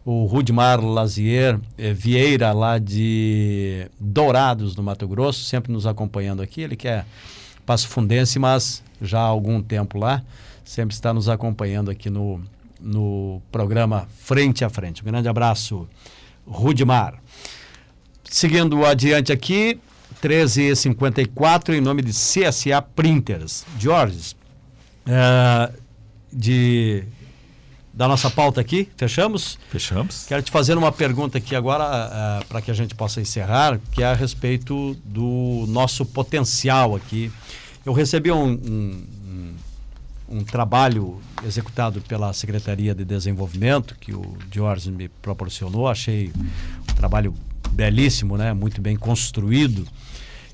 O 0.06 0.24
Rudimar 0.24 0.80
Lazier 0.80 1.60
eh, 1.78 1.91
Vieira, 1.91 2.54
lá 2.54 2.78
de 2.78 3.88
Dourados, 3.99 4.74
no 4.78 4.84
Mato 4.84 5.06
Grosso, 5.06 5.43
sempre 5.43 5.70
nos 5.74 5.86
acompanhando 5.86 6.41
aqui. 6.41 6.62
Ele 6.62 6.78
que 6.78 6.88
é 6.88 7.04
Passo 7.66 7.89
Fundense, 7.89 8.39
mas 8.39 8.82
já 9.02 9.20
há 9.20 9.26
algum 9.26 9.62
tempo 9.62 9.97
lá. 9.97 10.24
Sempre 10.64 10.95
está 10.95 11.14
nos 11.14 11.28
acompanhando 11.28 11.91
aqui 11.91 12.10
no, 12.10 12.41
no 12.80 13.41
programa 13.52 14.08
Frente 14.18 14.64
a 14.64 14.70
Frente. 14.70 15.02
Um 15.02 15.06
grande 15.06 15.28
abraço, 15.28 15.89
Rudimar. 16.47 17.22
Seguindo 18.36 18.86
adiante 18.86 19.30
aqui, 19.30 19.78
13h54, 20.24 21.74
em 21.74 21.82
nome 21.82 22.02
de 22.02 22.12
CSA 22.14 22.82
Printers. 22.82 23.66
Jorge, 23.78 24.36
eh, 25.06 25.72
de, 26.32 27.04
da 27.94 28.08
nossa 28.08 28.30
pauta 28.32 28.62
aqui, 28.62 28.88
fechamos? 28.96 29.60
Fechamos. 29.70 30.24
Quero 30.30 30.42
te 30.42 30.50
fazer 30.50 30.78
uma 30.78 30.94
pergunta 30.94 31.40
aqui 31.40 31.54
agora, 31.58 32.42
para 32.48 32.62
que 32.62 32.72
a 32.72 32.74
gente 32.74 32.96
possa 32.96 33.20
encerrar, 33.20 33.82
que 33.92 34.02
é 34.02 34.06
a 34.06 34.14
respeito 34.14 34.96
do 35.04 35.66
nosso 35.68 36.06
potencial 36.06 36.96
aqui. 36.96 37.30
Eu 37.86 37.92
recebi 37.92 38.32
um, 38.32 38.46
um, 38.54 39.06
um- 39.28 39.56
um 40.38 40.44
trabalho 40.46 41.20
executado 41.46 42.00
pela 42.00 42.32
Secretaria 42.32 42.96
de 42.96 43.04
Desenvolvimento, 43.04 43.98
que 44.00 44.14
o 44.14 44.38
Jorge 44.50 44.90
me 44.90 45.10
proporcionou, 45.10 45.90
achei 45.90 46.32
um 46.90 46.94
trabalho 46.96 47.36
belíssimo, 47.72 48.38
né? 48.38 48.54
muito 48.54 48.82
bem 48.82 48.96
construído. 48.96 49.86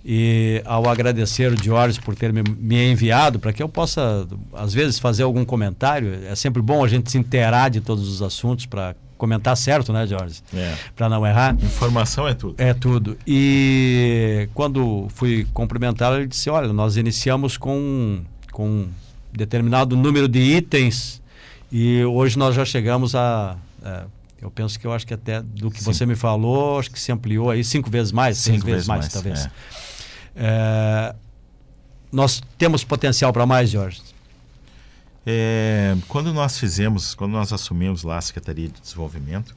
E 0.06 0.62
ao 0.66 0.88
agradecer 0.88 1.52
o 1.52 1.62
Jorge 1.62 2.00
por 2.00 2.16
ter 2.16 2.32
me, 2.32 2.42
me 2.42 2.92
enviado, 2.92 3.40
para 3.40 3.52
que 3.52 3.62
eu 3.62 3.68
possa, 3.68 4.26
às 4.54 4.74
vezes, 4.74 4.98
fazer 4.98 5.24
algum 5.24 5.44
comentário, 5.44 6.24
é 6.26 6.34
sempre 6.34 6.62
bom 6.62 6.84
a 6.84 6.88
gente 6.88 7.12
se 7.12 7.18
inteirar 7.18 7.70
de 7.70 7.82
todos 7.82 8.08
os 8.08 8.22
assuntos 8.22 8.66
para 8.66 8.96
comentar 9.18 9.58
certo, 9.58 9.92
né, 9.92 10.08
Jorge? 10.08 10.42
É. 10.54 10.76
Para 10.96 11.10
não 11.10 11.26
errar. 11.28 11.56
Informação 11.62 12.28
é 12.28 12.34
tudo. 12.34 12.56
É 12.58 12.74
tudo. 12.74 13.18
E 13.28 14.48
quando 14.54 15.08
fui 15.10 15.46
cumprimentá-lo, 15.54 16.18
ele 16.18 16.28
disse: 16.28 16.50
Olha, 16.50 16.72
nós 16.72 16.96
iniciamos 16.96 17.58
com, 17.58 18.22
com 18.54 18.66
um 18.66 18.90
determinado 19.34 19.98
número 19.98 20.28
de 20.28 20.40
itens 20.40 21.22
e 21.72 22.04
hoje 22.06 22.38
nós 22.38 22.56
já 22.56 22.64
chegamos 22.64 23.14
a. 23.16 23.58
é, 23.84 24.04
eu 24.42 24.50
penso 24.52 24.80
que 24.80 24.86
eu 24.88 24.94
acho 24.94 25.06
que 25.08 25.14
até 25.14 25.42
do 25.42 25.70
que 25.72 25.80
Sim. 25.80 25.86
você 25.86 26.06
me 26.06 26.16
falou, 26.16 26.80
acho 26.80 26.92
que 26.92 27.00
se 27.00 27.12
ampliou 27.12 27.50
aí 27.50 27.64
cinco 27.64 27.90
vezes 27.90 28.12
mais, 28.12 28.38
seis 28.38 28.56
Cinco 28.58 28.66
vezes 28.66 28.86
vezes 28.86 28.88
mais, 28.88 29.00
mais, 29.02 29.14
talvez. 29.14 29.46
é. 29.46 29.52
É, 30.36 31.16
nós 32.12 32.42
temos 32.58 32.84
potencial 32.84 33.34
para 33.34 33.46
mais, 33.46 33.70
Jorge? 33.70 34.02
É, 35.26 35.96
quando 36.08 36.34
nós 36.34 36.58
fizemos, 36.58 37.14
quando 37.14 37.32
nós 37.34 37.52
assumimos 37.52 38.04
lá 38.04 38.18
a 38.18 38.22
Secretaria 38.22 38.70
de 38.70 38.80
Desenvolvimento, 38.80 39.56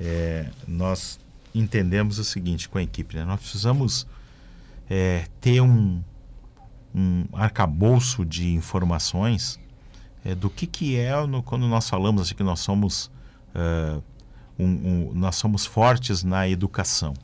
é, 0.00 0.46
nós 0.68 1.18
entendemos 1.54 2.18
o 2.18 2.24
seguinte 2.24 2.68
com 2.68 2.78
a 2.78 2.82
equipe, 2.82 3.16
né? 3.16 3.24
nós 3.24 3.40
precisamos 3.40 4.06
é, 4.88 5.24
ter 5.40 5.60
um, 5.60 6.00
um 6.94 7.24
arcabouço 7.32 8.24
de 8.24 8.52
informações 8.54 9.58
é, 10.24 10.34
do 10.34 10.48
que, 10.48 10.66
que 10.66 10.96
é 10.96 11.26
no- 11.26 11.42
quando 11.42 11.66
nós 11.66 11.88
falamos 11.88 12.22
assim, 12.22 12.34
que 12.34 12.42
nós 12.44 12.60
somos, 12.60 13.10
é, 13.54 13.98
um- 14.58 14.64
um- 14.64 15.12
nós 15.14 15.36
somos 15.36 15.64
fortes 15.66 16.22
na 16.22 16.48
educação. 16.48 17.14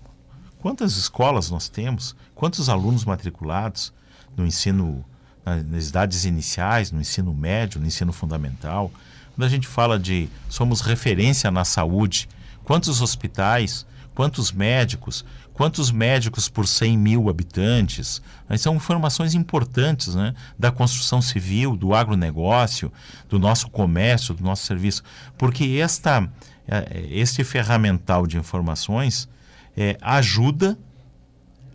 Quantas 0.59 0.97
escolas 0.97 1.51
nós 1.51 1.69
temos? 1.69 2.17
Quantos 2.35 2.69
alunos 2.69 3.05
matriculados 3.05 3.93
no 4.37 4.47
ensino, 4.47 5.05
na- 5.45 5.63
nas 5.63 5.89
idades 5.89 6.25
iniciais, 6.25 6.91
no 6.91 7.01
ensino 7.01 7.33
médio, 7.35 7.81
no 7.81 7.87
ensino 7.87 8.13
fundamental? 8.13 8.91
Quando 9.35 9.45
a 9.47 9.49
gente 9.49 9.67
fala 9.69 9.99
de 9.99 10.29
somos 10.49 10.81
referência 10.81 11.51
na 11.51 11.65
saúde, 11.65 12.29
quantos 12.65 13.01
hospitais, 13.03 13.87
quantos 14.17 14.51
médicos, 14.51 15.27
quantos 15.53 15.93
médicos 15.93 16.49
por 16.49 16.67
100 16.67 16.97
mil 16.97 17.29
habitantes, 17.29 18.23
mas 18.49 18.63
são 18.63 18.75
informações 18.75 19.35
importantes 19.35 20.15
né? 20.15 20.35
da 20.59 20.73
construção 20.73 21.21
civil, 21.21 21.77
do 21.77 21.95
agronegócio, 21.95 22.91
do 23.29 23.39
nosso 23.39 23.69
comércio, 23.69 24.33
do 24.33 24.43
nosso 24.43 24.65
serviço, 24.65 25.03
porque 25.37 25.79
esta, 25.83 26.27
eh, 26.67 27.07
este 27.11 27.45
ferramental 27.45 28.27
de 28.27 28.39
informações 28.39 29.29
eh, 29.77 29.99
ajuda 30.01 30.79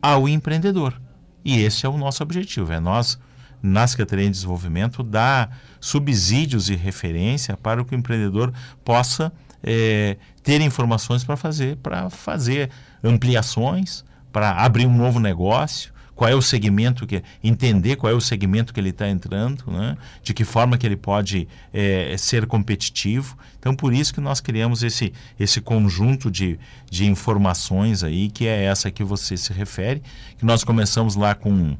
ao 0.01 0.27
empreendedor. 0.27 0.99
E 1.45 1.59
esse 1.59 1.85
é 1.85 1.89
o 1.89 1.97
nosso 1.97 2.23
objetivo, 2.23 2.73
é 2.73 2.79
nós, 2.79 3.19
na 3.61 3.85
Secretaria 3.85 4.25
de 4.25 4.31
Desenvolvimento, 4.31 5.03
dar 5.03 5.55
subsídios 5.79 6.71
e 6.71 6.75
referência 6.75 7.55
para 7.55 7.85
que 7.85 7.93
o 7.93 7.97
empreendedor 7.97 8.51
possa 8.83 9.31
eh, 9.63 10.17
ter 10.43 10.61
informações 10.61 11.23
para 11.23 11.37
fazer, 11.37 11.77
para 11.77 12.09
fazer 12.09 12.69
ampliações, 13.03 14.03
para 14.31 14.51
abrir 14.51 14.85
um 14.85 14.95
novo 14.95 15.19
negócio, 15.19 15.91
qual 16.21 16.29
é 16.29 16.35
o 16.35 16.41
segmento 16.41 17.07
que 17.07 17.23
entender 17.43 17.95
qual 17.95 18.13
é 18.13 18.15
o 18.15 18.21
segmento 18.21 18.71
que 18.71 18.79
ele 18.79 18.89
está 18.89 19.09
entrando, 19.09 19.63
né? 19.71 19.97
de 20.21 20.35
que 20.35 20.43
forma 20.43 20.77
que 20.77 20.85
ele 20.85 20.95
pode 20.95 21.47
é, 21.73 22.15
ser 22.15 22.45
competitivo. 22.45 23.35
Então 23.59 23.75
por 23.75 23.91
isso 23.91 24.13
que 24.13 24.21
nós 24.21 24.39
criamos 24.39 24.83
esse 24.83 25.11
esse 25.39 25.59
conjunto 25.59 26.29
de, 26.29 26.59
de 26.91 27.07
informações 27.07 28.03
aí 28.03 28.29
que 28.29 28.45
é 28.45 28.65
essa 28.65 28.91
que 28.91 29.03
você 29.03 29.35
se 29.35 29.51
refere, 29.51 30.03
que 30.37 30.45
nós 30.45 30.63
começamos 30.63 31.15
lá 31.15 31.33
com 31.33 31.75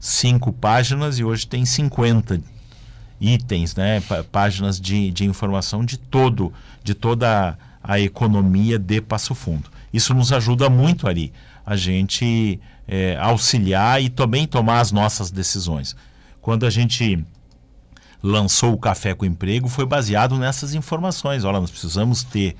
cinco 0.00 0.54
páginas 0.54 1.18
e 1.18 1.24
hoje 1.24 1.46
tem 1.46 1.66
50 1.66 2.40
itens, 3.20 3.76
né? 3.76 4.02
páginas 4.32 4.80
de, 4.80 5.10
de 5.10 5.26
informação 5.26 5.84
de 5.84 5.98
todo 5.98 6.50
de 6.82 6.94
toda 6.94 7.58
a 7.86 8.00
economia 8.00 8.78
de 8.78 9.00
Passo 9.00 9.34
Fundo. 9.34 9.70
Isso 9.92 10.12
nos 10.12 10.32
ajuda 10.32 10.68
muito 10.68 11.08
ali 11.08 11.32
a 11.64 11.76
gente 11.76 12.60
é, 12.86 13.16
auxiliar 13.16 14.02
e 14.02 14.08
também 14.08 14.46
tomar 14.46 14.80
as 14.80 14.92
nossas 14.92 15.30
decisões. 15.30 15.96
Quando 16.40 16.66
a 16.66 16.70
gente 16.70 17.24
lançou 18.22 18.72
o 18.72 18.78
Café 18.78 19.14
com 19.14 19.24
Emprego, 19.24 19.68
foi 19.68 19.86
baseado 19.86 20.36
nessas 20.36 20.74
informações. 20.74 21.44
Olha, 21.44 21.60
nós 21.60 21.70
precisamos 21.70 22.22
ter 22.22 22.56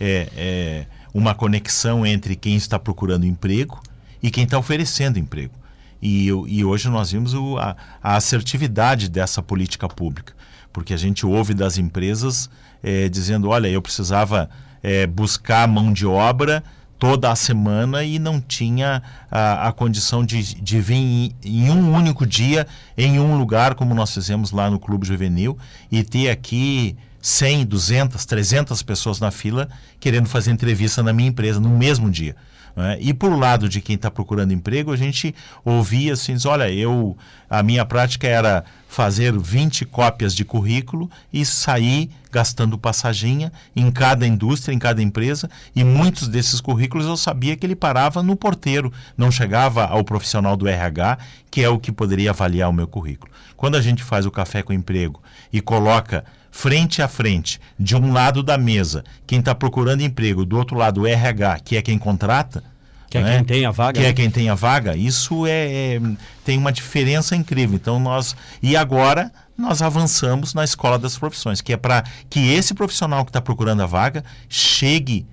é, 0.00 0.28
é, 0.36 0.86
uma 1.12 1.34
conexão 1.34 2.04
entre 2.04 2.34
quem 2.36 2.56
está 2.56 2.78
procurando 2.78 3.26
emprego 3.26 3.80
e 4.22 4.30
quem 4.30 4.44
está 4.44 4.58
oferecendo 4.58 5.18
emprego. 5.18 5.54
E, 6.02 6.28
e 6.28 6.64
hoje 6.64 6.88
nós 6.88 7.12
vimos 7.12 7.34
o, 7.34 7.58
a, 7.58 7.76
a, 8.02 8.16
assertividade 8.16 9.08
dessa 9.08 9.42
política 9.42 9.86
pública, 9.88 10.32
porque 10.72 10.94
a 10.94 10.96
gente 10.96 11.26
ouve 11.26 11.52
das 11.52 11.76
empresas 11.76 12.48
é, 12.82 13.08
dizendo: 13.08 13.48
olha, 13.48 13.68
eu 13.68 13.82
precisava 13.82 14.48
é, 14.82 15.06
buscar 15.06 15.66
mão 15.68 15.92
de 15.92 16.06
obra 16.06 16.62
toda 16.98 17.32
a 17.32 17.34
semana 17.34 18.04
e 18.04 18.18
não 18.18 18.40
tinha 18.40 19.02
a, 19.30 19.68
a 19.68 19.72
condição 19.72 20.24
de, 20.24 20.54
de 20.54 20.80
vir 20.80 20.96
em, 20.96 21.34
em, 21.42 21.70
um 21.70 21.94
único 21.94 22.26
dia 22.26 22.66
em 22.96 23.18
um 23.18 23.38
lugar, 23.38 23.74
como 23.74 23.94
nós 23.94 24.12
fizemos 24.12 24.50
lá 24.50 24.70
no 24.70 24.78
Clube 24.78 25.06
Juvenil, 25.06 25.56
e 25.90 26.04
ter 26.04 26.28
aqui 26.28 26.94
100, 27.22 27.64
200, 27.64 28.26
300 28.26 28.82
pessoas 28.82 29.18
na 29.18 29.30
fila 29.30 29.68
querendo 29.98 30.28
fazer 30.28 30.50
entrevista 30.50 31.02
na 31.02 31.12
minha 31.12 31.30
empresa 31.30 31.58
no 31.58 31.70
mesmo 31.70 32.10
dia. 32.10 32.36
Né? 32.74 32.98
E 33.00 33.12
por 33.12 33.36
lado 33.36 33.68
de 33.68 33.80
quem 33.80 33.96
está 33.96 34.10
procurando 34.10 34.52
emprego, 34.52 34.92
a 34.92 34.96
gente 34.96 35.34
ouvia 35.64 36.12
assim: 36.12 36.36
olha, 36.46 36.70
eu 36.70 37.16
a 37.48 37.62
minha 37.62 37.84
prática 37.84 38.28
era 38.28 38.64
fazer 38.88 39.36
20 39.36 39.84
cópias 39.86 40.34
de 40.34 40.44
currículo 40.44 41.10
e 41.32 41.44
sair 41.44 42.10
gastando 42.30 42.78
passaginha 42.78 43.52
em 43.74 43.90
cada 43.90 44.24
indústria, 44.24 44.72
em 44.72 44.78
cada 44.78 45.02
empresa, 45.02 45.50
e 45.74 45.82
muitos 45.82 46.28
desses 46.28 46.60
currículos 46.60 47.06
eu 47.06 47.16
sabia 47.16 47.56
que 47.56 47.66
ele 47.66 47.74
parava 47.74 48.22
no 48.22 48.36
porteiro, 48.36 48.92
não 49.16 49.30
chegava 49.30 49.84
ao 49.86 50.04
profissional 50.04 50.56
do 50.56 50.68
RH, 50.68 51.18
que 51.50 51.62
é 51.62 51.68
o 51.68 51.78
que 51.78 51.90
poderia 51.90 52.30
avaliar 52.30 52.70
o 52.70 52.72
meu 52.72 52.86
currículo. 52.86 53.32
Quando 53.56 53.76
a 53.76 53.80
gente 53.80 54.02
faz 54.02 54.26
o 54.26 54.30
café 54.30 54.62
com 54.62 54.72
emprego 54.72 55.20
e 55.52 55.60
coloca 55.60 56.24
frente 56.50 57.00
a 57.00 57.08
frente, 57.08 57.60
de 57.78 57.96
um 57.96 58.12
lado 58.12 58.42
da 58.42 58.58
mesa, 58.58 59.04
quem 59.26 59.38
está 59.38 59.54
procurando 59.54 60.02
emprego, 60.02 60.44
do 60.44 60.56
outro 60.56 60.76
lado 60.76 61.02
o 61.02 61.06
RH, 61.06 61.60
que 61.60 61.76
é 61.76 61.82
quem 61.82 61.98
contrata, 61.98 62.62
que 63.10 63.18
é, 63.18 63.22
é 63.22 63.36
quem 63.36 63.44
tem 63.44 63.66
a 63.66 63.70
vaga. 63.70 63.92
Que 63.92 63.98
é 63.98 64.02
né? 64.02 64.08
é 64.08 64.12
quem 64.12 64.30
tem 64.30 64.48
a 64.48 64.54
vaga. 64.54 64.96
Isso 64.96 65.46
é, 65.46 65.94
é, 65.94 66.00
tem 66.44 66.56
uma 66.56 66.70
diferença 66.70 67.34
incrível. 67.34 67.74
Então 67.74 67.98
nós 67.98 68.36
e 68.62 68.76
agora 68.76 69.32
nós 69.58 69.82
avançamos 69.82 70.54
na 70.54 70.64
escola 70.64 70.98
das 70.98 71.18
profissões, 71.18 71.60
que 71.60 71.72
é 71.72 71.76
para 71.76 72.04
que 72.30 72.52
esse 72.52 72.72
profissional 72.72 73.24
que 73.24 73.30
está 73.30 73.40
procurando 73.40 73.82
a 73.82 73.86
vaga 73.86 74.24
chegue 74.48 75.26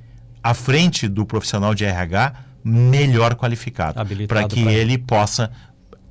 à 0.43 0.53
frente 0.53 1.07
do 1.07 1.25
profissional 1.25 1.73
de 1.75 1.85
RH 1.85 2.33
melhor 2.63 3.35
qualificado, 3.35 3.99
para 4.27 4.47
que 4.47 4.59
ele, 4.59 4.73
ele 4.73 4.97
possa 4.97 5.49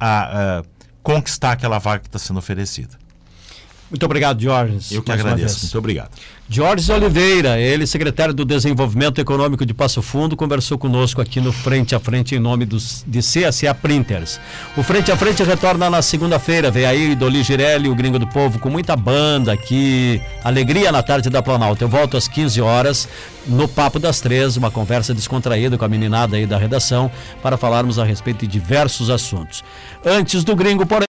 a, 0.01 0.59
a, 0.59 0.63
conquistar 1.03 1.53
aquela 1.53 1.79
vaga 1.79 2.01
que 2.01 2.09
está 2.09 2.19
sendo 2.19 2.39
oferecida. 2.39 2.97
Muito 3.91 4.05
obrigado, 4.05 4.41
Jorge. 4.41 4.95
Eu 4.95 5.03
que 5.03 5.13
agradeço. 5.13 5.63
Muito 5.63 5.79
obrigado. 5.79 6.11
Jorge 6.49 6.93
Oliveira, 6.93 7.59
ele, 7.59 7.89
secretário 7.89 8.33
do 8.33 8.45
Desenvolvimento 8.45 9.21
Econômico 9.21 9.67
de 9.67 9.75
Passo 9.75 10.01
Fundo, 10.01 10.37
conversou 10.37 10.79
conosco 10.79 11.21
aqui 11.21 11.41
no 11.41 11.53
Frente 11.53 11.93
a 11.93 11.99
Frente 11.99 12.37
em 12.37 12.39
nome 12.39 12.65
dos, 12.65 13.05
de 13.05 13.19
CSA 13.19 13.75
Printers. 13.75 14.39
O 14.77 14.83
Frente 14.83 15.11
a 15.11 15.17
Frente 15.17 15.43
retorna 15.43 15.91
na 15.91 16.03
segunda-feira. 16.03 16.71
Vem 16.71 16.87
aí 16.87 17.17
Doli 17.17 17.43
Girelli, 17.43 17.89
o 17.89 17.95
Gringo 17.97 18.19
do 18.19 18.29
Povo, 18.29 18.61
com 18.61 18.71
muita 18.71 18.97
banda 18.97 19.53
aqui. 19.53 20.21
Alegria 20.45 20.93
na 20.93 21.03
tarde 21.03 21.29
da 21.31 21.43
Planalto. 21.43 21.83
Eu 21.83 21.89
volto 21.89 22.17
às 22.17 22.29
15 22.29 22.61
horas 22.61 23.09
no 23.47 23.67
Papo 23.69 23.99
das 23.99 24.21
Três, 24.21 24.57
uma 24.57 24.71
conversa 24.71 25.15
descontraída 25.15 25.79
com 25.79 25.85
a 25.85 25.89
meninada 25.89 26.37
aí 26.37 26.47
da 26.47 26.59
redação 26.59 27.11
para 27.43 27.57
falarmos 27.57 27.99
a 27.99 28.05
respeito 28.05 28.41
de 28.41 28.47
diversos 28.47 29.11
assuntos. 29.11 29.65
Antes 30.05 30.45
do 30.45 30.55
Gringo, 30.55 30.87
porém. 30.87 31.05